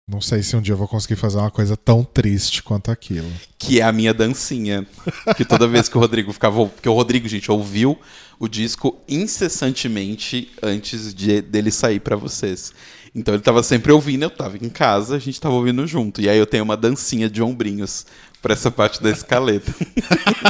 não 0.06 0.20
sei 0.20 0.42
se 0.42 0.54
um 0.54 0.60
dia 0.60 0.74
eu 0.74 0.78
vou 0.78 0.86
conseguir 0.86 1.16
fazer 1.16 1.38
uma 1.38 1.50
coisa 1.50 1.76
tão 1.76 2.04
triste 2.04 2.62
quanto 2.62 2.90
aquilo. 2.90 3.30
Que 3.58 3.80
é 3.80 3.82
a 3.82 3.92
minha 3.92 4.12
dancinha. 4.12 4.86
Que 5.34 5.44
toda 5.46 5.66
vez 5.66 5.88
que 5.88 5.96
o 5.96 6.00
Rodrigo 6.00 6.32
ficava. 6.32 6.66
Porque 6.66 6.88
o 6.88 6.92
Rodrigo, 6.92 7.26
gente, 7.26 7.50
ouviu 7.50 7.98
o 8.38 8.46
disco 8.46 9.00
incessantemente 9.08 10.52
antes 10.62 11.14
de, 11.14 11.40
dele 11.40 11.70
sair 11.70 12.00
pra 12.00 12.16
vocês. 12.16 12.72
Então 13.14 13.32
ele 13.32 13.42
tava 13.42 13.62
sempre 13.62 13.92
ouvindo, 13.92 14.24
eu 14.24 14.30
tava 14.30 14.58
em 14.58 14.68
casa, 14.68 15.16
a 15.16 15.18
gente 15.18 15.40
tava 15.40 15.54
ouvindo 15.54 15.86
junto. 15.86 16.20
E 16.20 16.28
aí 16.28 16.36
eu 16.36 16.46
tenho 16.46 16.64
uma 16.64 16.76
dancinha 16.76 17.30
de 17.30 17.42
ombrinhos 17.42 18.04
pra 18.42 18.52
essa 18.52 18.70
parte 18.70 19.02
da 19.02 19.10
escaleta. 19.10 19.72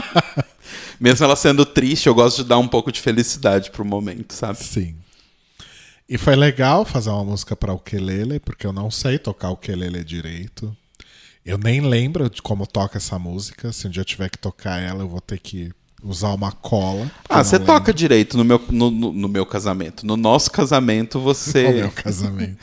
Mesmo 0.98 1.24
ela 1.24 1.36
sendo 1.36 1.64
triste, 1.64 2.06
eu 2.06 2.14
gosto 2.14 2.42
de 2.42 2.48
dar 2.48 2.58
um 2.58 2.66
pouco 2.66 2.90
de 2.90 3.00
felicidade 3.00 3.70
pro 3.70 3.84
momento, 3.84 4.32
sabe? 4.32 4.58
Sim. 4.58 4.96
E 6.08 6.18
foi 6.18 6.36
legal 6.36 6.84
fazer 6.84 7.10
uma 7.10 7.24
música 7.24 7.56
para 7.56 7.72
o 7.72 7.76
ukulele, 7.76 8.38
porque 8.38 8.66
eu 8.66 8.72
não 8.72 8.90
sei 8.90 9.18
tocar 9.18 9.50
o 9.50 9.54
ukulele 9.54 10.04
direito. 10.04 10.76
Eu 11.44 11.58
nem 11.58 11.80
lembro 11.80 12.28
de 12.28 12.42
como 12.42 12.66
toca 12.66 12.98
essa 12.98 13.18
música. 13.18 13.72
Se 13.72 13.86
um 13.86 13.90
dia 13.90 14.00
eu 14.02 14.04
tiver 14.04 14.28
que 14.28 14.38
tocar 14.38 14.80
ela, 14.80 15.02
eu 15.02 15.08
vou 15.08 15.20
ter 15.20 15.38
que 15.38 15.72
usar 16.02 16.28
uma 16.34 16.52
cola. 16.52 17.10
Ah, 17.28 17.42
você 17.42 17.56
lembro 17.56 17.72
toca 17.74 17.92
direito 17.94 18.36
no 18.36 18.44
meu, 18.44 18.62
no, 18.70 18.90
no- 18.90 19.12
no 19.12 19.28
meu 19.28 19.46
casamento. 19.46 20.06
No 20.06 20.16
nosso 20.16 20.50
casamento, 20.50 21.18
você. 21.20 21.64
o 21.68 21.72
meu 21.72 21.90
casamento. 21.90 22.58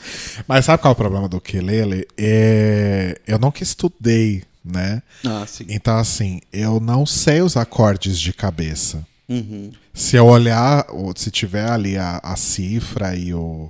Mas 0.48 0.66
sabe 0.66 0.82
qual 0.82 0.92
é 0.92 0.94
o 0.94 0.98
problema 0.98 1.28
do 1.28 1.38
ukulele? 1.38 2.08
É... 2.18 3.20
Eu 3.28 3.40
nunca 3.40 3.64
estudei, 3.64 4.44
né? 4.64 5.02
Ah, 5.26 5.46
sim. 5.48 5.66
Então, 5.68 5.98
assim, 5.98 6.42
eu 6.54 6.80
não 6.80 7.06
sei 7.08 7.42
os 7.42 7.58
acordes 7.58 8.20
de 8.20 8.34
cabeça. 8.34 9.06
Uhum. 9.32 9.72
Se 9.94 10.16
eu 10.16 10.26
olhar, 10.26 10.86
ou 10.90 11.14
se 11.16 11.32
tiver 11.32 11.70
ali 11.70 11.98
a, 11.98 12.20
a 12.24 12.36
cifra 12.36 13.16
e 13.16 13.34
o, 13.34 13.70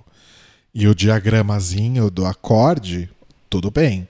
e 0.74 0.88
o 0.88 0.96
diagramazinho 0.96 2.10
do 2.10 2.26
acorde, 2.26 3.10
tudo 3.50 3.70
bem. 3.70 4.08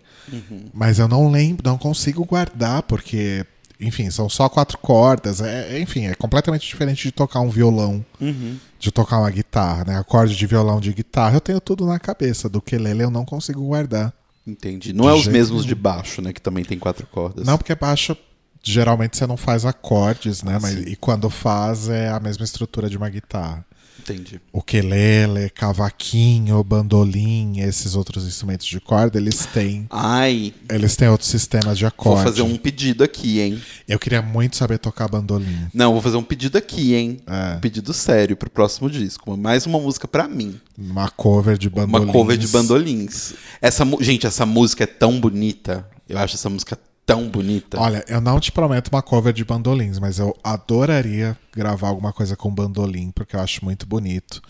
Mas 0.73 0.97
eu 0.99 1.07
não 1.09 1.29
lembro, 1.29 1.61
não 1.67 1.77
consigo 1.77 2.23
guardar, 2.23 2.83
porque, 2.83 3.45
enfim, 3.81 4.09
são 4.09 4.29
só 4.29 4.47
quatro 4.47 4.77
cordas. 4.77 5.41
É, 5.41 5.75
é, 5.75 5.79
enfim, 5.81 6.05
é 6.05 6.15
completamente 6.15 6.65
diferente 6.65 7.03
de 7.03 7.11
tocar 7.11 7.41
um 7.41 7.49
violão, 7.49 8.05
Uhum. 8.19 8.55
de 8.79 8.91
tocar 8.91 9.19
uma 9.19 9.29
guitarra, 9.29 9.83
né? 9.85 9.97
Acorde 9.97 10.35
de 10.35 10.45
violão 10.47 10.79
de 10.79 10.93
guitarra, 10.93 11.35
eu 11.35 11.41
tenho 11.41 11.59
tudo 11.59 11.85
na 11.85 11.99
cabeça. 11.99 12.47
Do 12.47 12.61
quelele 12.61 13.03
eu 13.03 13.11
não 13.11 13.25
consigo 13.25 13.65
guardar. 13.67 14.13
Entendi. 14.47 14.93
Não 14.93 15.09
é 15.09 15.13
os 15.13 15.27
mesmos 15.27 15.61
nenhum. 15.63 15.67
de 15.67 15.75
baixo, 15.75 16.21
né? 16.21 16.31
Que 16.31 16.41
também 16.41 16.63
tem 16.63 16.79
quatro 16.79 17.05
cordas. 17.07 17.45
Não, 17.45 17.57
porque 17.57 17.75
baixo, 17.75 18.15
geralmente 18.63 19.17
você 19.17 19.25
não 19.27 19.37
faz 19.37 19.65
acordes, 19.65 20.43
né? 20.43 20.55
Ah, 20.55 20.59
Mas, 20.61 20.73
sim. 20.75 20.83
e 20.87 20.95
quando 20.95 21.29
faz, 21.29 21.89
é 21.89 22.09
a 22.09 22.19
mesma 22.19 22.43
estrutura 22.45 22.89
de 22.89 22.97
uma 22.97 23.09
guitarra. 23.09 23.65
Entendi. 23.99 24.41
ukulele, 24.51 25.47
cavaquinho, 25.51 26.63
bandolim, 26.63 27.59
esses 27.59 27.95
outros 27.95 28.25
instrumentos 28.25 28.65
de 28.65 28.79
corda, 28.79 29.19
eles 29.19 29.45
têm, 29.45 29.85
Ai, 29.91 30.53
eles 30.69 30.95
têm 30.95 31.07
outros 31.07 31.29
sistemas 31.29 31.77
de 31.77 31.83
vou 31.83 31.89
acorde. 31.89 32.23
fazer 32.23 32.41
um 32.41 32.57
pedido 32.57 33.03
aqui, 33.03 33.39
hein? 33.39 33.61
Eu 33.87 33.99
queria 33.99 34.21
muito 34.21 34.57
saber 34.57 34.79
tocar 34.79 35.07
bandolim. 35.07 35.67
Não, 35.71 35.93
vou 35.93 36.01
fazer 36.01 36.17
um 36.17 36.23
pedido 36.23 36.57
aqui, 36.57 36.95
hein? 36.95 37.19
É. 37.27 37.57
Um 37.57 37.59
pedido 37.59 37.93
sério 37.93 38.35
pro 38.35 38.49
próximo 38.49 38.89
disco. 38.89 39.37
Mais 39.37 39.67
uma 39.67 39.79
música 39.79 40.07
pra 40.07 40.27
mim. 40.27 40.59
Uma 40.75 41.07
cover 41.09 41.55
de 41.55 41.69
bandolim. 41.69 42.05
Uma 42.05 42.11
cover 42.11 42.37
de 42.37 42.47
bandolins. 42.47 43.33
Essa, 43.61 43.85
gente, 43.99 44.25
essa 44.25 44.47
música 44.47 44.83
é 44.83 44.87
tão 44.87 45.19
bonita. 45.19 45.87
Eu 46.09 46.17
acho 46.17 46.35
essa 46.35 46.49
música 46.49 46.75
tão 47.13 47.29
bonita. 47.29 47.79
Olha, 47.79 48.03
eu 48.07 48.21
não 48.21 48.39
te 48.39 48.51
prometo 48.51 48.89
uma 48.89 49.01
cover 49.01 49.33
de 49.33 49.43
bandolins, 49.43 49.99
mas 49.99 50.19
eu 50.19 50.35
adoraria 50.43 51.37
gravar 51.53 51.89
alguma 51.89 52.13
coisa 52.13 52.35
com 52.35 52.53
bandolim, 52.53 53.11
porque 53.11 53.35
eu 53.35 53.39
acho 53.39 53.63
muito 53.63 53.85
bonito. 53.85 54.41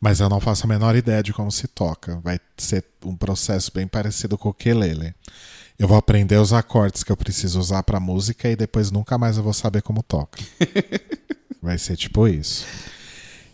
Mas 0.00 0.20
eu 0.20 0.28
não 0.28 0.40
faço 0.40 0.64
a 0.64 0.68
menor 0.68 0.94
ideia 0.94 1.22
de 1.22 1.32
como 1.32 1.50
se 1.50 1.66
toca. 1.66 2.20
Vai 2.22 2.38
ser 2.56 2.84
um 3.04 3.16
processo 3.16 3.72
bem 3.74 3.86
parecido 3.86 4.36
com 4.36 4.48
o 4.48 4.50
ukulele. 4.50 5.14
Eu 5.78 5.88
vou 5.88 5.96
aprender 5.96 6.36
os 6.36 6.52
acordes 6.52 7.02
que 7.02 7.10
eu 7.10 7.16
preciso 7.16 7.58
usar 7.58 7.82
pra 7.82 7.98
música 7.98 8.48
e 8.48 8.54
depois 8.54 8.90
nunca 8.90 9.16
mais 9.16 9.36
eu 9.36 9.42
vou 9.42 9.52
saber 9.52 9.82
como 9.82 10.02
toca. 10.02 10.42
Vai 11.62 11.78
ser 11.78 11.96
tipo 11.96 12.28
isso. 12.28 12.66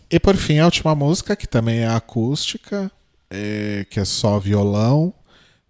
E 0.09 0.19
por 0.19 0.35
fim, 0.35 0.59
a 0.59 0.65
última 0.65 0.93
música, 0.93 1.35
que 1.35 1.47
também 1.47 1.79
é 1.79 1.87
acústica, 1.87 2.91
é, 3.29 3.85
que 3.89 3.99
é 3.99 4.05
só 4.05 4.37
violão, 4.37 5.13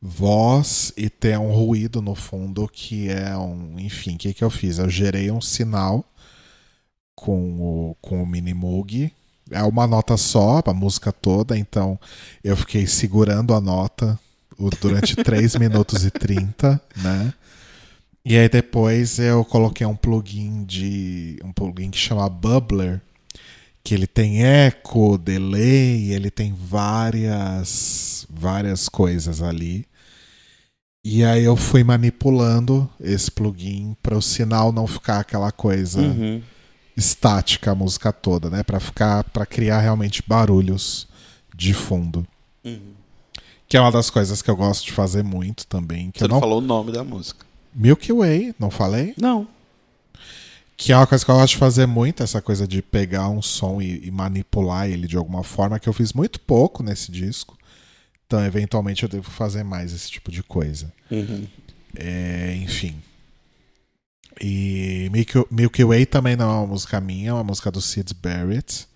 voz 0.02 0.92
e 0.98 1.10
tem 1.10 1.38
um 1.38 1.52
ruído 1.52 2.02
no 2.02 2.16
fundo 2.16 2.68
que 2.68 3.10
é 3.10 3.38
um. 3.38 3.80
Enfim, 3.80 4.16
o 4.16 4.18
que, 4.18 4.34
que 4.34 4.44
eu 4.44 4.50
fiz? 4.50 4.80
Eu 4.80 4.90
gerei 4.90 5.30
um 5.30 5.42
sinal 5.42 6.04
com 7.16 7.62
o, 7.62 7.96
com 8.02 8.24
o 8.24 8.26
Minimoog. 8.26 9.14
É 9.52 9.62
uma 9.64 9.86
nota 9.86 10.18
só, 10.18 10.62
a 10.66 10.74
música 10.74 11.12
toda, 11.12 11.58
então 11.58 12.00
eu 12.44 12.56
fiquei 12.56 12.88
segurando 12.88 13.54
a 13.54 13.62
nota 13.62 14.18
durante 14.80 15.16
3 15.22 15.56
minutos 15.58 16.06
e 16.06 16.10
30, 16.10 16.82
né? 16.98 17.34
E 18.24 18.38
aí 18.38 18.48
depois 18.48 19.20
eu 19.20 19.44
coloquei 19.44 19.86
um 19.86 19.96
plugin 19.96 20.64
de. 20.64 21.40
um 21.44 21.52
plugin 21.52 21.92
que 21.92 21.98
chama 21.98 22.30
Bubbler, 22.30 23.02
que 23.84 23.94
ele 23.94 24.08
tem 24.08 24.44
eco, 24.44 25.18
delay, 25.18 26.12
ele 26.12 26.32
tem 26.32 26.54
várias 26.54 28.26
várias 28.30 28.88
coisas 28.88 29.42
ali. 29.42 29.86
E 31.04 31.24
aí 31.24 31.44
eu 31.44 31.56
fui 31.56 31.84
manipulando 31.84 32.88
esse 33.00 33.32
plugin 33.32 33.96
para 34.04 34.16
o 34.18 34.22
sinal 34.22 34.72
não 34.72 34.86
ficar 34.86 35.20
aquela 35.20 35.52
coisa 35.52 36.00
Uhum. 36.00 36.42
estática 36.96 37.72
a 37.72 37.76
música 37.76 38.12
toda, 38.14 38.50
né, 38.50 38.62
Pra 38.64 38.80
ficar 38.80 39.24
para 39.26 39.46
criar 39.46 39.80
realmente 39.80 40.24
barulhos 40.26 41.08
de 41.56 41.74
fundo. 41.74 42.26
Uhum. 42.64 42.94
Que 43.68 43.78
é 43.78 43.82
uma 43.82 43.92
das 43.92 44.10
coisas 44.10 44.42
que 44.42 44.52
eu 44.52 44.56
gosto 44.56 44.86
de 44.86 44.92
fazer 44.92 45.24
muito 45.24 45.66
também, 45.66 46.12
que 46.12 46.20
Você 46.20 46.26
eu 46.26 46.28
não 46.28 46.36
não 46.36 46.42
falou 46.42 46.60
o 46.60 46.62
nome 46.62 46.92
da 46.92 47.04
música. 47.04 47.46
Milky 47.74 48.12
Way, 48.14 48.54
não 48.60 48.70
falei? 48.70 49.14
Não. 49.18 49.48
Que 50.76 50.92
é 50.92 50.98
uma 50.98 51.08
coisa 51.08 51.24
que 51.24 51.32
eu 51.32 51.36
gosto 51.36 51.54
de 51.54 51.58
fazer 51.60 51.86
muito, 51.86 52.22
essa 52.22 52.42
coisa 52.42 52.68
de 52.68 52.82
pegar 52.82 53.30
um 53.30 53.42
som 53.42 53.82
e, 53.82 54.06
e 54.06 54.12
manipular 54.12 54.90
ele 54.90 55.08
de 55.08 55.16
alguma 55.16 55.44
forma, 55.44 55.80
que 55.80 55.88
eu 55.88 55.94
fiz 55.94 56.12
muito 56.14 56.40
pouco 56.40 56.84
nesse 56.84 57.12
disco. 57.12 57.58
Então, 58.32 58.46
eventualmente, 58.46 59.04
eu 59.04 59.10
devo 59.10 59.30
fazer 59.30 59.62
mais 59.62 59.92
esse 59.92 60.10
tipo 60.10 60.32
de 60.32 60.42
coisa. 60.42 60.94
Uhum. 61.12 61.46
É, 61.94 62.56
enfim. 62.62 62.96
E 64.40 65.10
Milky, 65.12 65.34
Milky 65.52 65.84
Way 65.84 66.06
também 66.06 66.38
não 66.38 66.50
é 66.50 66.54
uma 66.60 66.68
música 66.68 67.02
minha, 67.02 67.32
é 67.32 67.34
uma 67.34 67.44
música 67.44 67.70
do 67.70 67.82
Sid 67.82 68.14
Barrett. 68.14 68.88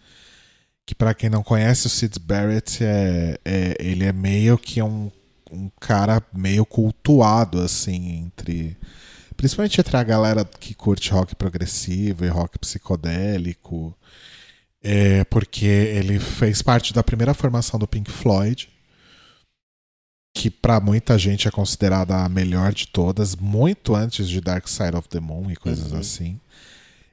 Que 0.86 0.96
pra 0.96 1.14
quem 1.14 1.30
não 1.30 1.44
conhece, 1.44 1.86
o 1.86 1.90
Sid 1.90 2.18
Barrett 2.18 2.82
é, 2.82 3.38
é- 3.44 3.76
ele 3.78 4.06
é 4.06 4.14
meio 4.14 4.58
que 4.58 4.82
um, 4.82 5.12
um 5.52 5.70
cara 5.82 6.24
meio 6.34 6.66
cultuado, 6.66 7.60
assim, 7.60 8.20
entre. 8.26 8.78
Principalmente 9.36 9.82
entre 9.82 9.98
a 9.98 10.04
galera 10.04 10.46
que 10.46 10.74
curte 10.74 11.12
rock 11.12 11.36
progressivo 11.36 12.24
e 12.24 12.30
rock 12.30 12.58
psicodélico. 12.58 13.94
É, 14.82 15.26
porque 15.26 15.66
ele 15.66 16.20
fez 16.20 16.62
parte 16.62 16.94
da 16.94 17.04
primeira 17.04 17.34
formação 17.34 17.78
do 17.78 17.86
Pink 17.88 18.10
Floyd, 18.10 18.70
que 20.36 20.52
para 20.52 20.82
muita 20.82 21.18
gente 21.18 21.48
é 21.48 21.52
considerada 21.52 22.18
a 22.18 22.28
melhor 22.28 22.74
de 22.74 22.88
todas, 22.88 23.38
muito 23.38 23.96
antes 23.96 24.28
de 24.28 24.42
Dark 24.42 24.68
Side 24.68 24.98
of 24.98 25.08
the 25.08 25.22
Moon 25.22 25.50
e 25.50 25.56
coisas 25.56 25.94
uhum. 25.94 26.00
assim. 26.00 26.40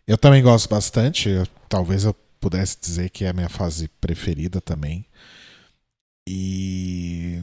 Eu 0.05 0.19
também 0.19 0.43
gosto 0.43 0.69
bastante, 0.69 1.29
eu, 1.29 1.47
talvez 1.69 2.03
eu 2.03 2.13
pudesse 2.41 2.77
dizer 2.81 3.11
que 3.11 3.25
é 3.25 3.29
a 3.29 3.33
minha 3.33 3.49
fase 3.49 3.87
preferida 4.01 4.61
também. 4.61 5.07
E, 6.29 7.41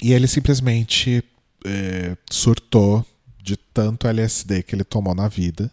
e 0.00 0.12
ele 0.12 0.28
simplesmente 0.28 1.24
é, 1.66 2.16
surtou 2.30 3.04
de 3.42 3.56
tanto 3.56 4.06
LSD 4.06 4.62
que 4.62 4.76
ele 4.76 4.84
tomou 4.84 5.16
na 5.16 5.26
vida. 5.26 5.68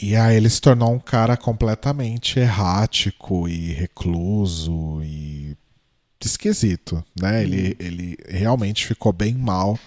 E 0.00 0.14
aí 0.14 0.36
ele 0.36 0.48
se 0.48 0.60
tornou 0.60 0.92
um 0.94 1.00
cara 1.00 1.36
completamente 1.36 2.38
errático 2.38 3.48
e 3.48 3.72
recluso 3.72 5.02
e 5.02 5.56
esquisito, 6.26 7.04
né? 7.20 7.42
Ele, 7.42 7.68
uhum. 7.68 7.86
ele 7.86 8.18
realmente 8.28 8.86
ficou 8.86 9.12
bem 9.12 9.34
mal 9.34 9.78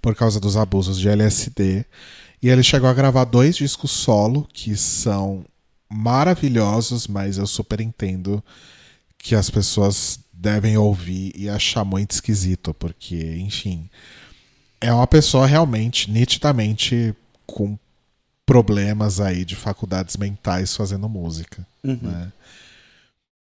por 0.00 0.14
causa 0.14 0.40
dos 0.40 0.56
abusos 0.56 0.98
de 0.98 1.08
LSD. 1.08 1.84
E 2.42 2.48
ele 2.48 2.62
chegou 2.62 2.88
a 2.88 2.94
gravar 2.94 3.24
dois 3.24 3.56
discos 3.56 3.90
solo 3.90 4.48
que 4.52 4.76
são 4.76 5.44
maravilhosos, 5.88 7.06
mas 7.06 7.36
eu 7.36 7.46
super 7.46 7.80
entendo 7.80 8.42
que 9.18 9.34
as 9.34 9.50
pessoas 9.50 10.18
devem 10.32 10.76
ouvir 10.76 11.32
e 11.36 11.48
achar 11.48 11.84
muito 11.84 12.12
esquisito, 12.12 12.72
porque, 12.72 13.36
enfim, 13.38 13.90
é 14.80 14.92
uma 14.92 15.06
pessoa 15.06 15.46
realmente, 15.46 16.10
nitidamente, 16.10 17.14
com 17.46 17.78
problemas 18.46 19.20
aí 19.20 19.44
de 19.44 19.54
faculdades 19.54 20.16
mentais 20.16 20.74
fazendo 20.74 21.08
música. 21.08 21.66
Uhum. 21.84 21.98
Né? 22.00 22.32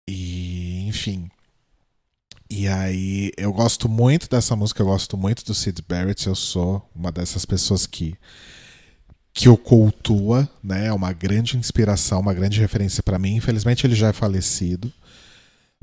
E, 0.08 0.86
enfim. 0.86 1.28
E 2.56 2.68
aí, 2.68 3.32
eu 3.36 3.52
gosto 3.52 3.88
muito 3.88 4.30
dessa 4.30 4.54
música, 4.54 4.80
eu 4.80 4.86
gosto 4.86 5.16
muito 5.16 5.44
do 5.44 5.52
Sid 5.52 5.82
Barrett, 5.88 6.28
eu 6.28 6.36
sou 6.36 6.88
uma 6.94 7.10
dessas 7.10 7.44
pessoas 7.44 7.84
que 7.84 8.16
que 9.32 9.48
o 9.48 9.56
cultua, 9.56 10.48
né? 10.62 10.86
É 10.86 10.92
uma 10.92 11.12
grande 11.12 11.56
inspiração, 11.56 12.20
uma 12.20 12.32
grande 12.32 12.60
referência 12.60 13.02
para 13.02 13.18
mim. 13.18 13.34
Infelizmente 13.34 13.84
ele 13.84 13.96
já 13.96 14.10
é 14.10 14.12
falecido, 14.12 14.92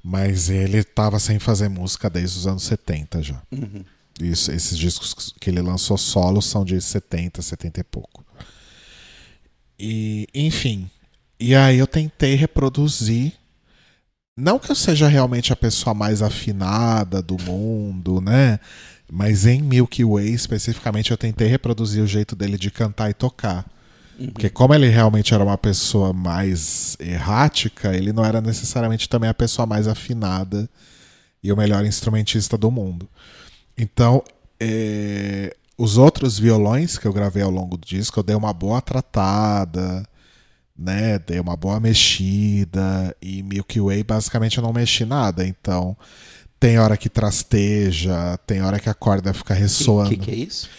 mas 0.02 0.50
ele 0.50 0.78
estava 0.78 1.20
sem 1.20 1.40
fazer 1.40 1.68
música 1.68 2.10
desde 2.10 2.40
os 2.40 2.48
anos 2.48 2.64
70 2.64 3.22
já. 3.22 3.44
Uhum. 3.52 3.84
Isso, 4.22 4.50
esses 4.54 4.78
discos 4.78 5.36
que 5.42 5.50
ele 5.50 5.62
lançou 5.62 5.98
solo 5.98 6.42
são 6.42 6.64
de 6.64 6.80
70, 6.80 7.42
70 7.42 7.82
e 7.82 7.84
pouco. 7.84 8.24
E, 9.78 10.26
enfim. 10.34 10.90
E 11.38 11.54
aí 11.54 11.80
eu 11.80 11.88
tentei 11.88 12.36
reproduzir. 12.36 13.34
Não 14.38 14.58
que 14.58 14.72
eu 14.72 14.76
seja 14.76 15.08
realmente 15.08 15.52
a 15.52 15.56
pessoa 15.56 15.94
mais 15.94 16.22
afinada 16.22 17.22
do 17.22 17.38
mundo, 17.42 18.22
né? 18.22 18.60
Mas 19.12 19.46
em 19.46 19.62
Milky 19.62 20.06
Way, 20.06 20.30
especificamente, 20.30 21.12
eu 21.12 21.18
tentei 21.18 21.48
reproduzir 21.48 22.02
o 22.02 22.08
jeito 22.08 22.36
dele 22.36 22.58
de 22.58 22.72
cantar 22.72 23.10
e 23.10 23.14
tocar. 23.14 23.66
Uhum. 24.18 24.28
Porque 24.28 24.50
como 24.50 24.74
ele 24.74 24.88
realmente 24.88 25.34
era 25.34 25.44
uma 25.44 25.58
pessoa 25.58 26.14
mais 26.14 26.96
errática, 27.00 27.94
ele 27.94 28.14
não 28.14 28.24
era 28.24 28.40
necessariamente 28.40 29.10
também 29.10 29.30
a 29.30 29.34
pessoa 29.34 29.66
mais 29.66 29.88
afinada 29.88 30.70
e 31.44 31.52
o 31.52 31.58
melhor 31.58 31.86
instrumentista 31.86 32.58
do 32.58 32.72
mundo. 32.72 33.10
Então, 33.78 34.24
é, 34.60 35.56
os 35.78 35.98
outros 35.98 36.38
violões 36.40 36.98
que 36.98 37.06
eu 37.06 37.12
gravei 37.12 37.44
ao 37.44 37.52
longo 37.52 37.76
do 37.76 37.86
disco, 37.86 38.20
eu 38.20 38.24
dei 38.24 38.36
uma 38.36 38.54
boa 38.54 38.80
tratada, 38.80 40.08
né? 40.82 41.20
Dei 41.20 41.40
uma 41.40 41.56
boa 41.56 41.80
mexida. 41.80 43.16
E 43.22 43.44
Milky 43.44 43.80
Way, 43.80 44.04
basicamente, 44.04 44.58
eu 44.58 44.64
não 44.64 44.74
mexi 44.74 45.06
nada. 45.06 45.46
Então, 45.46 45.96
tem 46.60 46.80
hora 46.80 46.98
que 46.98 47.10
trasteja, 47.10 48.38
tem 48.46 48.62
hora 48.62 48.80
que 48.80 48.90
a 48.90 48.94
corda 48.94 49.34
fica 49.34 49.54
ressoando. 49.54 50.08
O 50.08 50.10
que, 50.10 50.18
que, 50.18 50.32
é 50.32 50.36
isso? 50.36 50.70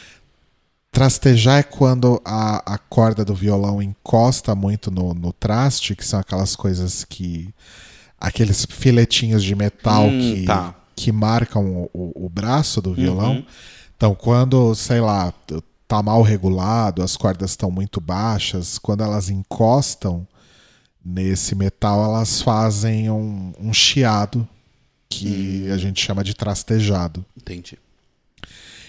Trastejar 0.91 1.61
é 1.61 1.63
quando 1.63 2.21
a, 2.25 2.75
a 2.75 2.79
corda 2.79 3.25
do 3.25 3.35
violão 3.35 3.83
encosta 3.83 4.55
muito 4.55 4.91
no, 4.91 5.15
no 5.15 5.33
traste, 5.33 5.97
que 5.97 6.05
são 6.05 6.21
aquelas 6.21 6.55
coisas 6.55 7.05
que. 7.05 7.55
aqueles 8.21 8.67
filetinhos 8.69 9.43
de 9.43 9.55
metal 9.55 10.05
hum, 10.07 10.19
que, 10.19 10.45
tá. 10.45 10.75
que 10.95 11.11
marcam 11.11 11.65
o, 11.65 11.91
o, 11.93 12.27
o, 12.27 12.29
braço 12.29 12.83
do 12.83 12.93
violão. 12.93 13.37
Uhum. 13.37 13.47
Então, 13.97 14.15
quando, 14.15 14.75
sei 14.75 15.01
lá, 15.01 15.33
tá 15.93 16.03
mal 16.03 16.23
regulado, 16.23 17.03
as 17.03 17.19
cordas 17.19 17.51
estão 17.51 17.71
muito 17.71 18.01
baixas, 18.01 18.79
quando 18.79 19.05
elas 19.05 19.29
encostam 19.29 20.27
nesse 21.05 21.55
metal, 21.55 22.03
elas 22.03 22.41
fazem 22.41 23.11
um, 23.11 23.53
um 23.61 23.75
chiado 23.75 24.49
que 25.11 25.67
hum. 25.69 25.75
a 25.75 25.77
gente 25.77 26.03
chama 26.03 26.25
de 26.25 26.33
trastejado. 26.33 27.23
Entendi. 27.37 27.79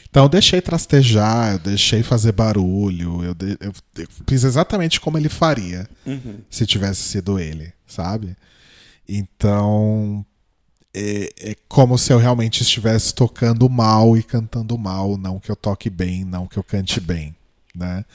Então 0.09 0.23
eu 0.23 0.29
deixei 0.29 0.61
trastejar, 0.61 1.53
eu 1.53 1.59
deixei 1.59 2.03
fazer 2.03 2.31
barulho, 2.31 3.21
eu, 3.21 3.33
de, 3.33 3.57
eu, 3.59 3.73
eu 3.97 4.07
fiz 4.25 4.45
exatamente 4.45 5.01
como 5.01 5.17
ele 5.17 5.27
faria 5.27 5.85
uhum. 6.05 6.37
se 6.49 6.65
tivesse 6.65 7.01
sido 7.01 7.37
ele, 7.37 7.73
sabe? 7.85 8.37
Então 9.09 10.25
é, 10.93 11.33
é, 11.39 11.55
como 11.67 11.97
se 11.97 12.13
eu 12.13 12.17
realmente 12.17 12.61
estivesse 12.61 13.13
tocando 13.13 13.67
mal 13.69 14.15
e 14.15 14.21
cantando 14.21 14.77
mal, 14.77 15.17
não 15.17 15.39
que 15.39 15.49
eu 15.49 15.55
toque 15.55 15.89
bem, 15.89 16.23
não 16.23 16.45
que 16.45 16.57
eu 16.57 16.63
cante 16.63 16.99
bem, 16.99 17.35
né? 17.75 18.05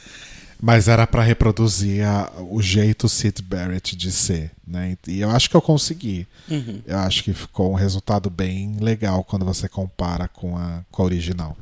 Mas 0.61 0.89
era 0.89 1.07
para 1.07 1.23
reproduzir 1.23 2.05
a, 2.05 2.31
o 2.51 2.61
jeito 2.61 3.09
Sid 3.09 3.43
Barrett 3.43 3.95
de 3.97 4.11
ser, 4.11 4.53
né? 4.67 4.97
E 5.07 5.21
eu 5.21 5.31
acho 5.31 5.49
que 5.49 5.57
eu 5.57 5.63
consegui. 5.63 6.27
Uhum. 6.49 6.83
Eu 6.85 6.99
acho 6.99 7.23
que 7.23 7.33
ficou 7.33 7.71
um 7.73 7.77
resultado 7.77 8.29
bem 8.29 8.77
legal 8.81 9.23
quando 9.23 9.45
você 9.45 9.69
compara 9.69 10.27
com 10.27 10.57
a, 10.57 10.83
com 10.91 11.03
a 11.03 11.05
original. 11.05 11.57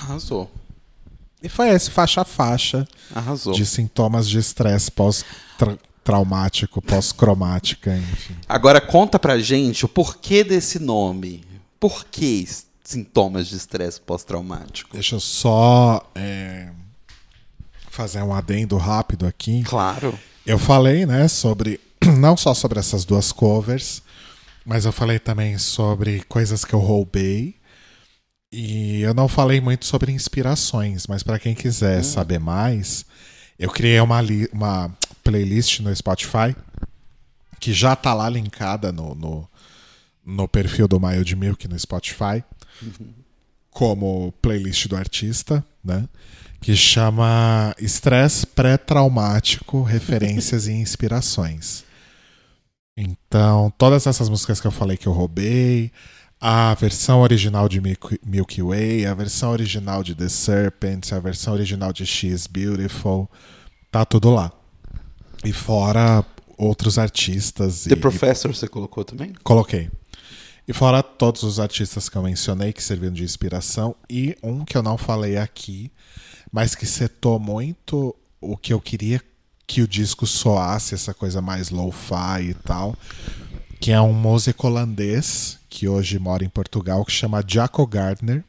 Arrasou. 0.00 0.50
E 1.42 1.48
foi 1.48 1.68
esse 1.68 1.90
faixa 1.90 2.22
a 2.22 2.24
faixa 2.24 2.86
Arrasou. 3.14 3.52
de 3.52 3.66
sintomas 3.66 4.28
de 4.28 4.38
estresse 4.38 4.90
pós-traumático, 6.06 6.80
pós-cromática, 6.80 7.96
enfim. 7.96 8.36
Agora 8.48 8.80
conta 8.80 9.18
pra 9.18 9.38
gente 9.38 9.84
o 9.84 9.88
porquê 9.88 10.44
desse 10.44 10.78
nome. 10.78 11.44
Por 11.80 12.04
que 12.04 12.46
sintomas 12.84 13.48
de 13.48 13.56
estresse 13.56 14.00
pós-traumático? 14.00 14.90
Deixa 14.92 15.16
eu 15.16 15.20
só. 15.20 16.08
É 16.14 16.68
fazer 17.90 18.22
um 18.22 18.34
adendo 18.34 18.76
rápido 18.76 19.26
aqui. 19.26 19.62
Claro. 19.62 20.18
Eu 20.44 20.58
falei, 20.58 21.06
né, 21.06 21.28
sobre 21.28 21.80
não 22.18 22.36
só 22.36 22.52
sobre 22.52 22.78
essas 22.78 23.06
duas 23.06 23.32
covers, 23.32 24.02
mas 24.66 24.84
eu 24.84 24.92
falei 24.92 25.18
também 25.18 25.56
sobre 25.56 26.22
coisas 26.28 26.62
que 26.62 26.74
eu 26.74 26.78
roubei. 26.78 27.56
E 28.52 29.00
eu 29.00 29.14
não 29.14 29.28
falei 29.28 29.62
muito 29.62 29.86
sobre 29.86 30.12
inspirações, 30.12 31.06
mas 31.06 31.22
para 31.22 31.38
quem 31.38 31.54
quiser 31.54 32.00
hum. 32.00 32.04
saber 32.04 32.38
mais, 32.38 33.06
eu 33.58 33.70
criei 33.70 33.98
uma, 34.00 34.20
uma 34.52 34.94
playlist 35.30 35.80
no 35.80 35.94
Spotify 35.94 36.54
que 37.58 37.72
já 37.72 37.96
tá 37.96 38.14
lá 38.14 38.28
linkada 38.28 38.92
no, 38.92 39.14
no, 39.14 39.48
no 40.24 40.48
perfil 40.48 40.86
do 40.86 41.00
Mild 41.00 41.34
Milk 41.34 41.66
no 41.68 41.78
Spotify, 41.78 42.44
uhum. 42.82 43.14
como 43.70 44.32
playlist 44.42 44.86
do 44.86 44.96
artista, 44.96 45.64
né? 45.82 46.08
que 46.60 46.74
chama 46.74 47.74
Estresse 47.78 48.46
Pré-Traumático, 48.46 49.82
Referências 49.82 50.66
e 50.66 50.72
Inspirações. 50.72 51.84
Então, 52.96 53.72
todas 53.76 54.06
essas 54.06 54.28
músicas 54.28 54.60
que 54.60 54.66
eu 54.66 54.72
falei 54.72 54.96
que 54.96 55.06
eu 55.06 55.12
roubei, 55.12 55.92
a 56.40 56.74
versão 56.74 57.20
original 57.20 57.68
de 57.68 57.80
Milky 57.80 58.62
Way, 58.62 59.06
a 59.06 59.14
versão 59.14 59.50
original 59.50 60.02
de 60.02 60.14
The 60.14 60.28
Serpent, 60.28 61.12
a 61.12 61.18
versão 61.18 61.52
original 61.52 61.92
de 61.92 62.06
She's 62.06 62.46
Beautiful, 62.46 63.30
tá 63.90 64.04
tudo 64.04 64.30
lá. 64.30 64.50
E 65.46 65.52
fora 65.52 66.24
outros 66.58 66.98
artistas. 66.98 67.84
The 67.84 67.94
e, 67.94 67.96
Professor 67.96 68.52
você 68.52 68.66
colocou 68.66 69.04
também? 69.04 69.32
Coloquei. 69.44 69.88
E 70.66 70.72
fora 70.72 71.04
todos 71.04 71.44
os 71.44 71.60
artistas 71.60 72.08
que 72.08 72.16
eu 72.16 72.22
mencionei 72.22 72.72
que 72.72 72.82
serviram 72.82 73.14
de 73.14 73.22
inspiração, 73.22 73.94
e 74.10 74.36
um 74.42 74.64
que 74.64 74.76
eu 74.76 74.82
não 74.82 74.98
falei 74.98 75.36
aqui, 75.36 75.92
mas 76.50 76.74
que 76.74 76.84
setou 76.84 77.38
muito 77.38 78.16
o 78.40 78.56
que 78.56 78.72
eu 78.72 78.80
queria 78.80 79.22
que 79.68 79.82
o 79.82 79.86
disco 79.86 80.26
soasse, 80.26 80.94
essa 80.94 81.14
coisa 81.14 81.40
mais 81.40 81.70
lo-fi 81.70 82.50
e 82.50 82.54
tal, 82.54 82.96
que 83.78 83.92
é 83.92 84.00
um 84.00 84.12
músico 84.12 84.66
holandês 84.66 85.60
que 85.68 85.86
hoje 85.86 86.18
mora 86.18 86.44
em 86.44 86.48
Portugal, 86.48 87.04
que 87.04 87.12
chama 87.12 87.44
Jaco 87.46 87.86
Gardner, 87.86 88.44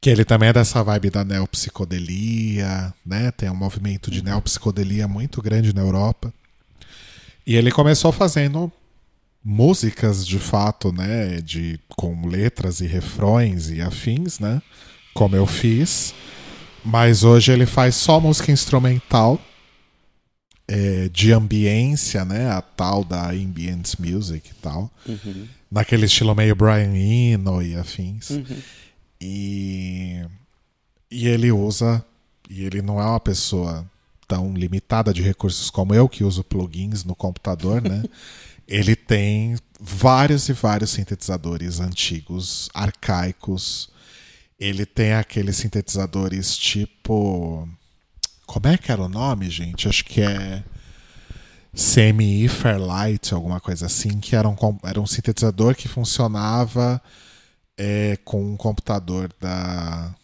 que 0.00 0.08
ele 0.08 0.24
também 0.24 0.48
é 0.48 0.52
dessa 0.52 0.82
vibe 0.82 1.10
da 1.10 1.24
neopsicodelia, 1.24 2.92
né? 3.04 3.30
Tem 3.32 3.50
um 3.50 3.54
movimento 3.54 4.10
de 4.10 4.22
neopsicodelia 4.22 5.06
muito 5.06 5.42
grande 5.42 5.74
na 5.74 5.82
Europa. 5.82 6.32
E 7.46 7.54
ele 7.56 7.70
começou 7.70 8.10
fazendo 8.12 8.70
músicas 9.42 10.26
de 10.26 10.38
fato, 10.38 10.92
né, 10.92 11.40
de 11.40 11.80
com 11.96 12.26
letras 12.26 12.80
e 12.80 12.86
refrões 12.86 13.70
e 13.70 13.80
afins, 13.80 14.38
né, 14.38 14.60
como 15.14 15.34
eu 15.34 15.46
fiz. 15.46 16.14
Mas 16.84 17.24
hoje 17.24 17.50
ele 17.50 17.64
faz 17.66 17.94
só 17.94 18.20
música 18.20 18.52
instrumental 18.52 19.40
é, 20.68 21.08
de 21.08 21.32
ambiência, 21.32 22.24
né, 22.24 22.50
a 22.50 22.60
tal 22.60 23.02
da 23.02 23.30
ambient 23.30 23.94
music 23.98 24.50
e 24.50 24.54
tal, 24.62 24.90
Uhum. 25.06 25.46
naquele 25.70 26.04
estilo 26.06 26.34
meio 26.34 26.54
Brian 26.54 26.94
Eno 26.94 27.62
e 27.62 27.74
afins. 27.74 28.30
Uhum. 28.30 28.44
E, 29.20 30.24
e 31.10 31.28
ele 31.28 31.52
usa, 31.52 32.04
e 32.48 32.64
ele 32.64 32.80
não 32.80 33.00
é 33.00 33.04
uma 33.04 33.20
pessoa 33.20 33.88
tão 34.26 34.54
limitada 34.54 35.12
de 35.12 35.22
recursos 35.22 35.70
como 35.70 35.94
eu, 35.94 36.08
que 36.08 36.24
uso 36.24 36.44
plugins 36.44 37.04
no 37.04 37.14
computador, 37.14 37.82
né? 37.82 38.02
ele 38.70 38.94
tem 38.94 39.56
vários 39.80 40.48
e 40.48 40.52
vários 40.52 40.90
sintetizadores 40.90 41.80
antigos, 41.80 42.70
arcaicos. 42.72 43.90
Ele 44.58 44.86
tem 44.86 45.14
aqueles 45.14 45.56
sintetizadores 45.56 46.56
tipo. 46.56 47.68
Como 48.46 48.66
é 48.68 48.78
que 48.78 48.92
era 48.92 49.02
o 49.02 49.08
nome, 49.08 49.50
gente? 49.50 49.88
Acho 49.88 50.04
que 50.04 50.22
é. 50.22 50.62
CMI 51.72 52.48
Fairlight, 52.48 53.32
alguma 53.32 53.60
coisa 53.60 53.86
assim, 53.86 54.18
que 54.18 54.34
era 54.34 54.48
um, 54.48 54.56
era 54.82 55.00
um 55.00 55.06
sintetizador 55.06 55.76
que 55.76 55.86
funcionava 55.86 57.00
é, 57.78 58.18
com 58.24 58.52
um 58.52 58.56
computador 58.56 59.30
da, 59.40 60.14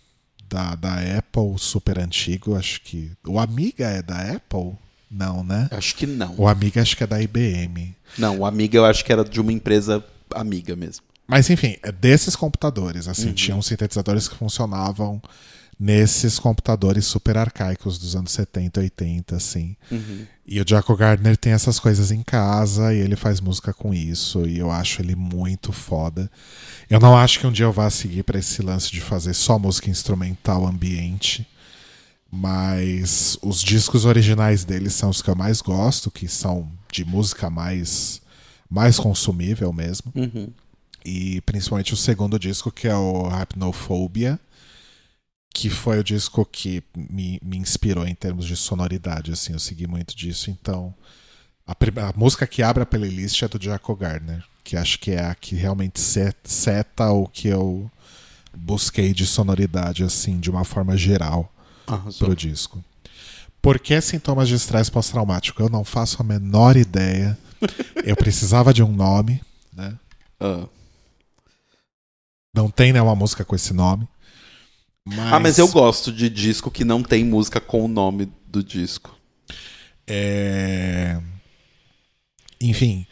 da, 0.49 0.75
da 0.75 1.19
Apple 1.19 1.59
super 1.59 1.99
antigo, 1.99 2.57
acho 2.57 2.81
que. 2.83 3.13
O 3.27 3.39
Amiga 3.39 3.87
é 3.87 4.03
da 4.03 4.33
Apple? 4.33 4.73
Não, 5.11 5.45
né? 5.45 5.69
Acho 5.71 5.95
que 5.95 6.07
não. 6.07 6.35
O 6.37 6.49
Amiga 6.49 6.83
acho 6.83 6.97
que 6.97 7.05
é 7.05 7.07
da 7.07 7.23
IBM. 7.23 7.95
Não, 8.19 8.41
o 8.41 8.47
Amiga 8.47 8.77
eu 8.79 8.85
acho 8.85 9.05
que 9.05 9.13
era 9.13 9.25
de 9.25 9.41
uma 9.41 9.53
empresa 9.53 10.05
amiga 10.35 10.75
mesmo. 10.75 11.05
Mas 11.27 11.51
enfim, 11.51 11.77
é 11.83 11.91
desses 11.91 12.37
computadores, 12.37 13.09
assim, 13.09 13.33
tinham 13.33 13.61
sintetizadores 13.61 14.29
que 14.29 14.37
funcionavam 14.37 15.21
nesses 15.79 16.39
computadores 16.39 17.05
super 17.05 17.37
arcaicos 17.37 17.99
dos 17.99 18.17
anos 18.17 18.33
70, 18.33 18.81
80, 18.81 19.37
assim. 19.37 19.77
E 20.47 20.61
o 20.61 20.65
Jaco 20.67 20.97
Gardner 20.97 21.37
tem 21.37 21.53
essas 21.53 21.79
coisas 21.79 22.11
em 22.11 22.23
casa 22.23 22.95
e 22.95 22.99
ele 22.99 23.17
faz 23.17 23.41
música 23.41 23.75
com 23.75 23.93
isso 23.93 24.47
e 24.47 24.59
eu 24.59 24.71
acho 24.71 25.03
ele 25.03 25.15
muito 25.15 25.73
foda. 25.73 26.31
Eu 26.89 26.99
não 26.99 27.17
acho 27.17 27.41
que 27.41 27.47
um 27.47 27.53
dia 27.53 27.67
eu 27.67 27.73
vá 27.73 27.91
seguir 27.91 28.23
pra 28.23 28.39
esse 28.39 28.63
lance 28.63 28.91
de 28.91 29.01
fazer 29.01 29.35
só 29.35 29.59
música 29.59 29.91
instrumental 29.91 30.67
ambiente, 30.67 31.47
mas 32.31 33.39
os 33.43 33.61
discos 33.61 34.05
originais 34.05 34.65
dele 34.65 34.89
são 34.89 35.11
os 35.11 35.21
que 35.21 35.29
eu 35.29 35.37
mais 35.37 35.61
gosto, 35.61 36.11
que 36.11 36.27
são 36.27 36.71
de 36.91 37.05
música 37.05 37.51
mais 37.51 38.23
mais 38.69 38.99
consumível 38.99 39.73
mesmo. 39.73 40.13
Uhum. 40.15 40.49
E 41.05 41.41
principalmente 41.43 41.95
o 41.95 41.97
segundo 41.97 42.39
disco, 42.39 42.71
que 42.71 42.89
é 42.89 42.97
o 42.97 43.29
Hypnophobia, 43.29 44.41
que 45.59 45.71
foi 45.71 45.99
o 45.99 46.05
disco 46.05 46.45
que 46.45 46.83
me, 46.95 47.41
me 47.43 47.57
inspirou 47.57 48.07
em 48.07 48.15
termos 48.15 48.45
de 48.45 48.55
sonoridade, 48.55 49.33
assim, 49.33 49.55
eu 49.55 49.59
segui 49.59 49.87
muito 49.87 50.15
disso. 50.15 50.51
Então, 50.51 50.95
a, 51.67 51.73
a 51.73 52.13
música 52.15 52.47
que 52.47 52.63
abre 52.63 52.83
a 52.83 52.87
playlist 52.87 53.41
é 53.43 53.49
do 53.49 53.59
Jaco 53.63 53.97
Gardner, 53.97 54.45
que 54.63 54.77
acho 54.77 54.99
que 54.99 55.13
é 55.13 55.25
a 55.25 55.35
que 55.35 55.55
realmente 55.55 55.99
se- 55.99 56.35
seta 56.45 57.11
o 57.11 57.27
que 57.27 57.49
eu 57.49 57.91
busquei 58.55 59.15
de 59.15 59.27
sonoridade, 59.27 60.05
assim, 60.05 60.39
de 60.39 60.51
uma 60.51 60.63
forma 60.63 60.95
geral 60.95 61.51
Arrasou. 61.87 62.27
pro 62.29 62.37
disco. 62.37 62.85
Por 63.63 63.79
que 63.81 63.99
sintomas 64.03 64.49
de 64.49 64.57
estresse 64.57 64.91
pós-traumático? 64.93 65.63
Eu 65.63 65.71
não 65.71 65.85
faço 65.85 66.21
a 66.21 66.25
menor 66.25 66.77
ideia. 66.77 67.37
Eu 68.05 68.15
precisava 68.15 68.75
de 68.75 68.83
um 68.83 68.93
nome, 68.93 69.41
né? 69.73 69.99
Ah. 70.39 70.67
Não 72.55 72.71
tem 72.71 72.93
nenhuma 72.93 73.15
música 73.17 73.43
com 73.43 73.57
esse 73.57 73.73
nome. 73.73 74.07
Mas, 75.09 75.33
Ah, 75.33 75.39
mas 75.41 75.59
eu 75.59 75.69
gosto 75.69 76.13
de 76.13 76.29
disco 76.29 76.71
que 76.71 76.85
não 76.85 77.03
tem 77.03 77.25
música 77.25 77.61
com 77.61 77.85
o 77.85 77.89
nome 77.89 78.29
do 78.49 78.63
disco. 78.63 79.17
É... 80.07 81.21
Enfim, 82.61 83.07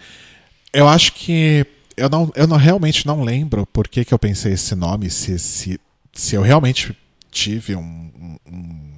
eu 0.72 0.88
acho 0.88 1.12
que 1.12 1.66
eu 1.96 2.08
não, 2.08 2.32
eu 2.34 2.46
não 2.46 2.56
realmente 2.56 3.06
não 3.06 3.22
lembro 3.22 3.64
por 3.66 3.86
que, 3.88 4.04
que 4.04 4.12
eu 4.12 4.18
pensei 4.18 4.52
esse 4.54 4.74
nome, 4.74 5.10
se, 5.10 5.38
se, 5.38 5.80
se 6.12 6.34
eu 6.34 6.42
realmente 6.42 6.96
tive 7.30 7.76
um, 7.76 7.80
um- 7.82 8.38
um- 8.52 8.94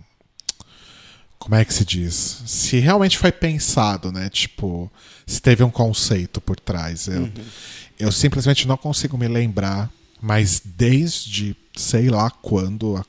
Como 1.38 1.55
é 1.55 1.64
que 1.64 1.74
se 1.74 1.84
diz? 1.84 2.42
Se 2.47 2.78
realmente 2.78 3.18
foi 3.18 3.30
pensado, 3.32 4.11
né? 4.11 4.28
Tipo, 4.30 4.90
se 5.26 5.40
teve 5.40 5.62
um 5.62 5.70
conceito 5.70 6.40
por 6.40 6.59
trás. 6.59 7.09
Eu, 7.09 7.30
eu 7.99 8.11
simplesmente 8.12 8.66
não 8.66 8.76
consigo 8.76 9.16
me 9.18 9.28
lembrar, 9.28 9.90
mas 10.20 10.61
desde 10.64 11.55
sei 11.77 12.09
lá 12.09 12.31
quando, 12.31 12.97
há- 12.97 13.05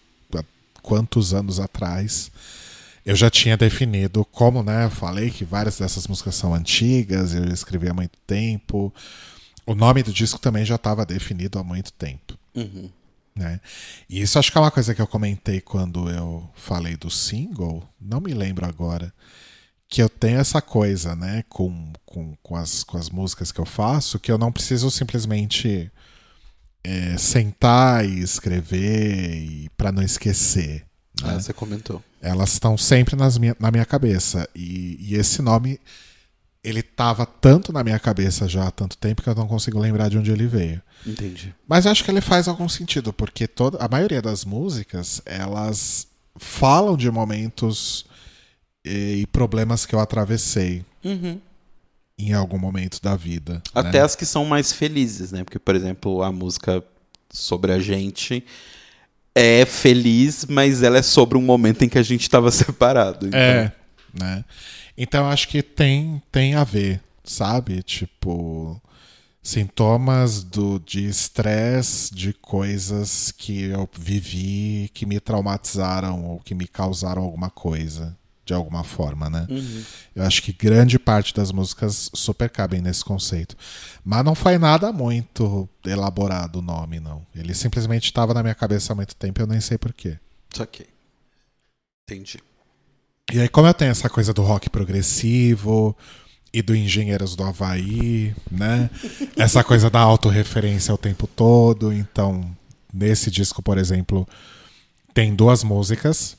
quantos 0.83 1.33
anos 1.33 1.59
atrás, 1.59 2.31
eu 3.05 3.15
já 3.15 3.29
tinha 3.29 3.57
definido 3.57 4.23
como, 4.25 4.61
né? 4.63 4.85
Eu 4.85 4.89
falei 4.91 5.29
que 5.31 5.43
várias 5.45 5.77
dessas 5.79 6.07
músicas 6.07 6.35
são 6.35 6.53
antigas, 6.53 7.33
eu 7.33 7.45
escrevi 7.45 7.89
há 7.89 7.93
muito 7.93 8.17
tempo. 8.27 8.93
O 9.65 9.75
nome 9.75 10.03
do 10.03 10.13
disco 10.13 10.39
também 10.39 10.63
já 10.65 10.75
estava 10.75 11.05
definido 11.05 11.59
há 11.59 11.63
muito 11.63 11.91
tempo, 11.93 12.37
Uhum. 12.55 12.89
né? 13.35 13.59
E 14.09 14.21
isso 14.21 14.39
acho 14.39 14.51
que 14.51 14.57
é 14.57 14.61
uma 14.61 14.71
coisa 14.71 14.95
que 14.95 15.01
eu 15.01 15.07
comentei 15.07 15.59
quando 15.61 16.09
eu 16.09 16.49
falei 16.55 16.95
do 16.95 17.09
single, 17.09 17.83
não 17.99 18.21
me 18.21 18.33
lembro 18.33 18.65
agora, 18.65 19.13
que 19.89 20.01
eu 20.01 20.09
tenho 20.09 20.39
essa 20.39 20.61
coisa, 20.61 21.15
né, 21.15 21.43
com, 21.49 21.93
com, 22.05 22.35
com, 22.43 22.55
as, 22.57 22.83
com 22.83 22.97
as 22.97 23.09
músicas 23.09 23.51
que 23.53 23.59
eu 23.59 23.65
faço, 23.65 24.19
que 24.19 24.31
eu 24.31 24.37
não 24.37 24.51
preciso 24.51 24.91
simplesmente 24.91 25.89
é, 26.83 27.17
sentar 27.17 28.05
e 28.05 28.19
escrever 28.19 29.35
e 29.35 29.69
para 29.77 29.91
não 29.91 30.01
esquecer. 30.01 30.85
né? 31.21 31.33
Ah, 31.35 31.39
você 31.39 31.53
comentou. 31.53 32.03
Elas 32.21 32.53
estão 32.53 32.77
sempre 32.77 33.15
nas 33.15 33.37
minha, 33.37 33.55
na 33.59 33.71
minha 33.71 33.85
cabeça. 33.85 34.47
E, 34.55 34.97
e 34.99 35.15
esse 35.15 35.41
nome, 35.41 35.79
ele 36.63 36.81
tava 36.81 37.25
tanto 37.25 37.71
na 37.71 37.83
minha 37.83 37.99
cabeça 37.99 38.47
já 38.47 38.67
há 38.67 38.71
tanto 38.71 38.97
tempo 38.97 39.21
que 39.21 39.29
eu 39.29 39.35
não 39.35 39.47
consigo 39.47 39.79
lembrar 39.79 40.09
de 40.09 40.17
onde 40.17 40.31
ele 40.31 40.47
veio. 40.47 40.81
Entendi. 41.05 41.53
Mas 41.67 41.85
eu 41.85 41.91
acho 41.91 42.03
que 42.03 42.11
ele 42.11 42.21
faz 42.21 42.47
algum 42.47 42.67
sentido, 42.67 43.13
porque 43.13 43.47
toda, 43.47 43.77
a 43.77 43.87
maioria 43.87 44.21
das 44.21 44.43
músicas, 44.43 45.21
elas 45.25 46.07
falam 46.35 46.97
de 46.97 47.09
momentos 47.09 48.05
e, 48.85 49.21
e 49.21 49.27
problemas 49.27 49.85
que 49.85 49.93
eu 49.95 49.99
atravessei 49.99 50.83
Uhum. 51.03 51.39
Em 52.17 52.33
algum 52.33 52.57
momento 52.57 53.01
da 53.01 53.15
vida. 53.15 53.61
Até 53.73 53.99
né? 53.99 54.03
as 54.03 54.15
que 54.15 54.25
são 54.25 54.45
mais 54.45 54.73
felizes, 54.73 55.31
né? 55.31 55.43
Porque, 55.43 55.59
por 55.59 55.75
exemplo, 55.75 56.23
a 56.23 56.31
música 56.31 56.83
sobre 57.29 57.71
a 57.71 57.79
gente 57.79 58.43
é 59.35 59.65
feliz, 59.65 60.45
mas 60.45 60.81
ela 60.81 60.97
é 60.97 61.03
sobre 61.03 61.37
um 61.37 61.41
momento 61.41 61.83
em 61.83 61.89
que 61.89 61.97
a 61.97 62.03
gente 62.03 62.21
estava 62.21 62.49
separado. 62.51 63.27
Então, 63.27 63.39
É, 63.39 63.71
né? 64.13 64.43
Então 64.97 65.29
acho 65.29 65.47
que 65.47 65.61
tem, 65.61 66.21
tem 66.31 66.55
a 66.55 66.63
ver, 66.63 66.99
sabe? 67.23 67.83
Tipo, 67.83 68.81
sintomas 69.43 70.43
do, 70.43 70.79
de 70.79 71.07
estresse, 71.07 72.13
de 72.13 72.33
coisas 72.33 73.31
que 73.31 73.65
eu 73.65 73.87
vivi, 73.95 74.89
que 74.93 75.05
me 75.05 75.19
traumatizaram 75.19 76.25
ou 76.25 76.39
que 76.39 76.55
me 76.55 76.67
causaram 76.67 77.21
alguma 77.21 77.51
coisa, 77.51 78.17
de 78.47 78.53
alguma 78.53 78.81
forma, 78.81 79.29
né? 79.29 79.45
Uhum. 79.49 79.83
Eu 80.15 80.23
acho 80.23 80.41
que 80.41 80.53
grande 80.53 80.97
parte 80.97 81.35
das 81.35 81.51
músicas 81.51 82.09
super 82.13 82.49
cabem 82.49 82.81
nesse 82.81 83.03
conceito. 83.03 83.57
Mas 84.05 84.23
não 84.23 84.33
foi 84.33 84.57
nada 84.57 84.93
muito 84.93 85.67
elaborado 85.85 86.59
o 86.59 86.61
nome, 86.61 86.97
não. 86.97 87.27
Ele 87.35 87.53
simplesmente 87.53 88.05
estava 88.05 88.33
na 88.33 88.41
minha 88.41 88.55
cabeça 88.55 88.93
há 88.93 88.95
muito 88.95 89.13
tempo 89.17 89.41
e 89.41 89.43
eu 89.43 89.47
nem 89.47 89.59
sei 89.59 89.77
porquê. 89.77 90.17
Saquei. 90.55 90.87
Entendi. 92.09 92.39
E 93.33 93.41
aí, 93.41 93.49
como 93.49 93.67
eu 93.67 93.73
tenho 93.73 93.91
essa 93.91 94.09
coisa 94.09 94.31
do 94.33 94.41
rock 94.41 94.69
progressivo 94.69 95.93
e 96.53 96.61
do 96.61 96.73
Engenheiros 96.73 97.35
do 97.35 97.43
Havaí, 97.43 98.33
né? 98.49 98.89
Essa 99.35 99.61
coisa 99.61 99.89
da 99.89 99.99
autorreferência 99.99 100.93
o 100.93 100.97
tempo 100.97 101.27
todo. 101.27 101.91
Então, 101.91 102.49
nesse 102.93 103.29
disco, 103.29 103.61
por 103.61 103.77
exemplo, 103.77 104.25
tem 105.13 105.35
duas 105.35 105.65
músicas 105.65 106.37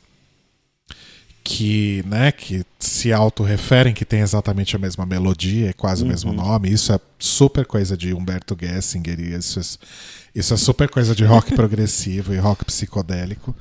que, 1.49 2.05
né, 2.07 2.31
que 2.31 2.63
se 2.79 3.11
autorreferem, 3.11 3.95
que 3.95 4.05
tem 4.05 4.21
exatamente 4.21 4.77
a 4.77 4.79
mesma 4.79 5.07
melodia, 5.07 5.71
é 5.71 5.73
quase 5.73 6.05
o 6.05 6.07
mesmo 6.07 6.31
nome. 6.31 6.71
Isso 6.71 6.93
é 6.93 7.01
super 7.19 7.65
coisa 7.65 7.97
de 7.97 8.13
Humberto 8.13 8.55
Gessinger 8.61 9.19
isso 9.19 9.59
é, 9.59 9.63
isso 10.35 10.53
é 10.53 10.57
super 10.59 10.91
coisa 10.91 11.15
de 11.15 11.25
rock 11.25 11.55
progressivo 11.57 12.35
e 12.35 12.37
rock 12.37 12.67
psicodélico. 12.67 13.57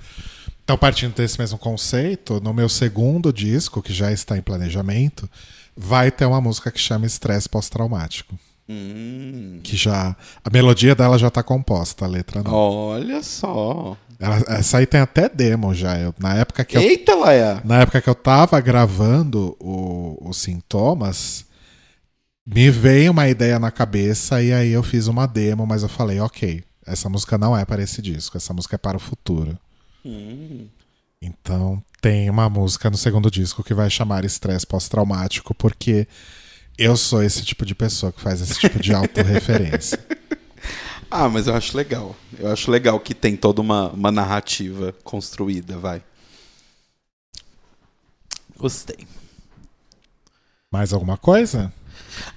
Então, 0.65 0.77
partindo 0.77 1.15
desse 1.15 1.39
mesmo 1.39 1.57
conceito, 1.57 2.41
no 2.41 2.53
meu 2.53 2.67
segundo 2.67 3.31
disco, 3.31 3.81
que 3.81 3.93
já 3.93 4.11
está 4.11 4.37
em 4.37 4.41
planejamento, 4.41 5.29
vai 5.73 6.11
ter 6.11 6.25
uma 6.25 6.41
música 6.41 6.69
que 6.69 6.79
chama 6.81 7.05
Estresse 7.05 7.47
Pós-Traumático. 7.47 8.37
Hum. 8.67 9.61
Que 9.63 9.77
já. 9.77 10.13
A 10.43 10.49
melodia 10.49 10.93
dela 10.93 11.17
já 11.17 11.29
está 11.29 11.41
composta, 11.41 12.03
a 12.03 12.07
letra 12.09 12.43
não. 12.43 12.51
Olha 12.51 13.23
só. 13.23 13.95
Essa 14.47 14.79
aí 14.79 14.85
tem 14.87 14.99
até 14.99 15.29
demo 15.29 15.73
já. 15.73 15.97
Eu- 15.99 16.13
na, 16.19 16.35
época 16.35 16.65
que 16.65 16.75
eu, 16.77 16.81
Eita, 16.81 17.15
Laia! 17.15 17.61
na 17.63 17.81
época 17.81 18.01
que 18.01 18.09
eu 18.09 18.15
tava 18.15 18.59
gravando 18.59 19.55
o- 19.59 20.17
os 20.29 20.37
sintomas, 20.37 21.45
me 22.45 22.71
veio 22.71 23.11
uma 23.11 23.27
ideia 23.27 23.59
na 23.59 23.69
cabeça 23.71 24.41
e 24.41 24.51
aí 24.53 24.71
eu 24.71 24.81
fiz 24.81 25.07
uma 25.07 25.27
demo, 25.27 25.67
mas 25.67 25.83
eu 25.83 25.89
falei, 25.89 26.19
ok, 26.19 26.63
essa 26.85 27.09
música 27.09 27.37
não 27.37 27.55
é 27.55 27.63
para 27.65 27.83
esse 27.83 28.01
disco, 28.01 28.37
essa 28.37 28.53
música 28.53 28.75
é 28.75 28.77
para 28.77 28.97
o 28.97 28.99
futuro. 28.99 29.57
Hum. 30.05 30.67
Então 31.21 31.83
tem 32.01 32.29
uma 32.29 32.49
música 32.49 32.89
no 32.89 32.97
segundo 32.97 33.29
disco 33.29 33.63
que 33.63 33.73
vai 33.73 33.89
chamar 33.89 34.23
Estresse 34.23 34.65
Pós-Traumático, 34.65 35.53
porque 35.53 36.07
eu 36.77 36.95
sou 36.95 37.21
esse 37.23 37.43
tipo 37.43 37.65
de 37.65 37.75
pessoa 37.75 38.11
que 38.11 38.21
faz 38.21 38.39
esse 38.41 38.59
tipo 38.59 38.79
de 38.79 38.93
autorreferência. 38.95 39.99
Ah, 41.09 41.29
mas 41.29 41.47
eu 41.47 41.55
acho 41.55 41.75
legal. 41.75 42.15
Eu 42.37 42.51
acho 42.51 42.69
legal 42.69 42.99
que 42.99 43.13
tem 43.13 43.35
toda 43.35 43.61
uma, 43.61 43.89
uma 43.89 44.11
narrativa 44.11 44.93
construída, 45.03 45.77
vai. 45.77 46.01
Gostei. 48.57 49.07
Mais 50.71 50.91
alguma 50.91 51.17
coisa? 51.17 51.71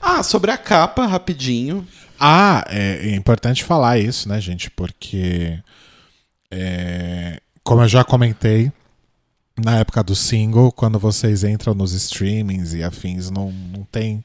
Ah, 0.00 0.22
sobre 0.22 0.50
a 0.50 0.58
capa, 0.58 1.06
rapidinho. 1.06 1.86
Ah, 2.18 2.64
é, 2.68 3.08
é 3.08 3.14
importante 3.14 3.64
falar 3.64 3.98
isso, 3.98 4.28
né, 4.28 4.40
gente? 4.40 4.70
Porque, 4.70 5.58
é, 6.50 7.40
como 7.64 7.82
eu 7.82 7.88
já 7.88 8.04
comentei, 8.04 8.70
na 9.58 9.78
época 9.78 10.02
do 10.02 10.14
single, 10.14 10.70
quando 10.70 10.98
vocês 10.98 11.44
entram 11.44 11.74
nos 11.74 11.92
streamings 11.92 12.74
e 12.74 12.82
afins, 12.82 13.30
não, 13.30 13.50
não 13.50 13.84
tem. 13.84 14.24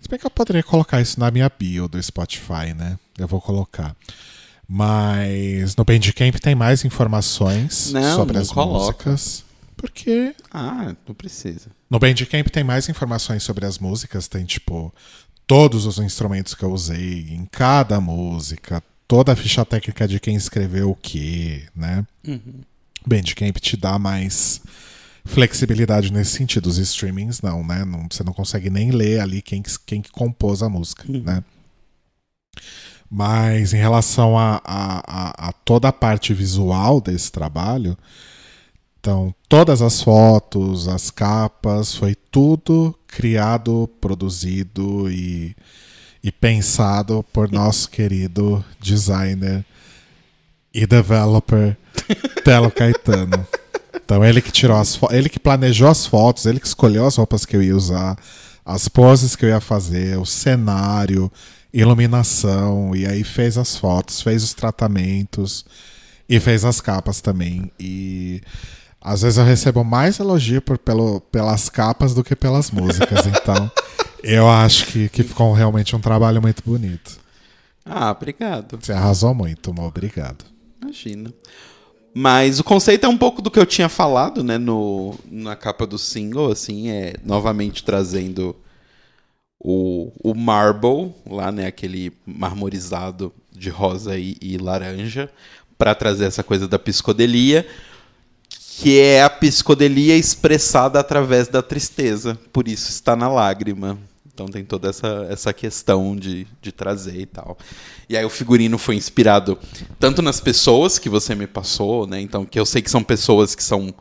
Se 0.00 0.08
bem 0.08 0.18
que 0.18 0.26
eu 0.26 0.30
poderia 0.30 0.62
colocar 0.62 1.00
isso 1.00 1.20
na 1.20 1.30
minha 1.30 1.50
bio 1.50 1.86
do 1.86 2.02
Spotify, 2.02 2.74
né? 2.74 2.98
Eu 3.18 3.28
vou 3.28 3.40
colocar. 3.40 3.94
Mas 4.68 5.76
no 5.76 5.84
Bandcamp 5.84 6.34
tem 6.36 6.54
mais 6.54 6.84
informações 6.84 7.92
Não, 7.92 8.16
sobre 8.16 8.34
não 8.34 8.42
as 8.42 8.50
coloca. 8.50 9.10
músicas. 9.10 9.44
Porque 9.76 10.34
Ah, 10.50 10.94
não 11.06 11.14
precisa. 11.14 11.70
no 11.90 11.98
Bandcamp 11.98 12.46
tem 12.48 12.62
mais 12.64 12.88
informações 12.88 13.42
sobre 13.42 13.66
as 13.66 13.78
músicas, 13.78 14.28
tem 14.28 14.44
tipo 14.44 14.94
todos 15.46 15.84
os 15.86 15.98
instrumentos 15.98 16.54
que 16.54 16.62
eu 16.62 16.72
usei 16.72 17.28
em 17.30 17.44
cada 17.50 18.00
música, 18.00 18.82
toda 19.08 19.32
a 19.32 19.36
ficha 19.36 19.64
técnica 19.64 20.06
de 20.08 20.18
quem 20.20 20.36
escreveu 20.36 20.90
o 20.90 20.96
que, 20.96 21.66
né? 21.74 22.06
Uhum. 22.26 22.60
Bandcamp 23.06 23.56
te 23.58 23.76
dá 23.76 23.98
mais 23.98 24.60
flexibilidade 25.24 26.12
nesse 26.12 26.30
sentido. 26.36 26.66
Os 26.68 26.78
streamings 26.78 27.42
não, 27.42 27.62
né? 27.66 27.84
Não, 27.84 28.06
você 28.10 28.22
não 28.22 28.32
consegue 28.32 28.70
nem 28.70 28.90
ler 28.92 29.20
ali 29.20 29.42
quem, 29.42 29.60
que- 29.60 29.78
quem 29.84 30.00
que 30.00 30.10
compôs 30.12 30.62
a 30.62 30.68
música, 30.68 31.04
Uhum. 31.10 31.22
né? 31.22 31.42
Mas 33.14 33.74
em 33.74 33.76
relação 33.76 34.38
a, 34.38 34.58
a, 34.64 35.48
a, 35.48 35.52
toda 35.52 35.88
a 35.88 35.92
parte 35.92 36.32
visual 36.32 36.98
desse 36.98 37.30
trabalho, 37.30 37.94
então 38.98 39.34
todas 39.50 39.82
as 39.82 40.00
fotos, 40.00 40.88
as 40.88 41.10
capas, 41.10 41.94
foi 41.94 42.14
tudo 42.14 42.98
criado, 43.06 43.86
produzido 44.00 45.10
e, 45.10 45.54
e 46.24 46.32
pensado 46.32 47.22
por 47.34 47.52
nosso 47.52 47.90
querido 47.90 48.64
designer 48.80 49.62
e 50.72 50.86
developer 50.86 51.76
Telo 52.42 52.70
Caetano. 52.70 53.46
Então 53.94 54.24
ele 54.24 54.40
que 54.40 54.50
tirou 54.50 54.78
as 54.78 54.98
ele 55.10 55.28
que 55.28 55.38
planejou 55.38 55.88
as 55.88 56.06
fotos, 56.06 56.46
ele 56.46 56.58
que 56.58 56.66
escolheu 56.66 57.06
as 57.06 57.16
roupas 57.16 57.44
que 57.44 57.54
eu 57.54 57.62
ia 57.62 57.76
usar, 57.76 58.16
as 58.64 58.88
poses 58.88 59.36
que 59.36 59.44
eu 59.44 59.50
ia 59.50 59.60
fazer, 59.60 60.18
o 60.18 60.24
cenário, 60.24 61.30
iluminação, 61.72 62.94
e 62.94 63.06
aí 63.06 63.24
fez 63.24 63.56
as 63.56 63.76
fotos, 63.76 64.20
fez 64.20 64.42
os 64.42 64.54
tratamentos 64.54 65.64
e 66.28 66.38
fez 66.38 66.64
as 66.64 66.80
capas 66.80 67.20
também. 67.20 67.70
E 67.78 68.40
às 69.00 69.22
vezes 69.22 69.38
eu 69.38 69.44
recebo 69.44 69.82
mais 69.82 70.18
elogio 70.18 70.60
por, 70.60 70.78
pelo, 70.78 71.20
pelas 71.20 71.68
capas 71.68 72.14
do 72.14 72.22
que 72.22 72.36
pelas 72.36 72.70
músicas, 72.70 73.24
então 73.26 73.70
eu 74.22 74.48
acho 74.48 74.86
que, 74.86 75.08
que 75.08 75.22
ficou 75.22 75.52
realmente 75.52 75.96
um 75.96 76.00
trabalho 76.00 76.40
muito 76.40 76.62
bonito. 76.64 77.20
Ah, 77.84 78.10
obrigado. 78.10 78.78
Você 78.80 78.92
arrasou 78.92 79.34
muito, 79.34 79.70
amor. 79.70 79.88
Obrigado. 79.88 80.44
Imagina. 80.80 81.32
Mas 82.14 82.60
o 82.60 82.64
conceito 82.64 83.04
é 83.04 83.08
um 83.08 83.16
pouco 83.16 83.40
do 83.40 83.50
que 83.50 83.58
eu 83.58 83.66
tinha 83.66 83.88
falado, 83.88 84.44
né, 84.44 84.58
no, 84.58 85.14
na 85.30 85.56
capa 85.56 85.86
do 85.86 85.98
single, 85.98 86.52
assim, 86.52 86.90
é 86.90 87.14
novamente 87.24 87.82
trazendo 87.82 88.54
o, 89.64 90.12
o 90.22 90.34
marble, 90.34 91.14
lá, 91.24 91.52
né, 91.52 91.66
aquele 91.66 92.12
marmorizado 92.26 93.32
de 93.52 93.70
rosa 93.70 94.18
e, 94.18 94.36
e 94.40 94.58
laranja, 94.58 95.30
para 95.78 95.94
trazer 95.94 96.24
essa 96.24 96.42
coisa 96.42 96.66
da 96.66 96.80
psicodelia, 96.80 97.64
que 98.48 98.98
é 98.98 99.22
a 99.22 99.30
psicodelia 99.30 100.16
expressada 100.16 100.98
através 100.98 101.46
da 101.46 101.62
tristeza, 101.62 102.36
por 102.52 102.66
isso 102.66 102.90
está 102.90 103.14
na 103.14 103.28
lágrima. 103.28 103.96
Então 104.34 104.46
tem 104.46 104.64
toda 104.64 104.88
essa, 104.88 105.26
essa 105.30 105.52
questão 105.52 106.16
de, 106.16 106.46
de 106.60 106.72
trazer 106.72 107.20
e 107.20 107.26
tal. 107.26 107.56
E 108.08 108.16
aí 108.16 108.24
o 108.24 108.30
figurino 108.30 108.78
foi 108.78 108.96
inspirado 108.96 109.58
tanto 110.00 110.22
nas 110.22 110.40
pessoas 110.40 110.98
que 110.98 111.08
você 111.08 111.34
me 111.34 111.46
passou, 111.46 112.06
né? 112.06 112.20
Então, 112.20 112.44
que 112.44 112.58
eu 112.58 112.64
sei 112.64 112.80
que 112.80 112.90
são 112.90 113.04
pessoas 113.04 113.54
que 113.54 113.62
são 113.62 113.94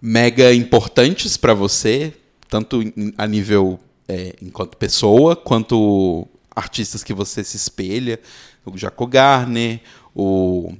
mega 0.00 0.52
importantes 0.52 1.38
para 1.38 1.54
você, 1.54 2.12
tanto 2.48 2.80
a 3.16 3.26
nível 3.26 3.80
é, 4.08 4.34
enquanto 4.40 4.76
pessoa, 4.76 5.34
quanto 5.34 6.26
artistas 6.54 7.04
que 7.04 7.12
você 7.12 7.44
se 7.44 7.56
espelha. 7.56 8.18
O 8.64 8.76
Jaco 8.76 9.06
Garner, 9.06 9.80
o, 10.14 10.72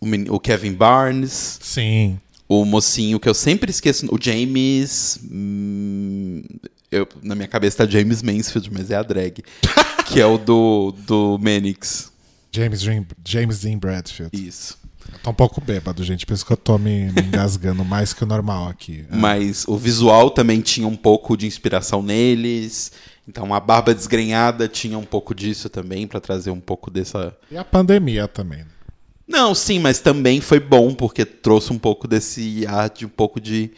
o, 0.00 0.06
o 0.34 0.38
Kevin 0.38 0.72
Barnes, 0.72 1.58
Sim. 1.60 2.20
o 2.48 2.64
mocinho 2.64 3.18
que 3.18 3.28
eu 3.28 3.34
sempre 3.34 3.70
esqueço, 3.70 4.06
o 4.14 4.18
James. 4.20 5.18
hum, 5.30 6.42
eu, 6.90 7.08
na 7.22 7.34
minha 7.34 7.48
cabeça 7.48 7.78
tá 7.78 7.86
James 7.90 8.22
Mansfield, 8.22 8.72
mas 8.72 8.90
é 8.90 8.96
a 8.96 9.02
drag. 9.02 9.42
que 10.06 10.20
é 10.20 10.26
o 10.26 10.38
do, 10.38 10.92
do 10.92 11.38
Manix. 11.38 12.12
James, 12.52 12.82
Dean, 12.82 13.04
James 13.24 13.60
Dean 13.60 13.78
Bradfield. 13.78 14.30
Isso. 14.32 14.78
Tô 15.22 15.30
um 15.30 15.34
pouco 15.34 15.60
bêbado, 15.60 16.02
gente. 16.04 16.24
Por 16.24 16.34
isso 16.34 16.44
que 16.46 16.52
eu 16.52 16.56
tô 16.56 16.78
me, 16.78 17.10
me 17.12 17.22
engasgando 17.22 17.82
mais 17.86 18.12
que 18.12 18.22
o 18.24 18.26
normal 18.26 18.68
aqui. 18.68 19.04
É. 19.10 19.16
Mas 19.16 19.64
o 19.66 19.76
visual 19.76 20.30
também 20.30 20.60
tinha 20.60 20.86
um 20.86 20.96
pouco 20.96 21.36
de 21.36 21.46
inspiração 21.46 22.02
neles. 22.02 22.92
Então 23.28 23.52
a 23.52 23.60
barba 23.60 23.94
desgrenhada 23.94 24.68
tinha 24.68 24.96
um 24.96 25.04
pouco 25.04 25.34
disso 25.34 25.68
também, 25.68 26.06
pra 26.06 26.20
trazer 26.20 26.50
um 26.50 26.60
pouco 26.60 26.90
dessa. 26.90 27.36
E 27.50 27.56
a 27.56 27.64
pandemia 27.64 28.28
também. 28.28 28.60
né? 28.60 28.66
Não, 29.26 29.54
sim, 29.54 29.80
mas 29.80 29.98
também 29.98 30.40
foi 30.40 30.60
bom, 30.60 30.94
porque 30.94 31.24
trouxe 31.24 31.72
um 31.72 31.78
pouco 31.78 32.06
desse 32.06 32.64
ar 32.68 32.88
de 32.88 33.04
um 33.04 33.08
pouco 33.08 33.40
de 33.40 33.72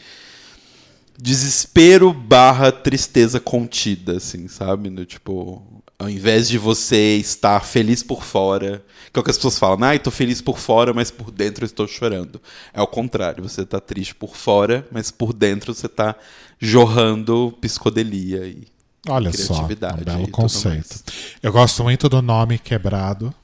desespero 1.21 2.13
barra 2.13 2.71
tristeza 2.71 3.41
contida, 3.41 4.19
assim, 4.19 4.47
sabe? 4.47 4.91
No, 4.91 5.05
tipo, 5.05 5.67
ao 5.99 6.09
invés 6.09 6.49
de 6.49 6.57
você 6.57 7.17
estar 7.17 7.61
feliz 7.61 8.03
por 8.03 8.23
fora, 8.23 8.85
que 9.13 9.19
é 9.19 9.21
o 9.21 9.25
que 9.25 9.31
as 9.31 9.37
pessoas 9.37 9.59
falam, 9.59 9.83
ai, 9.83 9.99
tô 9.99 10.11
feliz 10.11 10.41
por 10.41 10.57
fora, 10.57 10.95
mas 10.95 11.11
por 11.11 11.31
dentro 11.31 11.65
eu 11.65 11.67
estou 11.67 11.89
chorando. 11.89 12.41
É 12.73 12.81
o 12.81 12.87
contrário, 12.87 13.43
você 13.43 13.67
tá 13.67 13.81
triste 13.81 14.15
por 14.15 14.37
fora, 14.37 14.87
mas 14.93 15.11
por 15.11 15.33
dentro 15.33 15.75
você 15.75 15.89
tá 15.89 16.15
jorrando 16.59 17.57
psicodelia 17.61 18.47
e 18.47 18.69
Olha 19.09 19.33
só, 19.33 19.43
um 19.43 19.47
criatividade 19.57 20.05
belo 20.05 20.29
conceito. 20.29 21.03
Eu 21.43 21.53
gosto 21.53 21.83
muito 21.83 22.09
do 22.09 22.23
nome 22.23 22.59
quebrado. 22.59 23.35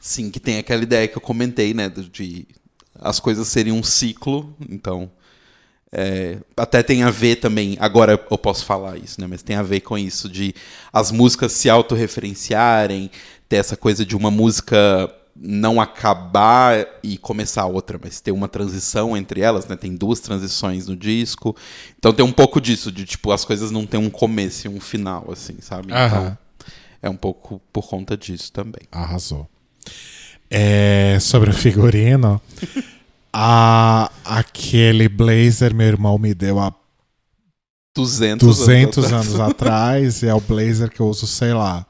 Sim, 0.00 0.30
que 0.30 0.38
tem 0.38 0.58
aquela 0.58 0.82
ideia 0.82 1.08
que 1.08 1.16
eu 1.16 1.20
comentei, 1.20 1.74
né? 1.74 1.88
De 1.88 2.46
as 2.94 3.18
coisas 3.18 3.48
serem 3.48 3.72
um 3.72 3.82
ciclo, 3.82 4.54
então. 4.68 5.10
É, 5.92 6.38
até 6.56 6.82
tem 6.82 7.02
a 7.02 7.10
ver 7.10 7.36
também, 7.36 7.76
agora 7.80 8.12
eu 8.30 8.38
posso 8.38 8.64
falar 8.64 8.96
isso, 8.96 9.20
né? 9.20 9.26
Mas 9.26 9.42
tem 9.42 9.56
a 9.56 9.62
ver 9.62 9.80
com 9.80 9.98
isso 9.98 10.28
de 10.28 10.54
as 10.92 11.10
músicas 11.10 11.52
se 11.52 11.68
autorreferenciarem, 11.68 13.10
ter 13.48 13.56
essa 13.56 13.76
coisa 13.76 14.04
de 14.04 14.16
uma 14.16 14.30
música 14.30 15.12
não 15.42 15.80
acabar 15.80 16.86
e 17.02 17.16
começar 17.16 17.64
outra, 17.64 17.98
mas 18.02 18.20
ter 18.20 18.30
uma 18.30 18.46
transição 18.46 19.16
entre 19.16 19.40
elas, 19.40 19.66
né? 19.66 19.74
Tem 19.74 19.94
duas 19.94 20.20
transições 20.20 20.86
no 20.86 20.94
disco. 20.94 21.56
Então 21.98 22.12
tem 22.12 22.24
um 22.24 22.32
pouco 22.32 22.60
disso, 22.60 22.92
de 22.92 23.04
tipo, 23.04 23.32
as 23.32 23.44
coisas 23.44 23.70
não 23.70 23.86
tem 23.86 23.98
um 23.98 24.10
começo 24.10 24.66
e 24.66 24.70
um 24.70 24.80
final, 24.80 25.28
assim, 25.32 25.56
sabe? 25.60 25.88
Então 25.88 26.36
é 27.02 27.08
um 27.08 27.16
pouco 27.16 27.60
por 27.72 27.88
conta 27.88 28.16
disso 28.16 28.52
também. 28.52 28.82
Arrasou. 28.92 29.48
É, 30.50 31.18
sobre 31.20 31.50
o 31.50 31.54
figurino, 31.54 32.40
a, 33.32 34.10
aquele 34.24 35.08
blazer 35.08 35.74
meu 35.74 35.86
irmão 35.86 36.18
me 36.18 36.34
deu 36.34 36.58
há 36.58 36.74
200, 37.94 38.46
200 38.46 39.04
atrás. 39.04 39.12
anos 39.12 39.40
atrás 39.40 40.22
e 40.22 40.26
é 40.26 40.34
o 40.34 40.40
blazer 40.40 40.90
que 40.90 41.00
eu 41.00 41.08
uso, 41.08 41.26
sei 41.26 41.52
lá. 41.52 41.86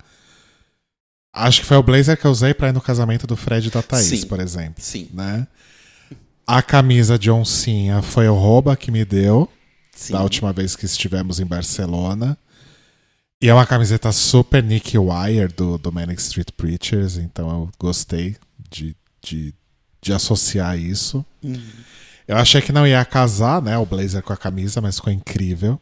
Acho 1.32 1.60
que 1.60 1.66
foi 1.66 1.76
o 1.76 1.82
blazer 1.82 2.18
que 2.18 2.26
eu 2.26 2.30
usei 2.30 2.52
pra 2.52 2.68
ir 2.68 2.72
no 2.72 2.80
casamento 2.80 3.26
do 3.26 3.36
Fred 3.36 3.68
e 3.68 3.70
da 3.70 3.82
Thaís, 3.82 4.06
Sim. 4.06 4.26
por 4.26 4.40
exemplo. 4.40 4.82
Sim, 4.82 5.08
Né? 5.12 5.46
A 6.46 6.62
camisa 6.62 7.16
de 7.16 7.30
oncinha 7.30 8.02
foi 8.02 8.28
o 8.28 8.34
Roba 8.34 8.76
que 8.76 8.90
me 8.90 9.04
deu 9.04 9.48
sim. 9.94 10.12
da 10.12 10.20
última 10.20 10.52
vez 10.52 10.74
que 10.74 10.84
estivemos 10.84 11.38
em 11.38 11.46
Barcelona. 11.46 12.36
E 13.40 13.48
é 13.48 13.54
uma 13.54 13.64
camiseta 13.64 14.10
super 14.10 14.60
Nick 14.60 14.98
Wire 14.98 15.52
do, 15.56 15.78
do 15.78 15.92
Manic 15.92 16.20
Street 16.20 16.48
Preachers, 16.56 17.16
então 17.16 17.48
eu 17.48 17.70
gostei 17.78 18.36
de, 18.68 18.96
de, 19.22 19.54
de 20.00 20.12
associar 20.12 20.78
isso. 20.78 21.24
Uhum. 21.42 21.60
Eu 22.26 22.36
achei 22.36 22.60
que 22.60 22.72
não 22.72 22.86
ia 22.86 23.04
casar, 23.04 23.60
né, 23.60 23.76
o 23.76 23.84
blazer 23.84 24.22
com 24.22 24.32
a 24.32 24.36
camisa, 24.36 24.80
mas 24.80 24.96
ficou 24.96 25.12
incrível. 25.12 25.80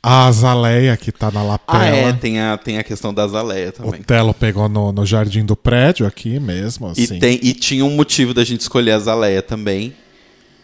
A 0.00 0.26
Azaleia, 0.26 0.96
que 0.96 1.10
tá 1.10 1.30
na 1.30 1.42
lapela. 1.42 1.82
Ah, 1.82 1.86
é, 1.86 2.12
tem 2.12 2.38
a, 2.38 2.58
tem 2.58 2.78
a 2.78 2.84
questão 2.84 3.12
da 3.12 3.24
azaleia 3.24 3.72
também. 3.72 4.00
O 4.00 4.04
Telo 4.04 4.34
pegou 4.34 4.68
no, 4.68 4.92
no 4.92 5.06
jardim 5.06 5.44
do 5.44 5.56
prédio 5.56 6.06
aqui 6.06 6.38
mesmo, 6.38 6.92
E, 6.96 7.04
assim. 7.04 7.18
tem, 7.18 7.40
e 7.42 7.54
tinha 7.54 7.84
um 7.84 7.90
motivo 7.96 8.34
da 8.34 8.44
gente 8.44 8.60
escolher 8.60 8.92
a 8.92 8.96
Azaleia 8.96 9.40
também. 9.40 9.94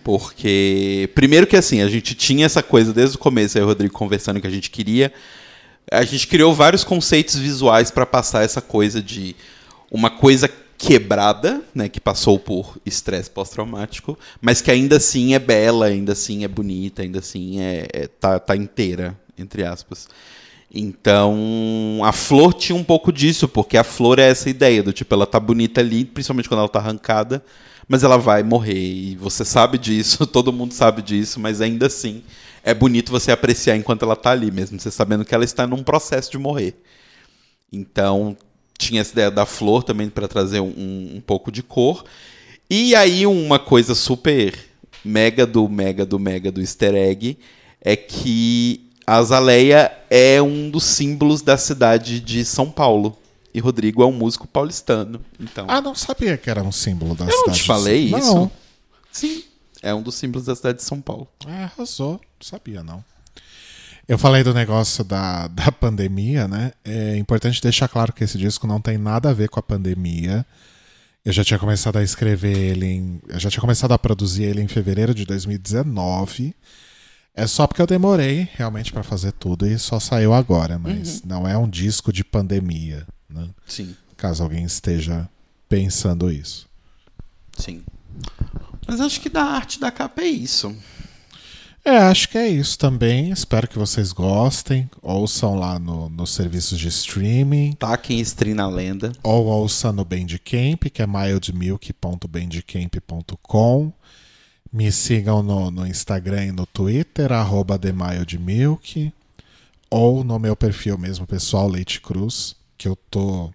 Porque. 0.05 1.11
Primeiro 1.15 1.47
que 1.47 1.57
assim, 1.57 1.81
a 1.81 1.89
gente 1.89 2.15
tinha 2.15 2.45
essa 2.45 2.63
coisa 2.63 2.93
desde 2.93 3.17
o 3.17 3.19
começo, 3.19 3.57
aí 3.57 3.65
o 3.65 3.67
Rodrigo 3.67 3.95
conversando 3.95 4.41
que 4.41 4.47
a 4.47 4.51
gente 4.51 4.71
queria. 4.71 5.13
A 5.91 6.05
gente 6.05 6.27
criou 6.27 6.55
vários 6.55 6.85
conceitos 6.85 7.37
visuais 7.37 7.91
para 7.91 8.05
passar 8.07 8.45
essa 8.45 8.61
coisa 8.61 9.03
de 9.03 9.35
uma 9.91 10.11
coisa 10.11 10.49
quebrada, 10.81 11.63
né, 11.75 11.91
que 11.91 12.01
passou 12.01 12.39
por 12.39 12.79
estresse 12.87 13.29
pós-traumático, 13.29 14.19
mas 14.41 14.63
que 14.63 14.71
ainda 14.71 14.97
assim 14.97 15.35
é 15.35 15.39
bela, 15.39 15.85
ainda 15.85 16.13
assim 16.13 16.43
é 16.43 16.49
bonita, 16.49 17.03
ainda 17.03 17.19
assim 17.19 17.61
é, 17.61 17.87
é- 17.93 18.07
tá, 18.07 18.39
tá 18.41 18.57
inteira, 18.57 19.15
entre 19.37 19.63
aspas. 19.63 20.09
Então, 20.73 22.01
a 22.03 22.13
flor 22.13 22.55
tinha 22.55 22.75
um 22.75 22.83
pouco 22.83 23.13
disso, 23.13 23.47
porque 23.47 23.77
a 23.77 23.85
flor 23.85 24.19
é 24.19 24.31
essa 24.31 24.49
ideia 24.49 24.83
do 24.83 24.91
tipo, 24.91 25.15
ela 25.15 25.27
tá 25.27 25.39
bonita 25.39 25.83
ali, 25.83 26.03
principalmente 26.03 26.49
quando 26.49 26.61
ela 26.61 26.69
tá 26.69 26.79
arrancada, 26.79 27.45
mas 27.87 28.03
ela 28.03 28.17
vai 28.17 28.43
morrer. 28.43 28.79
E 28.79 29.17
você 29.17 29.45
sabe 29.45 29.77
disso, 29.77 30.25
todo 30.27 30.51
mundo 30.51 30.73
sabe 30.73 31.03
disso, 31.03 31.39
mas 31.39 31.61
ainda 31.61 31.89
assim 31.89 32.23
é 32.65 32.73
bonito 32.73 33.13
você 33.13 33.31
apreciar 33.31 33.77
enquanto 33.77 34.03
ela 34.05 34.17
tá 34.17 34.31
ali, 34.31 34.51
mesmo 34.51 34.81
você 34.81 34.91
sabendo 34.91 35.27
que 35.27 35.35
ela 35.35 35.45
está 35.45 35.67
num 35.67 35.83
processo 35.83 36.31
de 36.31 36.39
morrer. 36.39 36.75
Então, 37.71 38.37
tinha 38.81 39.01
essa 39.03 39.13
ideia 39.13 39.31
da 39.31 39.45
flor 39.47 39.83
também 39.85 40.09
para 40.09 40.27
trazer 40.27 40.61
um, 40.61 41.17
um 41.17 41.23
pouco 41.25 41.53
de 41.53 41.63
cor. 41.63 42.05
E 42.69 42.95
aí, 42.95 43.27
uma 43.27 43.59
coisa 43.59 43.95
super 43.95 44.59
mega 45.05 45.47
do 45.47 45.69
mega 45.69 46.05
do 46.07 46.19
mega 46.19 46.51
do 46.51 46.61
easter 46.61 46.95
egg 46.95 47.39
é 47.81 47.97
que 47.97 48.89
a 49.07 49.17
azaleia 49.17 49.93
é 50.09 50.41
um 50.41 50.71
dos 50.71 50.85
símbolos 50.85 51.43
da 51.43 51.57
cidade 51.57 52.21
de 52.21 52.45
São 52.45 52.71
Paulo. 52.71 53.17
E 53.53 53.59
Rodrigo 53.59 54.03
é 54.03 54.07
um 54.07 54.13
músico 54.13 54.47
paulistano. 54.47 55.21
Então, 55.41 55.67
Ah, 55.69 55.81
não 55.81 55.95
sabia 55.95 56.37
que 56.39 56.49
era 56.49 56.63
um 56.63 56.71
símbolo 56.71 57.15
da 57.17 57.25
eu 57.25 57.31
não 57.31 57.39
cidade. 57.55 57.59
te 57.59 57.65
falei 57.67 58.09
não. 58.11 58.19
isso? 58.19 58.51
Sim. 59.11 59.43
É 59.83 59.93
um 59.95 60.03
dos 60.03 60.15
símbolos 60.15 60.47
da 60.47 60.55
cidade 60.55 60.79
de 60.79 60.85
São 60.85 61.01
Paulo. 61.01 61.27
É, 61.49 61.65
arrasou. 61.65 62.13
Não 62.13 62.21
sabia, 62.43 62.83
não. 62.85 63.03
Eu 64.09 64.19
falei 64.19 64.43
do 64.43 64.53
negócio 64.53 65.05
da, 65.05 65.47
da 65.49 65.71
pandemia, 65.71 66.49
né? 66.49 66.73
É 66.85 67.17
importante 67.17 67.63
deixar 67.63 67.89
claro 67.89 68.13
que 68.13 68.25
esse 68.25 68.39
disco 68.39 68.67
não 68.67 68.81
tem 68.81 68.99
nada 68.99 69.31
a 69.31 69.35
ver 69.35 69.49
com 69.49 69.61
a 69.61 69.63
pandemia. 69.63 70.45
Eu 71.25 71.33
já 71.33 71.45
tinha 71.45 71.59
começado 71.59 71.97
a 71.97 72.03
escrever 72.03 72.57
ele 72.57 72.87
em. 72.87 73.21
Eu 73.29 73.39
já 73.39 73.51
tinha 73.51 73.61
começado 73.61 73.93
a 73.93 73.99
produzir 73.99 74.45
ele 74.45 74.63
em 74.63 74.69
fevereiro 74.69 75.15
de 75.15 75.25
2019. 75.27 76.55
É 77.35 77.47
só 77.47 77.67
porque 77.67 77.81
eu 77.81 77.87
demorei 77.87 78.49
realmente 78.55 78.93
pra 78.93 79.03
fazer 79.03 79.33
tudo 79.33 79.67
e 79.67 79.79
só 79.79 80.01
saiu 80.01 80.35
agora, 80.35 80.79
mas 80.79 81.23
não 81.23 81.47
é 81.47 81.57
um 81.57 81.69
disco 81.69 82.13
de 82.13 82.25
pandemia, 82.25 83.07
né? 83.29 83.49
Sim, 83.67 83.95
Caso 84.17 84.43
alguém 84.43 84.65
esteja 84.65 85.29
pensando 85.69 86.31
isso. 86.31 86.69
sim. 87.57 87.83
Mas 88.87 89.01
acho 89.01 89.21
que 89.21 89.29
da 89.29 89.45
arte 89.45 89.79
da 89.79 89.91
capa 89.93 90.23
é 90.23 90.27
isso. 90.27 90.75
É, 91.85 91.97
acho 91.97 92.29
que 92.29 92.37
é 92.37 92.49
isso 92.49 92.79
também. 92.79 93.31
Espero 93.31 93.67
que 93.67 93.79
vocês 93.79 94.13
gostem. 94.13 94.91
Ouçam 95.01 95.59
lá 95.59 95.79
no, 95.79 96.11
nos 96.11 96.35
serviços 96.35 96.79
de 96.79 96.89
streaming. 96.89 97.73
Taquem 97.73 98.21
stream 98.21 98.57
na 98.57 98.69
lenda. 98.69 99.13
Ou 99.23 99.47
ouçam 99.47 99.91
no 99.93 100.05
Bandcamp, 100.05 100.83
que 100.93 101.01
é 101.03 101.07
mildmilk.bandcamp.com. 101.07 103.93
Me 104.73 104.93
sigam 104.93 105.43
no, 105.43 105.69
no 105.71 105.87
Instagram 105.87 106.47
e 106.47 106.53
no 106.53 106.67
Twitter, 106.67 107.33
arroba 107.33 107.79
TheMildMilk. 107.79 109.13
Ou 109.91 110.23
no 110.23 110.39
meu 110.39 110.55
perfil 110.55 110.97
mesmo, 110.97 111.27
pessoal, 111.27 111.67
Leite 111.67 112.01
Cruz, 112.01 112.55
que 112.79 112.87
eu 112.87 112.95
tô 113.11 113.53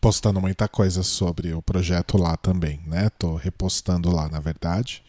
postando 0.00 0.40
muita 0.40 0.68
coisa 0.68 1.02
sobre 1.02 1.52
o 1.52 1.60
projeto 1.60 2.16
lá 2.16 2.36
também, 2.36 2.80
né? 2.86 3.10
Tô 3.18 3.34
repostando 3.34 4.14
lá, 4.14 4.28
na 4.28 4.38
verdade. 4.38 5.02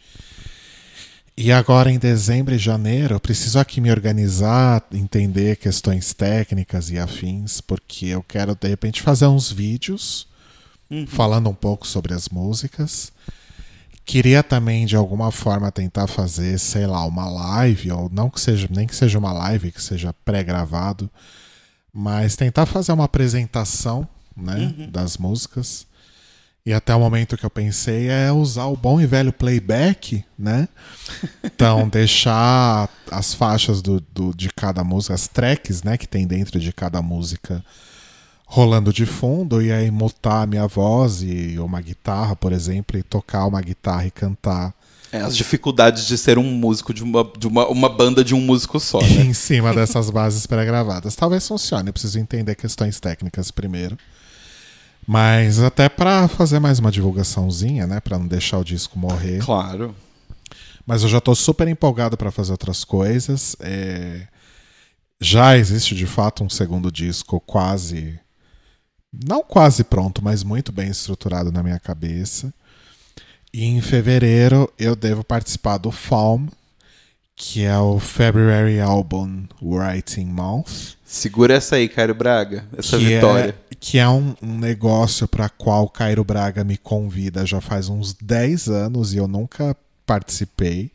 E 1.40 1.52
agora 1.52 1.88
em 1.88 2.00
dezembro 2.00 2.52
e 2.52 2.58
janeiro 2.58 3.14
eu 3.14 3.20
preciso 3.20 3.60
aqui 3.60 3.80
me 3.80 3.92
organizar, 3.92 4.82
entender 4.92 5.54
questões 5.54 6.12
técnicas 6.12 6.90
e 6.90 6.98
afins, 6.98 7.60
porque 7.60 8.06
eu 8.06 8.24
quero 8.24 8.56
de 8.56 8.66
repente 8.66 9.00
fazer 9.00 9.28
uns 9.28 9.48
vídeos 9.52 10.26
falando 11.06 11.48
um 11.48 11.54
pouco 11.54 11.86
sobre 11.86 12.12
as 12.12 12.28
músicas. 12.28 13.12
Queria 14.04 14.42
também 14.42 14.84
de 14.84 14.96
alguma 14.96 15.30
forma 15.30 15.70
tentar 15.70 16.08
fazer, 16.08 16.58
sei 16.58 16.88
lá, 16.88 17.04
uma 17.04 17.28
live, 17.30 17.92
ou 17.92 18.10
não 18.12 18.28
que 18.28 18.40
seja, 18.40 18.66
nem 18.68 18.84
que 18.84 18.96
seja 18.96 19.16
uma 19.16 19.32
live, 19.32 19.70
que 19.70 19.80
seja 19.80 20.12
pré-gravado, 20.24 21.08
mas 21.92 22.34
tentar 22.34 22.66
fazer 22.66 22.90
uma 22.90 23.04
apresentação, 23.04 24.08
né, 24.36 24.74
das 24.90 25.16
músicas. 25.16 25.86
E 26.68 26.72
até 26.74 26.94
o 26.94 27.00
momento 27.00 27.34
que 27.38 27.46
eu 27.46 27.50
pensei 27.50 28.08
é 28.10 28.30
usar 28.30 28.66
o 28.66 28.76
bom 28.76 29.00
e 29.00 29.06
velho 29.06 29.32
playback, 29.32 30.22
né? 30.38 30.68
Então, 31.42 31.88
deixar 31.88 32.88
as 33.10 33.32
faixas 33.32 33.80
do, 33.80 34.00
do- 34.14 34.34
de 34.36 34.50
cada 34.54 34.84
música, 34.84 35.14
as 35.14 35.26
tracks, 35.26 35.82
né, 35.82 35.96
que 35.96 36.06
tem 36.06 36.26
dentro 36.26 36.60
de 36.60 36.72
cada 36.72 37.00
música 37.00 37.64
rolando 38.46 38.92
de 38.92 39.04
fundo, 39.06 39.60
e 39.62 39.72
aí 39.72 39.90
mutar 39.90 40.42
a 40.42 40.46
minha 40.46 40.66
voz 40.66 41.22
e 41.22 41.58
uma 41.58 41.80
guitarra, 41.80 42.36
por 42.36 42.52
exemplo, 42.52 42.98
e 42.98 43.02
tocar 43.02 43.46
uma 43.46 43.60
guitarra 43.60 44.06
e 44.06 44.10
cantar 44.10 44.74
É, 45.12 45.20
as 45.22 45.36
dificuldades 45.36 46.06
de 46.06 46.16
ser 46.18 46.38
um 46.38 46.44
músico 46.44 46.92
de 46.94 47.02
uma, 47.02 47.24
de 47.38 47.46
uma, 47.46 47.66
uma 47.68 47.88
banda 47.88 48.22
de 48.22 48.34
um 48.34 48.40
músico 48.40 48.78
só, 48.78 49.00
né? 49.00 49.22
em 49.24 49.32
cima 49.32 49.72
dessas 49.74 50.10
bases 50.10 50.46
pré-gravadas. 50.46 51.16
Talvez 51.16 51.46
funcione, 51.48 51.88
eu 51.88 51.92
preciso 51.92 52.18
entender 52.18 52.54
questões 52.54 53.00
técnicas 53.00 53.50
primeiro. 53.50 53.96
Mas 55.10 55.58
até 55.58 55.88
pra 55.88 56.28
fazer 56.28 56.58
mais 56.58 56.78
uma 56.78 56.90
divulgaçãozinha, 56.90 57.86
né, 57.86 57.98
Pra 57.98 58.18
não 58.18 58.26
deixar 58.26 58.58
o 58.58 58.64
disco 58.64 58.98
morrer. 58.98 59.38
Claro. 59.42 59.94
Mas 60.84 61.02
eu 61.02 61.08
já 61.08 61.18
tô 61.18 61.34
super 61.34 61.66
empolgado 61.66 62.14
pra 62.14 62.30
fazer 62.30 62.52
outras 62.52 62.84
coisas. 62.84 63.56
É, 63.58 64.28
Já 65.18 65.56
existe 65.56 65.94
de 65.94 66.06
fato 66.06 66.44
um 66.44 66.50
segundo 66.50 66.92
disco 66.92 67.40
quase. 67.40 68.20
Não 69.10 69.42
quase 69.42 69.82
pronto, 69.82 70.22
mas 70.22 70.42
muito 70.44 70.70
bem 70.70 70.90
estruturado 70.90 71.50
na 71.50 71.62
minha 71.62 71.80
cabeça. 71.80 72.52
E 73.50 73.64
em 73.64 73.80
fevereiro 73.80 74.70
eu 74.78 74.94
devo 74.94 75.24
participar 75.24 75.78
do 75.78 75.90
FALM, 75.90 76.48
que 77.38 77.64
é 77.64 77.78
o 77.78 78.00
February 78.00 78.80
Album 78.80 79.44
Writing 79.62 80.26
Month. 80.26 80.96
Segura 81.04 81.54
essa 81.54 81.76
aí, 81.76 81.88
Caio 81.88 82.12
Braga. 82.12 82.66
Essa 82.76 82.98
que 82.98 83.04
vitória. 83.04 83.56
É, 83.70 83.74
que 83.78 83.96
é 83.96 84.08
um, 84.08 84.34
um 84.42 84.58
negócio 84.58 85.28
para 85.28 85.48
qual 85.48 85.88
Cairo 85.88 86.24
Braga 86.24 86.64
me 86.64 86.76
convida 86.76 87.46
já 87.46 87.60
faz 87.60 87.88
uns 87.88 88.12
10 88.12 88.68
anos 88.68 89.14
e 89.14 89.18
eu 89.18 89.28
nunca 89.28 89.76
participei. 90.04 90.90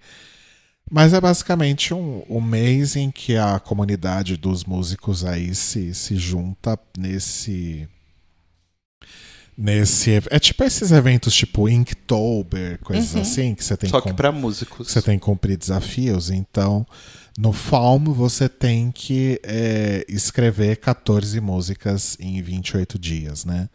Mas 0.91 1.13
é 1.13 1.21
basicamente 1.21 1.93
um, 1.93 2.21
um 2.29 2.41
mês 2.41 2.97
em 2.97 3.09
que 3.09 3.37
a 3.37 3.57
comunidade 3.57 4.35
dos 4.35 4.65
músicos 4.65 5.23
aí 5.23 5.55
se, 5.55 5.93
se 5.93 6.17
junta 6.17 6.77
nesse. 6.97 7.87
Nesse. 9.57 10.21
É 10.31 10.39
tipo 10.39 10.63
esses 10.63 10.91
eventos 10.91 11.33
tipo 11.33 11.69
Inktober, 11.69 12.79
coisas 12.79 13.15
assim, 13.15 13.53
que 13.53 13.63
você 13.63 13.77
tem 13.77 13.89
Só 13.89 14.01
que 14.01 14.11
pra 14.13 14.31
músicos. 14.31 14.89
você 14.91 15.01
tem 15.01 15.19
que 15.19 15.25
cumprir 15.25 15.57
desafios, 15.57 16.29
então 16.31 16.85
no 17.37 17.51
Falm 17.51 18.05
você 18.13 18.47
tem 18.47 18.91
que 18.91 19.39
é, 19.43 20.05
escrever 20.07 20.77
14 20.77 21.39
músicas 21.39 22.17
em 22.19 22.41
28 22.41 22.97
dias, 22.97 23.45
né? 23.45 23.69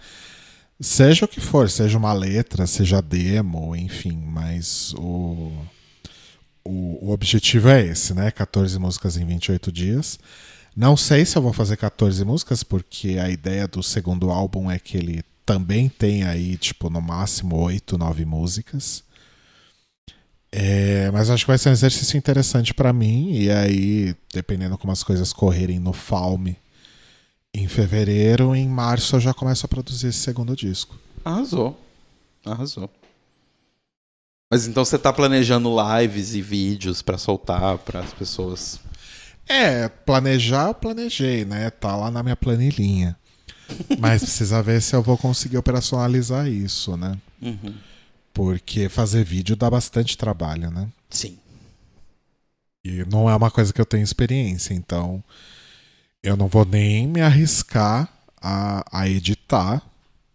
Seja 0.80 1.24
o 1.24 1.28
que 1.28 1.40
for, 1.40 1.68
seja 1.68 1.98
uma 1.98 2.12
letra, 2.12 2.66
seja 2.66 3.02
demo, 3.02 3.74
enfim, 3.74 4.16
mas 4.16 4.94
o, 4.94 5.52
o, 6.64 7.06
o 7.06 7.10
objetivo 7.10 7.68
é 7.68 7.84
esse, 7.84 8.14
né? 8.14 8.30
14 8.30 8.78
músicas 8.78 9.16
em 9.16 9.24
28 9.24 9.72
dias. 9.72 10.20
Não 10.76 10.96
sei 10.96 11.24
se 11.24 11.36
eu 11.36 11.42
vou 11.42 11.52
fazer 11.52 11.76
14 11.76 12.24
músicas, 12.24 12.62
porque 12.62 13.18
a 13.20 13.28
ideia 13.28 13.66
do 13.66 13.82
segundo 13.82 14.30
álbum 14.30 14.70
é 14.70 14.78
que 14.78 14.96
ele 14.96 15.24
também 15.48 15.88
tem 15.88 16.24
aí, 16.24 16.58
tipo, 16.58 16.90
no 16.90 17.00
máximo 17.00 17.56
8, 17.56 17.96
9 17.96 18.26
músicas. 18.26 19.02
É, 20.52 21.10
mas 21.10 21.30
acho 21.30 21.46
que 21.46 21.50
vai 21.50 21.56
ser 21.56 21.70
um 21.70 21.72
exercício 21.72 22.18
interessante 22.18 22.74
pra 22.74 22.92
mim. 22.92 23.32
E 23.32 23.50
aí, 23.50 24.14
dependendo 24.30 24.76
como 24.76 24.92
as 24.92 25.02
coisas 25.02 25.32
correrem 25.32 25.78
no 25.78 25.94
Falme 25.94 26.58
em 27.54 27.66
fevereiro, 27.66 28.54
em 28.54 28.68
março 28.68 29.16
eu 29.16 29.20
já 29.20 29.32
começo 29.32 29.64
a 29.64 29.68
produzir 29.70 30.08
esse 30.08 30.18
segundo 30.18 30.54
disco. 30.54 30.98
Arrasou. 31.24 31.80
Arrasou. 32.44 32.90
Mas 34.52 34.66
então 34.66 34.84
você 34.84 34.98
tá 34.98 35.14
planejando 35.14 35.74
lives 35.98 36.34
e 36.34 36.42
vídeos 36.42 37.00
pra 37.00 37.16
soltar 37.16 37.78
para 37.78 38.00
as 38.00 38.12
pessoas. 38.12 38.78
É, 39.48 39.88
planejar 39.88 40.68
eu 40.68 40.74
planejei, 40.74 41.46
né? 41.46 41.70
Tá 41.70 41.96
lá 41.96 42.10
na 42.10 42.22
minha 42.22 42.36
planilhinha. 42.36 43.17
Mas 43.98 44.22
precisa 44.22 44.62
ver 44.62 44.80
se 44.82 44.94
eu 44.94 45.02
vou 45.02 45.16
conseguir 45.16 45.56
operacionalizar 45.56 46.48
isso, 46.48 46.96
né? 46.96 47.16
Uhum. 47.40 47.74
Porque 48.32 48.88
fazer 48.88 49.24
vídeo 49.24 49.56
dá 49.56 49.68
bastante 49.70 50.16
trabalho, 50.16 50.70
né? 50.70 50.88
Sim. 51.10 51.38
E 52.84 53.04
não 53.10 53.28
é 53.28 53.34
uma 53.34 53.50
coisa 53.50 53.72
que 53.72 53.80
eu 53.80 53.86
tenho 53.86 54.04
experiência, 54.04 54.72
então 54.74 55.22
eu 56.22 56.36
não 56.36 56.46
vou 56.48 56.64
nem 56.64 57.06
me 57.06 57.20
arriscar 57.20 58.08
a, 58.40 58.84
a 58.92 59.08
editar 59.08 59.82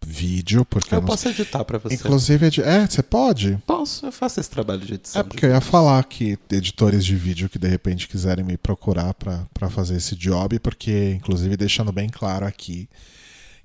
vídeo, 0.06 0.64
porque 0.66 0.94
Eu, 0.94 0.98
eu, 0.98 1.00
não 1.00 1.08
posso 1.08 1.28
editar 1.28 1.64
pra 1.64 1.78
você. 1.78 1.94
Inclusive, 1.94 2.46
edi- 2.46 2.62
é, 2.62 2.86
você 2.86 3.02
pode. 3.02 3.58
Posso, 3.66 4.04
eu 4.04 4.12
faço 4.12 4.38
esse 4.38 4.50
trabalho 4.50 4.80
de 4.82 4.94
edição. 4.94 5.20
É 5.20 5.24
porque 5.24 5.46
eu 5.46 5.50
ia 5.50 5.60
falar 5.62 6.04
que 6.04 6.38
editores 6.52 7.04
de 7.04 7.16
vídeo 7.16 7.48
que 7.48 7.58
de 7.58 7.68
repente 7.68 8.06
quiserem 8.06 8.44
me 8.44 8.58
procurar 8.58 9.14
pra 9.14 9.70
fazer 9.70 9.96
esse 9.96 10.14
job, 10.14 10.58
porque, 10.58 11.14
inclusive, 11.14 11.56
deixando 11.56 11.90
bem 11.90 12.10
claro 12.10 12.44
aqui 12.44 12.86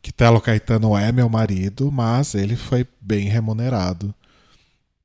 que 0.02 0.12
Telo 0.12 0.42
Caetano 0.42 0.98
é 0.98 1.12
meu 1.12 1.30
marido, 1.30 1.92
mas 1.92 2.36
ele 2.36 2.56
foi 2.56 2.88
bem 3.02 3.28
remunerado 3.28 4.14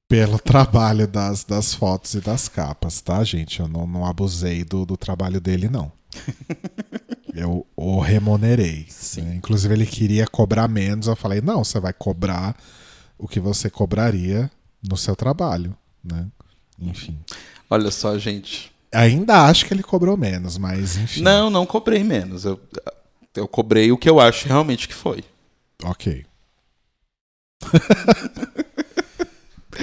pelo 0.09 0.39
trabalho 0.41 1.07
das, 1.07 1.45
das 1.45 1.75
fotos 1.75 2.15
e 2.15 2.21
das 2.21 2.49
capas, 2.49 3.01
tá, 3.01 3.23
gente? 3.25 3.61
Eu 3.61 3.69
não, 3.69 3.87
não 3.87 4.07
abusei 4.07 4.65
do, 4.65 4.85
do 4.87 4.97
trabalho 4.97 5.41
dele, 5.41 5.69
não. 5.69 5.91
Eu 7.35 7.67
o 7.77 7.99
remunerei. 7.99 8.87
Sim. 8.89 9.23
né? 9.23 9.35
Inclusive, 9.35 9.75
ele 9.75 9.87
queria 9.87 10.25
cobrar 10.25 10.69
menos. 10.69 11.09
Eu 11.09 11.17
falei, 11.17 11.41
não, 11.41 11.65
você 11.65 11.81
vai 11.81 11.93
cobrar 11.93 12.57
o 13.19 13.27
que 13.27 13.41
você 13.41 13.69
cobraria 13.69 14.49
no 14.89 14.97
seu 14.97 15.17
trabalho, 15.17 15.77
né? 16.03 16.27
Enfim. 16.79 17.19
Olha 17.69 17.91
só, 17.91 18.17
gente. 18.19 18.71
Ainda 18.93 19.47
acho 19.47 19.67
que 19.67 19.75
ele 19.75 19.83
cobrou 19.83 20.17
menos, 20.17 20.57
mas 20.57 20.97
enfim. 20.97 21.23
Não, 21.23 21.51
não 21.51 21.67
cobrei 21.67 22.05
menos. 22.05 22.45
Eu, 22.45 22.61
eu 23.37 23.47
cobrei 23.49 23.91
o 23.93 23.99
que 23.99 24.09
eu 24.09 24.21
acho 24.21 24.47
realmente 24.49 24.87
que 24.89 24.95
foi. 24.95 25.25
Ok. 25.83 26.25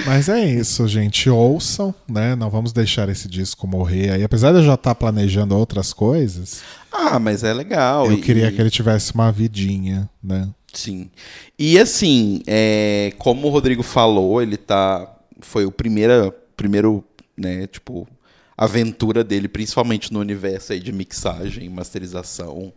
Mas 0.06 0.28
é 0.28 0.42
isso, 0.44 0.88
gente. 0.88 1.28
Ouçam, 1.28 1.94
né? 2.08 2.34
Não 2.34 2.48
vamos 2.48 2.72
deixar 2.72 3.08
esse 3.10 3.28
disco 3.28 3.66
morrer 3.66 4.10
aí. 4.10 4.24
Apesar 4.24 4.50
de 4.52 4.58
eu 4.58 4.64
já 4.64 4.74
estar 4.74 4.94
planejando 4.94 5.54
outras 5.56 5.92
coisas, 5.92 6.62
Ah, 6.90 7.18
mas 7.18 7.44
é 7.44 7.52
legal. 7.52 8.06
eu 8.06 8.14
e- 8.14 8.20
queria 8.22 8.50
que 8.50 8.58
ele 8.60 8.70
tivesse 8.70 9.12
uma 9.14 9.30
vidinha, 9.30 10.08
né? 10.22 10.48
Sim. 10.72 11.10
E 11.58 11.78
assim, 11.78 12.42
é, 12.46 13.12
como 13.18 13.46
o 13.46 13.50
Rodrigo 13.50 13.82
falou, 13.82 14.40
ele 14.40 14.56
tá. 14.56 15.14
Foi 15.40 15.66
o 15.66 15.70
primeiro, 15.72 16.32
primeiro, 16.56 17.04
né, 17.36 17.66
tipo, 17.66 18.08
aventura 18.56 19.22
dele, 19.22 19.46
principalmente 19.48 20.10
no 20.12 20.20
universo 20.20 20.72
aí 20.72 20.80
de 20.80 20.90
mixagem, 20.92 21.68
masterização, 21.68 22.72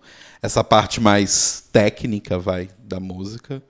essa 0.46 0.64
parte 0.64 1.02
mais 1.02 1.64
técnica, 1.72 2.40
vai, 2.40 2.70
da 2.80 3.00
música. 3.00 3.62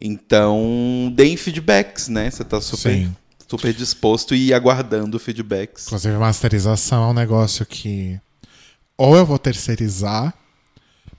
Então, 0.00 1.12
deem 1.14 1.36
feedbacks, 1.36 2.08
né? 2.08 2.30
Você 2.30 2.44
tá 2.44 2.60
super, 2.60 2.92
Sim. 2.92 3.16
super 3.48 3.72
disposto 3.72 4.34
e 4.34 4.52
aguardando 4.52 5.18
feedbacks. 5.18 5.86
Inclusive, 5.86 6.16
masterização 6.16 7.04
é 7.04 7.06
um 7.08 7.14
negócio 7.14 7.64
que 7.64 8.20
ou 8.96 9.16
eu 9.16 9.26
vou 9.26 9.38
terceirizar, 9.38 10.34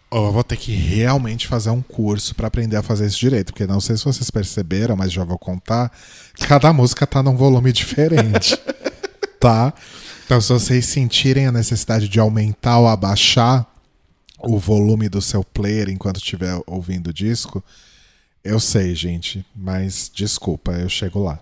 ou 0.09 0.28
eu 0.28 0.32
vou 0.32 0.43
ter 0.43 0.55
que 0.55 0.71
realmente 0.71 1.47
fazer 1.47 1.69
um 1.71 1.82
curso 1.82 2.34
pra 2.36 2.47
aprender 2.47 2.78
a 2.78 2.84
fazer 2.84 3.07
isso 3.07 3.19
direito. 3.19 3.51
Porque 3.51 3.67
não 3.67 3.82
sei 3.82 3.97
se 3.97 4.05
vocês 4.05 4.30
perceberam, 4.30 4.95
mas 4.95 5.11
já 5.11 5.23
vou 5.23 5.38
contar. 5.38 5.91
Cada 6.47 6.71
música 6.71 7.05
tá 7.05 7.21
num 7.21 7.36
volume 7.36 7.73
diferente. 7.73 8.57
tá? 9.39 9.73
Então, 10.26 10.39
se 10.39 10.51
vocês 10.53 10.86
sentirem 10.86 11.47
a 11.47 11.51
necessidade 11.51 12.07
de 12.07 12.19
aumentar 12.19 12.80
ou 12.80 12.88
abaixar 12.88 13.67
o 14.40 14.58
volume 14.58 15.10
do 15.10 15.22
seu 15.22 15.44
player 15.44 15.90
enquanto 15.90 16.18
estiver 16.18 16.60
ouvindo 16.68 17.08
o 17.08 17.14
disco, 17.14 17.64
eu 18.44 18.60
sei, 18.60 18.94
gente. 18.94 19.46
Mas 19.56 20.12
desculpa, 20.14 20.72
eu 20.74 20.90
chego 20.90 21.24
lá. 21.24 21.40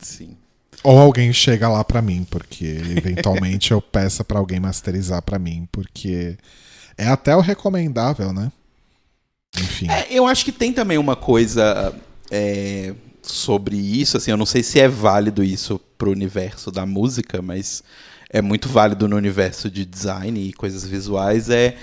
Sim. 0.00 0.36
Ou 0.82 0.98
alguém 0.98 1.32
chega 1.32 1.68
lá 1.68 1.84
pra 1.84 2.00
mim, 2.00 2.26
porque 2.30 2.64
eventualmente 2.64 3.72
eu 3.72 3.82
peça 3.82 4.24
pra 4.24 4.38
alguém 4.38 4.60
masterizar 4.60 5.20
pra 5.22 5.38
mim, 5.38 5.68
porque 5.70 6.38
é 6.96 7.06
até 7.06 7.36
o 7.36 7.40
recomendável, 7.40 8.32
né? 8.32 8.50
Enfim. 9.58 9.90
É, 9.90 10.06
eu 10.10 10.26
acho 10.26 10.44
que 10.44 10.52
tem 10.52 10.72
também 10.72 10.96
uma 10.96 11.16
coisa 11.16 11.94
é, 12.30 12.94
sobre 13.22 13.76
isso, 13.76 14.16
assim, 14.16 14.30
eu 14.30 14.36
não 14.36 14.46
sei 14.46 14.62
se 14.62 14.78
é 14.78 14.88
válido 14.88 15.42
isso 15.42 15.78
pro 15.98 16.10
universo 16.10 16.70
da 16.70 16.86
música, 16.86 17.42
mas 17.42 17.82
é 18.30 18.40
muito 18.40 18.68
válido 18.68 19.08
no 19.08 19.16
universo 19.16 19.70
de 19.70 19.84
design 19.84 20.40
e 20.40 20.52
coisas 20.52 20.86
visuais, 20.86 21.50
é 21.50 21.76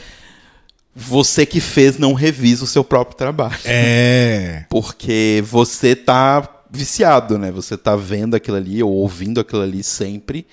você 1.00 1.46
que 1.46 1.60
fez 1.62 1.98
não 2.00 2.14
revisa 2.14 2.64
o 2.64 2.68
seu 2.68 2.84
próprio 2.84 3.16
trabalho. 3.16 3.56
É. 3.66 4.66
Porque 4.70 5.44
você 5.48 5.96
tá 5.96 6.50
viciado, 6.72 7.38
né? 7.38 7.52
Você 7.52 7.78
tá 7.78 7.96
vendo 7.96 8.36
aquilo 8.36 8.58
ali 8.58 8.82
ou 8.82 8.92
ouvindo 8.92 9.40
aquilo 9.40 9.62
ali 9.62 9.84
sempre. 9.84 10.48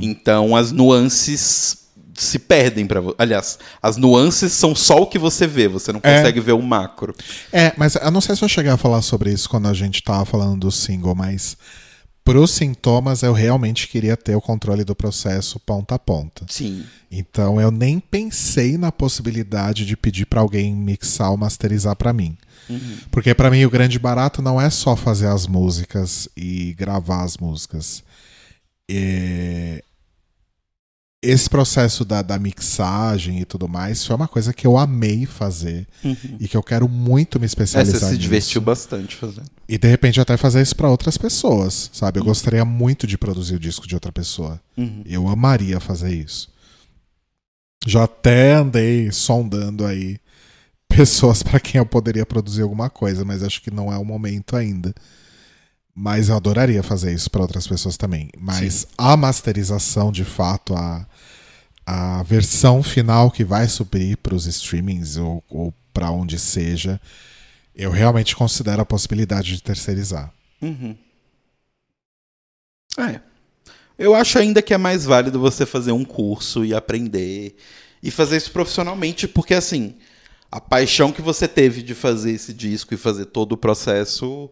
Então 0.00 0.54
as 0.54 0.70
nuances 0.70 1.78
se 2.14 2.38
perdem 2.38 2.86
para 2.86 3.00
você. 3.00 3.14
Aliás, 3.18 3.58
as 3.82 3.96
nuances 3.96 4.52
são 4.52 4.74
só 4.74 5.00
o 5.02 5.06
que 5.06 5.18
você 5.18 5.46
vê, 5.46 5.66
você 5.68 5.90
não 5.92 6.00
É. 6.02 6.18
consegue 6.18 6.38
ver 6.40 6.52
o 6.52 6.62
macro. 6.62 7.14
É, 7.52 7.72
mas 7.76 7.94
eu 7.96 8.10
não 8.10 8.20
sei 8.20 8.36
se 8.36 8.42
eu 8.44 8.48
cheguei 8.48 8.70
a 8.70 8.76
falar 8.76 9.00
sobre 9.02 9.32
isso 9.32 9.48
quando 9.48 9.68
a 9.68 9.74
gente 9.74 10.02
tava 10.02 10.24
falando 10.24 10.58
do 10.60 10.70
single, 10.70 11.14
mas 11.14 11.56
pros 12.24 12.50
sintomas 12.52 13.22
eu 13.22 13.32
realmente 13.32 13.88
queria 13.88 14.16
ter 14.16 14.34
o 14.34 14.40
controle 14.40 14.84
do 14.84 14.94
processo 14.94 15.58
ponta 15.60 15.94
a 15.94 15.98
ponta. 15.98 16.44
Sim. 16.48 16.84
Então 17.10 17.60
eu 17.60 17.70
nem 17.70 17.98
pensei 17.98 18.78
na 18.78 18.92
possibilidade 18.92 19.84
de 19.84 19.96
pedir 19.96 20.26
pra 20.26 20.40
alguém 20.40 20.74
mixar 20.74 21.30
ou 21.30 21.36
masterizar 21.36 21.96
pra 21.96 22.12
mim. 22.12 22.36
Porque 23.10 23.34
pra 23.34 23.50
mim 23.50 23.64
o 23.64 23.70
grande 23.70 23.98
barato 23.98 24.40
não 24.40 24.60
é 24.60 24.70
só 24.70 24.94
fazer 24.94 25.26
as 25.26 25.46
músicas 25.46 26.28
e 26.36 26.72
gravar 26.74 27.24
as 27.24 27.36
músicas. 27.36 28.02
É, 28.88 29.82
Esse 31.22 31.50
processo 31.50 32.02
da, 32.02 32.22
da 32.22 32.38
mixagem 32.38 33.40
e 33.40 33.44
tudo 33.44 33.68
mais 33.68 34.02
foi 34.06 34.16
uma 34.16 34.26
coisa 34.26 34.54
que 34.54 34.66
eu 34.66 34.78
amei 34.78 35.26
fazer 35.26 35.86
e 36.38 36.48
que 36.48 36.56
eu 36.56 36.62
quero 36.62 36.88
muito 36.88 37.38
me 37.38 37.44
É, 37.44 37.46
especializar 37.46 38.00
você 38.00 38.06
se 38.06 38.10
nisso. 38.12 38.18
divertiu 38.22 38.60
bastante 38.62 39.16
fazendo. 39.16 39.44
E 39.68 39.76
de 39.76 39.86
repente 39.86 40.18
até 40.18 40.36
fazer 40.38 40.62
isso 40.62 40.74
pra 40.74 40.88
outras 40.88 41.18
pessoas, 41.18 41.90
sabe? 41.92 42.18
Eu 42.20 42.24
gostaria 42.24 42.64
muito 42.64 43.06
de 43.06 43.18
produzir 43.18 43.56
o 43.56 43.60
disco 43.60 43.86
de 43.86 43.94
outra 43.94 44.10
pessoa. 44.10 44.58
Uhum. 44.78 45.02
Eu 45.04 45.28
amaria 45.28 45.78
fazer 45.78 46.14
isso. 46.14 46.48
Já 47.86 48.04
até 48.04 48.54
andei 48.54 49.12
sondando 49.12 49.84
aí 49.84 50.18
pessoas 50.88 51.42
para 51.44 51.60
quem 51.60 51.78
eu 51.78 51.86
poderia 51.86 52.24
produzir 52.24 52.62
alguma 52.62 52.88
coisa, 52.88 53.26
mas 53.26 53.42
acho 53.42 53.60
que 53.60 53.70
não 53.70 53.92
é 53.92 53.98
o 53.98 54.04
momento 54.06 54.56
ainda. 54.56 54.94
Mas 55.94 56.28
eu 56.28 56.36
adoraria 56.36 56.82
fazer 56.82 57.12
isso 57.12 57.30
para 57.30 57.42
outras 57.42 57.66
pessoas 57.66 57.96
também. 57.96 58.30
Mas 58.38 58.86
a 58.96 59.16
masterização, 59.16 60.10
de 60.10 60.24
fato, 60.24 60.74
a, 60.74 61.06
a 61.86 62.22
versão 62.22 62.82
final 62.82 63.30
que 63.30 63.44
vai 63.44 63.68
suprir 63.68 64.16
para 64.18 64.34
os 64.34 64.46
streamings 64.46 65.16
ou, 65.16 65.42
ou 65.48 65.74
para 65.92 66.10
onde 66.10 66.38
seja, 66.38 67.00
eu 67.74 67.90
realmente 67.90 68.36
considero 68.36 68.82
a 68.82 68.86
possibilidade 68.86 69.54
de 69.54 69.62
terceirizar. 69.62 70.32
Uhum. 70.60 70.96
É. 72.98 73.20
Eu 73.98 74.14
acho 74.14 74.38
ainda 74.38 74.62
que 74.62 74.72
é 74.72 74.78
mais 74.78 75.04
válido 75.04 75.38
você 75.38 75.66
fazer 75.66 75.92
um 75.92 76.04
curso 76.04 76.64
e 76.64 76.74
aprender 76.74 77.56
e 78.02 78.10
fazer 78.10 78.36
isso 78.36 78.50
profissionalmente, 78.50 79.28
porque 79.28 79.54
assim, 79.54 79.96
a 80.50 80.60
paixão 80.60 81.12
que 81.12 81.22
você 81.22 81.46
teve 81.46 81.82
de 81.82 81.94
fazer 81.94 82.32
esse 82.32 82.52
disco 82.52 82.94
e 82.94 82.96
fazer 82.96 83.26
todo 83.26 83.52
o 83.52 83.58
processo, 83.58 84.50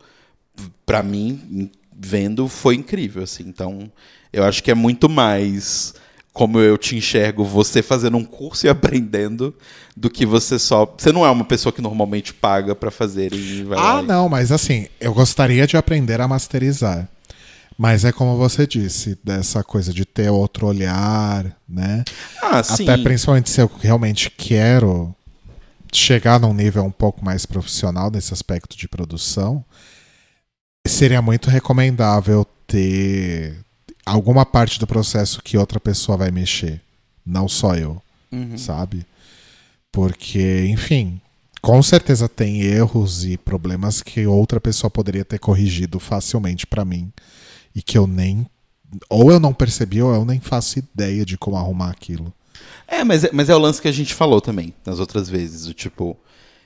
pra 0.85 1.03
mim, 1.03 1.71
vendo, 1.97 2.47
foi 2.47 2.77
incrível, 2.77 3.23
assim. 3.23 3.45
Então, 3.45 3.91
eu 4.33 4.45
acho 4.45 4.63
que 4.63 4.71
é 4.71 4.75
muito 4.75 5.09
mais 5.09 5.95
como 6.39 6.61
eu 6.61 6.79
te 6.79 6.95
enxergo 6.95 7.45
você 7.45 7.83
fazendo 7.83 8.17
um 8.17 8.25
curso 8.25 8.65
e 8.65 8.69
aprendendo 8.71 9.53
do 9.97 10.09
que 10.09 10.25
você 10.25 10.57
só. 10.57 10.87
Você 10.97 11.11
não 11.11 11.27
é 11.27 11.31
uma 11.31 11.45
pessoa 11.45 11.73
que 11.73 11.83
normalmente 11.83 12.33
paga 12.33 12.77
pra 12.77 12.93
fazer 12.93 13.33
e 13.35 13.65
vai 13.65 13.77
lá 13.77 13.99
Ah, 13.99 14.03
e- 14.03 14.07
não, 14.07 14.29
mas 14.29 14.53
assim, 14.53 14.87
eu 15.01 15.13
gostaria 15.13 15.67
de 15.67 15.77
aprender 15.77 16.21
a 16.21 16.29
masterizar. 16.29 17.09
Mas 17.77 18.05
é 18.05 18.13
como 18.13 18.37
você 18.37 18.67
disse, 18.69 19.19
dessa 19.25 19.65
coisa 19.65 19.93
de 19.93 20.05
ter 20.05 20.31
outro 20.31 20.67
olhar, 20.69 21.57
né? 21.69 22.05
Ah, 22.41 22.63
sim. 22.63 22.85
Até 22.85 22.97
principalmente 23.03 23.51
se 23.51 23.61
eu 23.61 23.69
realmente 23.81 24.31
quero 24.31 25.13
chegar 25.93 26.39
num 26.39 26.55
nível 26.55 26.85
um 26.85 26.91
pouco 26.91 27.25
mais 27.25 27.47
profissional 27.47 28.11
nesse 28.13 28.33
aspecto 28.33 28.77
de 28.77 28.87
produção, 28.89 29.65
seria 30.87 31.21
muito 31.23 31.51
recomendável 31.51 32.47
ter 32.67 33.57
alguma 34.09 34.45
parte 34.47 34.79
do 34.81 34.87
processo 34.87 35.43
que 35.43 35.57
outra 35.59 35.79
pessoa 35.79 36.17
vai 36.19 36.31
mexer, 36.31 36.81
não 37.25 37.49
só 37.49 37.75
eu, 37.75 38.01
Uhum. 38.33 38.57
sabe? 38.59 39.05
Porque, 39.91 40.67
enfim, 40.69 41.21
com 41.61 41.83
certeza 41.83 42.29
tem 42.29 42.61
erros 42.63 43.25
e 43.25 43.37
problemas 43.37 44.03
que 44.03 44.27
outra 44.27 44.61
pessoa 44.61 44.91
poderia 44.91 45.25
ter 45.25 45.39
corrigido 45.39 45.99
facilmente 45.99 46.67
pra 46.67 46.85
mim 46.85 47.11
e 47.75 47.83
que 47.83 47.97
eu 47.99 48.07
nem 48.07 48.47
ou 49.11 49.31
eu 49.31 49.39
não 49.39 49.53
percebi 49.53 50.01
ou 50.01 50.15
eu 50.15 50.25
nem 50.25 50.41
faço 50.41 50.79
ideia 50.79 51.25
de 51.25 51.37
como 51.37 51.57
arrumar 51.57 51.91
aquilo. 51.91 52.33
É, 52.87 53.05
mas, 53.05 53.25
é- 53.25 53.31
mas 53.33 53.51
é 53.51 53.55
o 53.55 53.59
lance 53.59 53.83
que 53.83 53.89
a 53.89 53.93
gente 53.93 54.15
falou 54.15 54.41
também 54.41 54.73
nas 54.85 54.99
outras 54.99 55.29
vezes. 55.29 55.67
Do 55.67 55.75
tipo, 55.75 56.17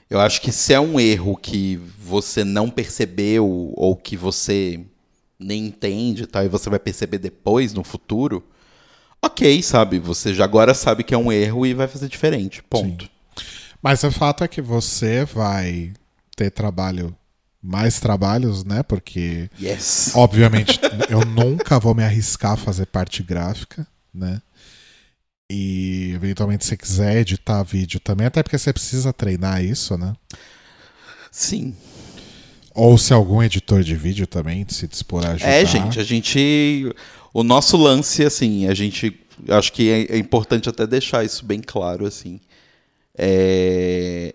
eu 0.08 0.20
acho 0.20 0.40
que 0.40 0.52
se 0.52 0.72
é 0.72 0.78
um 0.80 1.00
erro 1.00 1.36
que 1.36 1.80
você 1.98 2.44
não 2.44 2.70
percebeu 2.70 3.44
ou 3.74 3.96
que 3.96 4.16
você 4.16 4.80
nem 5.42 5.66
entende 5.66 6.22
e 6.22 6.26
tal, 6.26 6.44
e 6.44 6.48
você 6.48 6.70
vai 6.70 6.78
perceber 6.78 7.18
depois, 7.18 7.72
no 7.74 7.82
futuro, 7.84 8.42
ok, 9.20 9.62
sabe? 9.62 9.98
Você 9.98 10.34
já 10.34 10.44
agora 10.44 10.74
sabe 10.74 11.04
que 11.04 11.14
é 11.14 11.18
um 11.18 11.30
erro 11.32 11.66
e 11.66 11.74
vai 11.74 11.88
fazer 11.88 12.08
diferente. 12.08 12.62
Ponto. 12.62 13.04
Sim. 13.04 13.10
Mas 13.82 14.02
o 14.04 14.10
fato 14.12 14.44
é 14.44 14.48
que 14.48 14.62
você 14.62 15.24
vai 15.24 15.92
ter 16.36 16.50
trabalho, 16.50 17.14
mais 17.60 17.98
trabalhos, 18.00 18.64
né? 18.64 18.82
Porque, 18.82 19.50
Yes. 19.60 20.12
obviamente, 20.14 20.78
eu 21.10 21.24
nunca 21.24 21.78
vou 21.80 21.94
me 21.94 22.04
arriscar 22.04 22.52
a 22.52 22.56
fazer 22.56 22.86
parte 22.86 23.22
gráfica, 23.22 23.86
né? 24.14 24.40
E 25.50 26.12
eventualmente, 26.14 26.64
se 26.64 26.76
quiser 26.76 27.18
editar 27.18 27.62
vídeo 27.62 28.00
também, 28.00 28.26
até 28.26 28.42
porque 28.42 28.56
você 28.56 28.72
precisa 28.72 29.12
treinar 29.12 29.62
isso, 29.62 29.98
né? 29.98 30.14
Sim. 31.30 31.76
Ou 32.74 32.96
se 32.96 33.12
algum 33.12 33.42
editor 33.42 33.82
de 33.82 33.94
vídeo 33.94 34.26
também 34.26 34.66
se 34.68 34.86
dispor 34.88 35.24
a 35.26 35.32
ajudar. 35.32 35.50
É, 35.50 35.64
gente, 35.64 36.00
a 36.00 36.04
gente. 36.04 36.94
O 37.32 37.42
nosso 37.42 37.76
lance, 37.76 38.24
assim, 38.24 38.66
a 38.66 38.74
gente. 38.74 39.18
Acho 39.48 39.72
que 39.72 39.90
é, 39.90 40.16
é 40.16 40.18
importante 40.18 40.68
até 40.68 40.86
deixar 40.86 41.24
isso 41.24 41.44
bem 41.44 41.60
claro, 41.60 42.06
assim. 42.06 42.40
É, 43.16 44.34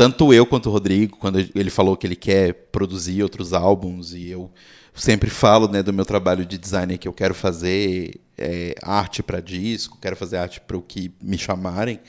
Tanto 0.00 0.32
eu 0.32 0.46
quanto 0.46 0.70
o 0.70 0.72
Rodrigo, 0.72 1.18
quando 1.18 1.38
ele 1.54 1.68
falou 1.68 1.94
que 1.94 2.06
ele 2.06 2.16
quer 2.16 2.54
produzir 2.72 3.22
outros 3.22 3.52
álbuns, 3.52 4.14
e 4.14 4.30
eu 4.30 4.50
sempre 4.94 5.28
falo 5.28 5.68
né, 5.68 5.82
do 5.82 5.92
meu 5.92 6.06
trabalho 6.06 6.46
de 6.46 6.56
designer 6.56 6.96
que 6.96 7.06
eu 7.06 7.12
quero 7.12 7.34
fazer 7.34 8.18
é, 8.38 8.74
arte 8.82 9.22
para 9.22 9.40
disco, 9.40 9.98
quero 10.00 10.16
fazer 10.16 10.38
arte 10.38 10.58
para 10.58 10.78
o 10.78 10.80
que 10.80 11.12
me 11.20 11.36
chamarem. 11.36 12.00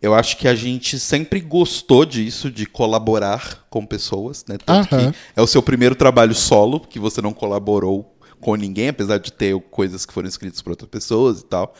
Eu 0.00 0.14
acho 0.14 0.36
que 0.36 0.46
a 0.46 0.54
gente 0.54 0.98
sempre 0.98 1.40
gostou 1.40 2.04
disso, 2.04 2.50
de 2.50 2.66
colaborar 2.66 3.66
com 3.70 3.84
pessoas, 3.84 4.44
né? 4.46 4.56
Tanto 4.58 4.94
Aham. 4.94 5.12
que 5.12 5.18
é 5.34 5.42
o 5.42 5.46
seu 5.46 5.62
primeiro 5.62 5.94
trabalho 5.94 6.34
solo, 6.34 6.80
que 6.80 6.98
você 6.98 7.22
não 7.22 7.32
colaborou 7.32 8.16
com 8.40 8.54
ninguém, 8.54 8.88
apesar 8.88 9.18
de 9.18 9.32
ter 9.32 9.58
coisas 9.70 10.04
que 10.04 10.12
foram 10.12 10.28
escritas 10.28 10.60
por 10.60 10.70
outras 10.70 10.90
pessoas 10.90 11.40
e 11.40 11.44
tal. 11.44 11.74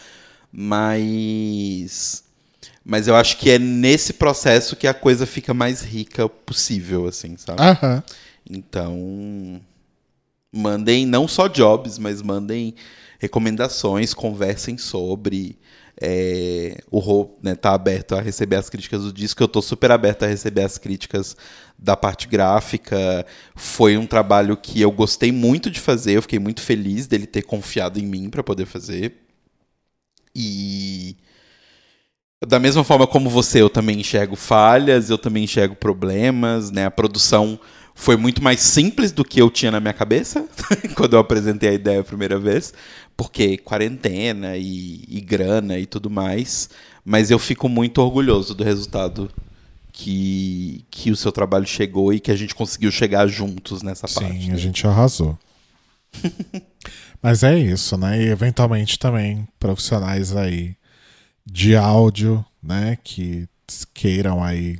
Mas. 0.50 2.24
Mas 2.84 3.08
eu 3.08 3.16
acho 3.16 3.36
que 3.36 3.50
é 3.50 3.58
nesse 3.58 4.12
processo 4.12 4.76
que 4.76 4.86
a 4.86 4.94
coisa 4.94 5.26
fica 5.26 5.52
mais 5.52 5.82
rica 5.82 6.28
possível, 6.28 7.06
assim, 7.06 7.36
sabe? 7.36 7.60
Aham. 7.60 8.02
Então. 8.48 9.60
Mandem 10.52 11.04
não 11.04 11.28
só 11.28 11.48
jobs, 11.48 11.98
mas 11.98 12.22
mandem 12.22 12.74
recomendações, 13.18 14.14
conversem 14.14 14.78
sobre. 14.78 15.58
É, 16.00 16.78
o 16.90 16.98
Rô 16.98 17.38
né, 17.42 17.54
tá 17.54 17.72
aberto 17.72 18.14
a 18.14 18.20
receber 18.20 18.56
as 18.56 18.68
críticas 18.68 19.02
do 19.02 19.12
disco. 19.12 19.42
Eu 19.42 19.48
tô 19.48 19.62
super 19.62 19.90
aberto 19.90 20.24
a 20.24 20.26
receber 20.26 20.62
as 20.62 20.78
críticas 20.78 21.36
da 21.78 21.96
parte 21.96 22.28
gráfica. 22.28 23.24
Foi 23.54 23.96
um 23.96 24.06
trabalho 24.06 24.56
que 24.56 24.80
eu 24.80 24.90
gostei 24.90 25.32
muito 25.32 25.70
de 25.70 25.80
fazer. 25.80 26.12
Eu 26.12 26.22
fiquei 26.22 26.38
muito 26.38 26.60
feliz 26.60 27.06
dele 27.06 27.26
ter 27.26 27.42
confiado 27.42 27.98
em 27.98 28.06
mim 28.06 28.28
para 28.28 28.42
poder 28.42 28.66
fazer. 28.66 29.14
E 30.34 31.16
da 32.46 32.58
mesma 32.58 32.84
forma 32.84 33.06
como 33.06 33.30
você, 33.30 33.62
eu 33.62 33.70
também 33.70 34.00
enxergo 34.00 34.36
falhas, 34.36 35.08
eu 35.08 35.16
também 35.16 35.44
enxergo 35.44 35.74
problemas, 35.74 36.70
né? 36.70 36.84
A 36.84 36.90
produção 36.90 37.58
foi 37.94 38.16
muito 38.16 38.44
mais 38.44 38.60
simples 38.60 39.10
do 39.10 39.24
que 39.24 39.40
eu 39.40 39.50
tinha 39.50 39.70
na 39.70 39.80
minha 39.80 39.94
cabeça 39.94 40.46
quando 40.94 41.14
eu 41.14 41.18
apresentei 41.18 41.70
a 41.70 41.72
ideia 41.72 42.00
a 42.00 42.04
primeira 42.04 42.38
vez, 42.38 42.74
porque 43.16 43.56
quarentena 43.56 44.56
e, 44.56 45.04
e 45.08 45.20
grana 45.20 45.78
e 45.78 45.86
tudo 45.86 46.10
mais. 46.10 46.68
Mas 47.04 47.30
eu 47.30 47.38
fico 47.38 47.68
muito 47.68 47.98
orgulhoso 48.02 48.54
do 48.54 48.64
resultado 48.64 49.30
que, 49.92 50.84
que 50.90 51.10
o 51.10 51.16
seu 51.16 51.32
trabalho 51.32 51.66
chegou 51.66 52.12
e 52.12 52.20
que 52.20 52.30
a 52.30 52.36
gente 52.36 52.54
conseguiu 52.54 52.90
chegar 52.90 53.26
juntos 53.26 53.82
nessa 53.82 54.06
parte. 54.06 54.42
Sim, 54.42 54.48
né? 54.48 54.54
a 54.54 54.58
gente 54.58 54.86
arrasou. 54.86 55.38
Mas 57.22 57.42
é 57.42 57.58
isso, 57.58 57.96
né? 57.96 58.22
E 58.22 58.28
eventualmente 58.28 58.98
também 58.98 59.48
profissionais 59.58 60.36
aí 60.36 60.76
de 61.44 61.76
áudio, 61.76 62.44
né? 62.62 62.98
Que 63.02 63.48
queiram 63.94 64.44
aí 64.44 64.78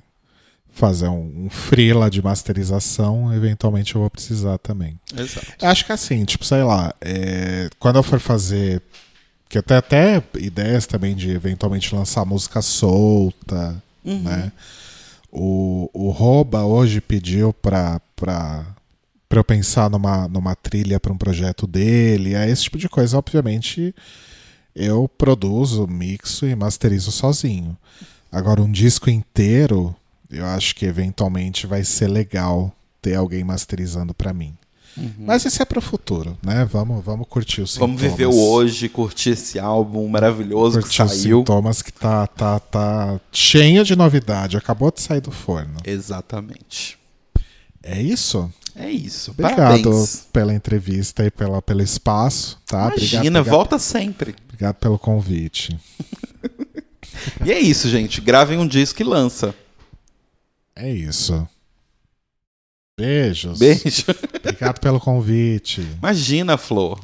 fazer 0.77 1.09
um, 1.09 1.47
um 1.47 1.51
freela 1.51 2.09
de 2.11 2.23
masterização, 2.23 3.33
eventualmente 3.35 3.95
eu 3.95 4.01
vou 4.03 4.11
precisar 4.11 4.59
também. 4.59 4.99
Exato. 5.17 5.47
Acho 5.63 5.85
que 5.87 5.93
assim, 5.93 6.25
tipo, 6.25 6.45
sei 6.45 6.63
lá, 6.63 6.95
é, 7.01 7.69
quando 7.79 7.97
eu 7.97 8.03
for 8.03 8.21
fazer. 8.21 8.83
Que 9.49 9.59
eu 9.59 9.63
tenho 9.63 9.79
até 9.79 10.21
ideias 10.39 10.87
também 10.87 11.15
de 11.15 11.31
eventualmente 11.31 11.95
lançar 11.95 12.25
música 12.25 12.61
solta, 12.61 13.81
Uhum. 14.05 14.23
né? 14.23 14.51
O, 15.31 15.89
o 15.93 16.11
Roba 16.11 16.65
hoje 16.65 17.01
pediu 17.01 17.53
pra, 17.53 18.01
pra, 18.17 18.67
pra 19.29 19.39
eu 19.39 19.45
pensar 19.45 19.89
numa, 19.91 20.27
numa 20.29 20.55
trilha 20.57 20.99
pra 20.99 21.13
um 21.13 21.17
projeto 21.19 21.67
dele. 21.67 22.35
É 22.35 22.49
esse 22.51 22.65
tipo 22.65 22.77
de 22.79 22.89
coisa, 22.89 23.17
obviamente, 23.19 23.95
eu 24.75 25.09
produzo, 25.17 25.87
mixo 25.87 26.45
e 26.47 26.55
masterizo 26.57 27.13
sozinho. 27.13 27.77
Agora, 28.33 28.61
um 28.63 28.71
disco 28.71 29.09
inteiro, 29.11 29.95
eu 30.31 30.45
acho 30.47 30.75
que 30.75 30.85
eventualmente 30.87 31.67
vai 31.67 31.85
ser 31.85 32.09
legal 32.09 32.73
ter 33.01 33.15
alguém 33.15 33.45
masterizando 33.45 34.13
pra 34.15 34.33
mim. 34.33 34.55
Mas 35.19 35.45
isso 35.45 35.61
é 35.61 35.65
pro 35.67 35.83
futuro, 35.83 36.39
né? 36.43 36.65
Vamos, 36.65 37.05
vamos 37.05 37.27
curtir 37.29 37.61
os 37.61 37.77
Vamos 37.77 38.01
sintomas. 38.01 38.19
viver 38.19 38.27
o 38.35 38.35
hoje, 38.51 38.89
curtir 38.89 39.31
esse 39.31 39.59
álbum 39.59 40.09
maravilhoso 40.09 40.81
Curtir 40.81 40.97
que 40.97 41.03
os 41.03 41.13
saiu. 41.21 41.39
sintomas 41.41 41.83
que 41.83 41.93
tá, 41.93 42.27
tá, 42.27 42.59
tá 42.59 43.21
cheio 43.31 43.85
de 43.85 43.95
novidade. 43.95 44.57
Acabou 44.57 44.91
de 44.91 45.03
sair 45.03 45.21
do 45.21 45.31
forno. 45.31 45.75
Exatamente. 45.85 46.97
É 47.83 48.01
isso? 48.01 48.51
É 48.75 48.91
isso. 48.91 49.33
Obrigado 49.33 49.57
Parabéns. 49.83 50.27
pela 50.33 50.55
entrevista 50.55 51.27
e 51.27 51.31
pela, 51.31 51.61
pelo 51.61 51.83
espaço, 51.83 52.59
tá? 52.67 52.87
Imagina, 52.87 52.97
obrigado, 52.97 53.27
obrigado, 53.37 53.45
volta 53.55 53.79
sempre. 53.79 54.35
obrigado 54.47 54.75
pelo 54.77 54.99
convite. 54.99 55.79
E 57.45 57.51
é 57.51 57.59
isso, 57.59 57.89
gente. 57.89 58.21
Gravem 58.21 58.59
um 58.59 58.67
disco 58.67 59.01
e 59.01 59.05
lança. 59.05 59.55
É 60.77 60.91
isso. 60.91 61.49
Beijos. 62.99 63.59
Beijo. 63.59 64.05
Obrigado 64.39 64.81
pelo 64.81 65.01
convite. 65.01 65.81
Imagina, 65.99 66.59
Flor. 66.59 67.01